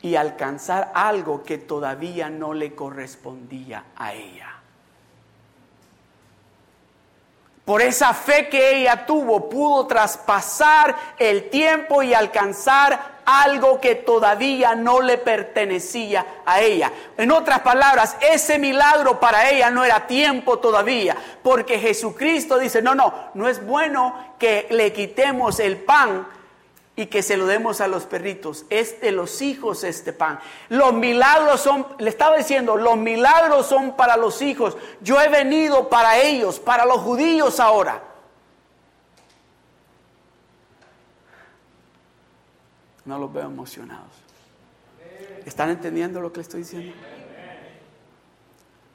y 0.00 0.16
alcanzar 0.16 0.90
algo 0.94 1.44
que 1.44 1.58
todavía 1.58 2.28
no 2.28 2.54
le 2.54 2.74
correspondía 2.74 3.84
a 3.96 4.14
ella. 4.14 4.51
Por 7.64 7.80
esa 7.80 8.12
fe 8.12 8.48
que 8.48 8.80
ella 8.80 9.06
tuvo, 9.06 9.48
pudo 9.48 9.86
traspasar 9.86 10.96
el 11.16 11.48
tiempo 11.48 12.02
y 12.02 12.12
alcanzar 12.12 13.12
algo 13.24 13.80
que 13.80 13.94
todavía 13.94 14.74
no 14.74 15.00
le 15.00 15.16
pertenecía 15.18 16.26
a 16.44 16.60
ella. 16.60 16.92
En 17.16 17.30
otras 17.30 17.60
palabras, 17.60 18.16
ese 18.20 18.58
milagro 18.58 19.20
para 19.20 19.48
ella 19.48 19.70
no 19.70 19.84
era 19.84 20.08
tiempo 20.08 20.58
todavía, 20.58 21.16
porque 21.42 21.78
Jesucristo 21.78 22.58
dice, 22.58 22.82
no, 22.82 22.96
no, 22.96 23.30
no 23.34 23.48
es 23.48 23.64
bueno 23.64 24.34
que 24.40 24.66
le 24.70 24.92
quitemos 24.92 25.60
el 25.60 25.76
pan 25.76 26.26
y 26.94 27.06
que 27.06 27.22
se 27.22 27.36
lo 27.36 27.46
demos 27.46 27.80
a 27.80 27.88
los 27.88 28.04
perritos. 28.04 28.64
Es 28.68 29.00
de 29.00 29.12
los 29.12 29.40
hijos 29.40 29.82
este 29.84 30.12
pan. 30.12 30.40
Los 30.68 30.92
milagros 30.92 31.60
son, 31.60 31.86
le 31.98 32.10
estaba 32.10 32.36
diciendo, 32.36 32.76
los 32.76 32.96
milagros 32.96 33.66
son 33.66 33.96
para 33.96 34.16
los 34.16 34.42
hijos. 34.42 34.76
Yo 35.00 35.20
he 35.20 35.28
venido 35.28 35.88
para 35.88 36.20
ellos, 36.20 36.60
para 36.60 36.84
los 36.84 36.98
judíos 36.98 37.60
ahora. 37.60 38.02
No 43.04 43.18
los 43.18 43.32
veo 43.32 43.46
emocionados. 43.46 44.12
¿Están 45.44 45.70
entendiendo 45.70 46.20
lo 46.20 46.32
que 46.32 46.38
le 46.38 46.42
estoy 46.42 46.60
diciendo? 46.60 46.92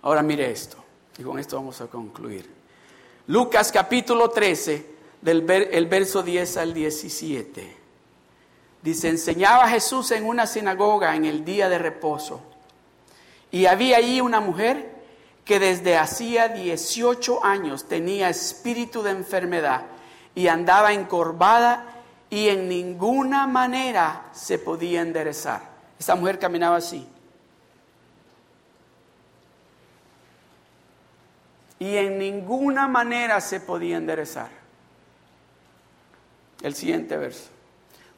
Ahora 0.04 0.22
mire 0.22 0.50
esto, 0.50 0.78
y 1.18 1.24
con 1.24 1.40
esto 1.40 1.58
vamos 1.58 1.82
a 1.82 1.88
concluir. 1.88 2.50
Lucas 3.26 3.72
capítulo 3.74 4.30
13, 4.30 4.96
del 5.22 5.50
el 5.52 5.88
verso 5.88 6.24
10 6.24 6.58
al 6.58 6.74
17. 6.74 7.87
Dice, 8.82 9.10
enseñaba 9.10 9.68
Jesús 9.70 10.12
en 10.12 10.26
una 10.26 10.48
sinagoga 10.48 11.16
en 11.16 11.26
el 11.26 11.44
día 11.44 11.70
de 11.70 11.78
reposo. 11.78 12.42
Y 13.52 13.66
había 13.66 13.98
allí 13.98 14.22
una 14.22 14.40
mujer 14.40 14.98
que 15.46 15.60
desde 15.60 15.98
hacía 15.98 16.50
18 16.50 17.44
años 17.44 17.88
tenía 17.88 18.30
espíritu 18.30 19.02
de 19.02 19.12
enfermedad 19.12 19.84
y 20.36 20.48
andaba 20.50 20.94
encorvada 20.94 21.86
y 22.30 22.50
en 22.50 22.68
ninguna 22.68 23.48
manera 23.48 24.26
se 24.34 24.60
podía 24.60 25.02
enderezar. 25.02 25.62
Esta 25.98 26.16
mujer 26.16 26.38
caminaba 26.38 26.76
así. 26.76 27.08
Y 31.80 31.96
en 31.96 32.18
ninguna 32.18 32.88
manera 32.88 33.40
se 33.40 33.60
podía 33.60 33.98
enderezar. 33.98 34.50
El 36.62 36.76
siguiente 36.76 37.16
verso. 37.16 37.57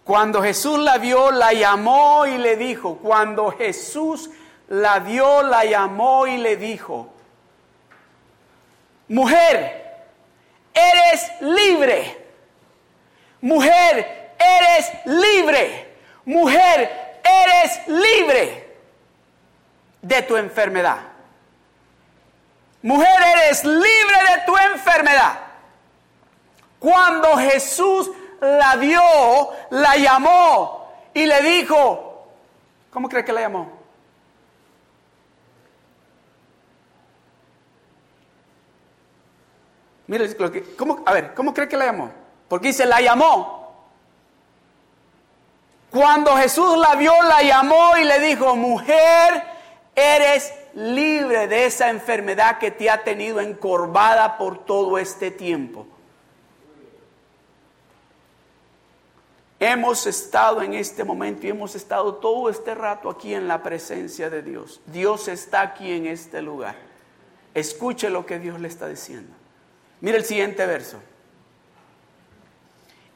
Cuando 0.09 0.41
Jesús 0.41 0.79
la 0.79 0.97
vio, 0.97 1.29
la 1.29 1.53
llamó 1.53 2.25
y 2.25 2.39
le 2.39 2.55
dijo, 2.55 2.97
cuando 2.97 3.51
Jesús 3.51 4.31
la 4.67 4.97
vio, 4.97 5.43
la 5.43 5.65
llamó 5.65 6.25
y 6.25 6.39
le 6.39 6.57
dijo, 6.57 7.13
mujer, 9.07 10.07
eres 10.73 11.31
libre. 11.41 12.25
Mujer, 13.41 14.33
eres 14.39 14.91
libre. 15.05 15.95
Mujer, 16.25 17.19
eres 17.23 17.87
libre 17.87 18.77
de 20.01 20.21
tu 20.23 20.37
enfermedad. 20.37 21.01
Mujer, 22.81 23.21
eres 23.43 23.63
libre 23.63 24.17
de 24.31 24.41
tu 24.47 24.57
enfermedad. 24.57 25.39
Cuando 26.79 27.37
Jesús 27.37 28.09
la 28.41 28.75
vio, 28.75 29.01
la 29.71 29.95
llamó 29.97 30.87
y 31.13 31.25
le 31.25 31.41
dijo, 31.41 32.27
¿cómo 32.91 33.09
cree 33.09 33.25
que 33.25 33.33
la 33.33 33.41
llamó? 33.41 33.79
Mira, 40.07 40.25
¿cómo, 40.77 41.03
a 41.05 41.13
ver, 41.13 41.35
¿cómo 41.35 41.53
cree 41.53 41.67
que 41.67 41.77
la 41.77 41.85
llamó? 41.85 42.11
Porque 42.47 42.69
dice, 42.69 42.85
la 42.85 42.99
llamó. 42.99 43.59
Cuando 45.91 46.35
Jesús 46.37 46.77
la 46.77 46.95
vio, 46.95 47.13
la 47.23 47.43
llamó 47.43 47.95
y 47.97 48.03
le 48.03 48.19
dijo, 48.19 48.55
mujer, 48.55 49.43
eres 49.95 50.51
libre 50.73 51.47
de 51.47 51.65
esa 51.65 51.89
enfermedad 51.89 52.57
que 52.57 52.71
te 52.71 52.89
ha 52.89 53.03
tenido 53.03 53.39
encorvada 53.39 54.37
por 54.37 54.65
todo 54.65 54.97
este 54.97 55.29
tiempo. 55.29 55.85
Hemos 59.59 60.07
estado 60.07 60.61
en 60.61 60.73
este 60.73 61.03
momento 61.03 61.45
y 61.45 61.49
hemos 61.49 61.75
estado 61.75 62.15
todo 62.15 62.49
este 62.49 62.73
rato 62.75 63.09
aquí 63.09 63.33
en 63.33 63.47
la 63.47 63.61
presencia 63.61 64.29
de 64.29 64.41
Dios. 64.41 64.79
Dios 64.85 65.27
está 65.27 65.61
aquí 65.61 65.91
en 65.91 66.05
este 66.05 66.41
lugar. 66.41 66.75
Escuche 67.53 68.09
lo 68.09 68.25
que 68.25 68.39
Dios 68.39 68.59
le 68.61 68.69
está 68.69 68.87
diciendo. 68.87 69.33
Mira 69.99 70.17
el 70.17 70.23
siguiente 70.23 70.65
verso. 70.65 70.97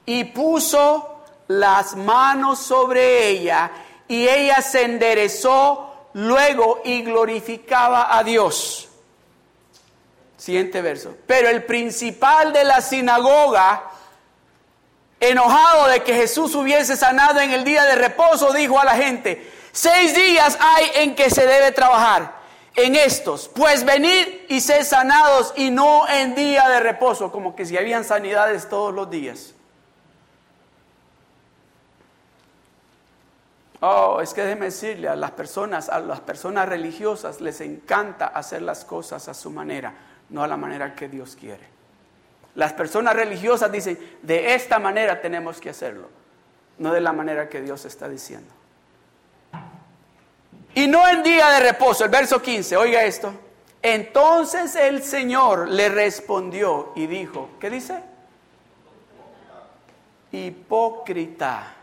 Y 0.06 0.26
puso 0.26 1.24
las 1.48 1.96
manos 1.96 2.60
sobre 2.60 3.30
ella 3.30 3.72
y 4.10 4.28
ella 4.28 4.62
se 4.62 4.84
enderezó 4.84 6.10
luego 6.12 6.82
y 6.84 7.04
glorificaba 7.04 8.18
a 8.18 8.22
Dios. 8.22 8.90
Siguiente 10.36 10.82
verso. 10.82 11.16
Pero 11.26 11.48
el 11.48 11.64
principal 11.64 12.52
de 12.52 12.66
la 12.66 12.82
sinagoga 12.82 13.93
enojado 15.30 15.88
de 15.88 16.04
que 16.04 16.14
Jesús 16.14 16.56
hubiese 16.56 16.96
sanado 16.96 17.40
en 17.40 17.52
el 17.52 17.64
día 17.64 17.84
de 17.84 17.96
reposo, 17.96 18.54
dijo 18.54 18.80
a 18.80 18.86
la 18.86 18.96
gente, 18.96 19.52
seis 19.72 20.16
días 20.16 20.58
hay 20.60 20.92
en 20.96 21.16
que 21.16 21.30
se 21.30 21.46
debe 21.46 21.72
trabajar 21.72 22.44
en 22.76 22.96
estos, 22.96 23.50
pues 23.50 23.86
venid 23.86 24.28
y 24.50 24.62
sed 24.62 24.84
sanados 24.84 25.54
y 25.56 25.70
no 25.70 26.08
en 26.10 26.34
día 26.34 26.68
de 26.70 26.80
reposo, 26.80 27.32
como 27.32 27.56
que 27.56 27.66
si 27.66 27.78
habían 27.78 28.04
sanidades 28.04 28.68
todos 28.68 28.94
los 28.94 29.10
días. 29.10 29.54
Oh, 33.86 34.22
es 34.22 34.34
que 34.34 34.42
déjeme 34.42 34.66
decirle 34.68 35.10
a 35.10 35.16
las 35.16 35.32
personas, 35.32 35.90
a 35.90 36.00
las 36.00 36.22
personas 36.22 36.70
religiosas 36.70 37.42
les 37.42 37.60
encanta 37.60 38.28
hacer 38.28 38.62
las 38.62 38.86
cosas 38.86 39.28
a 39.28 39.34
su 39.34 39.52
manera, 39.52 39.94
no 40.30 40.42
a 40.42 40.48
la 40.48 40.56
manera 40.56 40.96
que 40.96 41.10
Dios 41.10 41.36
quiere. 41.36 41.73
Las 42.56 42.74
personas 42.74 43.16
religiosas 43.16 43.72
dicen, 43.72 43.98
de 44.22 44.54
esta 44.54 44.80
manera 44.80 45.22
tenemos 45.22 45.60
que 45.60 45.70
hacerlo, 45.70 46.10
no 46.78 46.94
de 46.94 47.02
la 47.02 47.14
manera 47.14 47.50
que 47.50 47.62
Dios 47.62 47.86
está 47.86 48.08
diciendo. 48.08 48.52
Y 50.76 50.88
no 50.88 51.08
en 51.08 51.24
día 51.24 51.50
de 51.50 51.60
reposo, 51.60 52.04
el 52.04 52.10
verso 52.10 52.42
15, 52.42 52.78
oiga 52.78 53.04
esto. 53.04 53.34
Entonces 53.82 54.76
el 54.76 55.04
Señor 55.04 55.70
le 55.70 55.90
respondió 55.90 56.94
y 56.96 57.06
dijo, 57.06 57.50
¿qué 57.60 57.70
dice? 57.70 58.02
Hipócrita. 60.32 61.76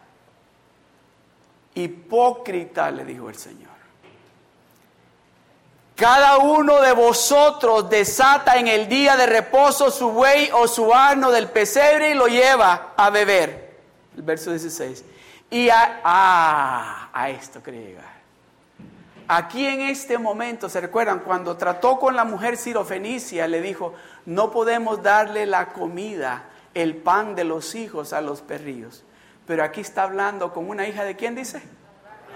Hipócrita, 1.74 2.90
le 2.90 3.04
dijo 3.04 3.28
el 3.28 3.36
Señor. 3.36 3.69
Cada 6.01 6.38
uno 6.38 6.80
de 6.80 6.94
vosotros 6.94 7.90
desata 7.90 8.57
en 8.57 8.68
el 8.68 8.88
día 8.88 9.18
de 9.18 9.26
reposo 9.26 9.90
su 9.90 10.12
buey 10.12 10.48
o 10.55 10.66
su 10.66 10.94
arno 10.94 11.30
del 11.30 11.51
pesebre 11.51 12.12
y 12.12 12.14
lo 12.14 12.26
lleva 12.26 12.94
a 12.96 13.11
beber. 13.11 13.76
El 14.16 14.22
verso 14.22 14.48
16. 14.48 15.05
Y 15.51 15.68
a, 15.68 16.01
ah, 16.03 17.11
a 17.12 17.28
esto 17.28 17.62
quería 17.62 17.82
llegar. 17.82 18.20
Aquí 19.28 19.66
en 19.66 19.82
este 19.82 20.16
momento, 20.16 20.70
¿se 20.70 20.80
recuerdan? 20.80 21.18
Cuando 21.18 21.59
trató 21.59 21.98
con 21.98 22.16
la 22.16 22.24
mujer 22.24 22.57
sirofenicia, 22.57 23.46
le 23.46 23.61
dijo, 23.61 23.92
no 24.24 24.51
podemos 24.51 25.03
darle 25.03 25.44
la 25.44 25.68
comida, 25.68 26.44
el 26.72 26.96
pan 26.96 27.34
de 27.34 27.44
los 27.44 27.74
hijos 27.74 28.14
a 28.14 28.22
los 28.22 28.40
perrillos. 28.40 29.05
Pero 29.46 29.62
aquí 29.62 29.82
está 29.82 30.05
hablando 30.05 30.55
con 30.55 30.70
una 30.70 30.88
hija 30.88 31.05
de 31.05 31.14
quién 31.14 31.34
dice? 31.34 31.61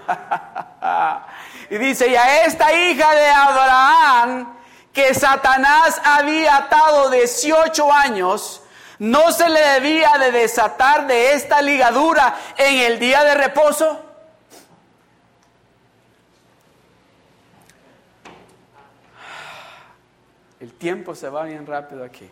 y 1.69 1.77
dice, 1.77 2.07
y 2.07 2.15
a 2.15 2.45
esta 2.45 2.73
hija 2.73 3.13
de 3.13 3.29
Abraham, 3.29 4.55
que 4.93 5.13
Satanás 5.13 6.01
había 6.03 6.57
atado 6.57 7.09
18 7.09 7.91
años, 7.91 8.61
¿no 8.99 9.31
se 9.31 9.49
le 9.49 9.59
debía 9.59 10.11
de 10.19 10.31
desatar 10.31 11.07
de 11.07 11.33
esta 11.33 11.61
ligadura 11.61 12.35
en 12.57 12.91
el 12.91 12.99
día 12.99 13.23
de 13.23 13.35
reposo? 13.35 14.01
El 20.59 20.73
tiempo 20.73 21.13
se 21.13 21.29
va 21.29 21.43
bien 21.43 21.67
rápido 21.67 22.03
aquí. 22.03 22.31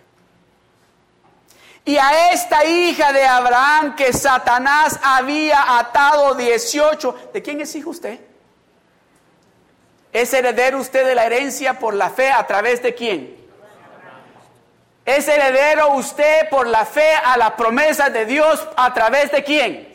Y 1.86 1.98
a 1.98 2.32
esta 2.32 2.64
hija 2.66 3.12
de 3.12 3.26
Abraham 3.26 3.96
que 3.96 4.14
Satanás 4.14 5.00
había 5.04 5.78
atado 5.80 6.34
18. 6.36 7.32
¿De 7.34 7.42
quién 7.42 7.60
es 7.60 7.76
hijo 7.76 7.90
usted? 7.90 8.20
¿Es 10.14 10.34
heredero 10.34 10.80
usted 10.80 11.06
de 11.06 11.16
la 11.16 11.26
herencia 11.26 11.80
por 11.80 11.94
la 11.94 12.10
fe 12.10 12.32
a 12.32 12.46
través 12.48 12.82
de 12.82 12.94
quién? 12.94 13.36
¿Es 15.06 15.28
heredero 15.28 15.96
usted 15.96 16.48
por 16.50 16.68
la 16.68 16.86
fe 16.86 17.16
a 17.16 17.36
la 17.36 17.58
promesa 17.58 18.10
de 18.10 18.26
Dios 18.26 18.66
a 18.78 18.94
través 18.94 19.32
de 19.32 19.44
quién? 19.44 19.93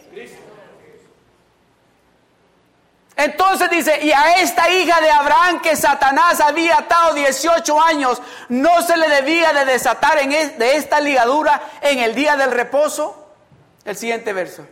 Entonces 3.18 3.68
dice, 3.68 3.98
y 4.00 4.12
a 4.12 4.36
esta 4.36 4.70
hija 4.70 5.00
de 5.00 5.10
Abraham 5.10 5.60
que 5.60 5.74
Satanás 5.74 6.40
había 6.40 6.78
atado 6.78 7.14
18 7.14 7.82
años, 7.82 8.22
¿no 8.48 8.80
se 8.82 8.96
le 8.96 9.08
debía 9.08 9.52
de 9.52 9.64
desatar 9.64 10.20
en 10.20 10.30
de 10.30 10.76
esta 10.76 11.00
ligadura 11.00 11.60
en 11.80 11.98
el 11.98 12.14
día 12.14 12.36
del 12.36 12.52
reposo? 12.52 13.26
El 13.84 13.96
siguiente 13.96 14.32
verso. 14.32 14.64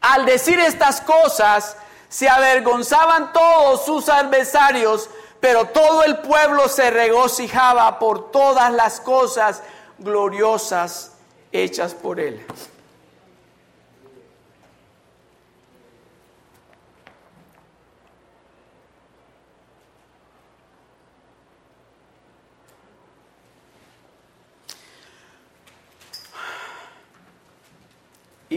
Al 0.00 0.24
decir 0.24 0.60
estas 0.60 1.00
cosas, 1.00 1.76
se 2.08 2.28
avergonzaban 2.28 3.32
todos 3.32 3.84
sus 3.84 4.08
adversarios, 4.08 5.10
pero 5.40 5.64
todo 5.64 6.04
el 6.04 6.18
pueblo 6.18 6.68
se 6.68 6.90
regocijaba 6.90 7.98
por 7.98 8.30
todas 8.30 8.72
las 8.72 9.00
cosas 9.00 9.62
gloriosas 9.98 11.10
hechas 11.50 11.92
por 11.92 12.20
él. 12.20 12.46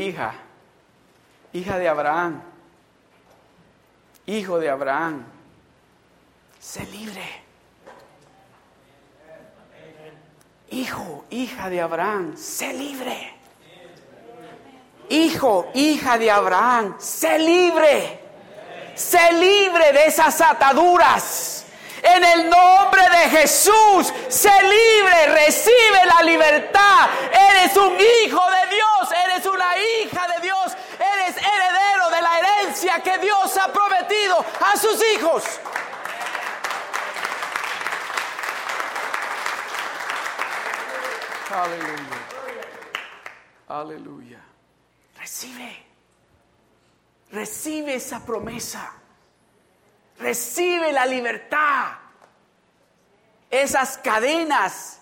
Hija, 0.08 0.34
hija 1.54 1.78
de 1.78 1.88
Abraham, 1.88 2.42
hijo 4.26 4.60
de 4.60 4.70
Abraham, 4.70 5.26
sé 6.60 6.86
libre. 6.86 7.24
Hijo, 10.72 11.26
hija 11.32 11.70
de 11.70 11.82
Abraham, 11.82 12.38
sé 12.38 12.74
libre. 12.74 13.34
Hijo, 15.10 15.72
hija 15.74 16.18
de 16.20 16.30
Abraham, 16.30 16.96
sé 17.00 17.40
libre. 17.40 18.20
Sé 18.94 19.32
libre 19.34 19.92
de 19.94 20.06
esas 20.06 20.40
ataduras. 20.42 21.66
En 22.04 22.24
el 22.24 22.50
nombre 22.50 23.02
de 23.10 23.30
Jesús, 23.38 24.14
sé 24.28 24.52
libre, 24.62 25.28
recibe 25.46 26.06
la 26.06 26.24
libertad. 26.24 27.10
Eres 27.52 27.76
un 27.76 27.94
hijo 27.94 28.42
de 28.50 28.76
Dios, 28.76 29.12
eres 29.26 29.46
una 29.46 29.78
hija 29.78 30.28
de 30.36 30.42
Dios, 30.42 30.78
eres 31.00 31.36
heredero 31.38 32.10
de 32.10 32.22
la 32.22 32.40
herencia 32.80 33.04
que 33.04 33.18
Dios 33.20 33.58
ha 33.58 33.72
prometido 33.72 34.46
a 34.62 34.78
sus 34.78 35.04
hijos. 35.14 35.44
Aleluya. 41.52 42.00
Aleluya. 43.68 44.40
Recibe. 45.18 45.86
Recibe 47.32 47.96
esa 47.96 48.26
promesa. 48.26 48.92
Recibe 50.20 50.92
la 50.92 51.06
libertad. 51.06 51.94
Esas 53.50 53.98
cadenas, 53.98 55.00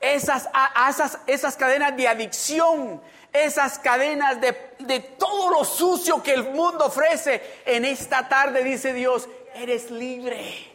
esas, 0.00 0.48
esas, 0.88 1.18
esas 1.26 1.56
cadenas 1.56 1.96
de 1.96 2.06
adicción, 2.06 3.02
esas 3.32 3.78
cadenas 3.78 4.40
de, 4.40 4.74
de 4.80 5.00
todo 5.00 5.50
lo 5.50 5.64
sucio 5.64 6.22
que 6.22 6.34
el 6.34 6.44
mundo 6.50 6.86
ofrece. 6.86 7.60
En 7.64 7.84
esta 7.84 8.28
tarde 8.28 8.62
dice 8.62 8.92
Dios, 8.92 9.28
eres 9.54 9.90
libre. 9.90 10.70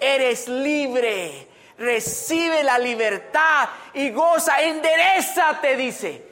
Eres 0.00 0.48
libre. 0.48 1.48
Recibe 1.78 2.62
la 2.62 2.78
libertad 2.78 3.68
y 3.94 4.10
goza, 4.10 4.62
enderezate, 4.62 5.76
dice. 5.76 6.22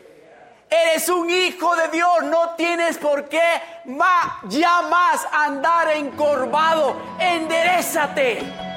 Eres 0.71 1.09
un 1.09 1.29
hijo 1.29 1.77
de 1.77 1.89
Dios, 1.89 2.23
no 2.25 2.55
tienes 2.55 2.97
por 2.97 3.29
qué 3.29 3.43
ya 4.49 4.83
más 4.83 5.27
andar 5.31 5.91
encorvado. 5.91 6.97
Enderezate. 7.19 8.72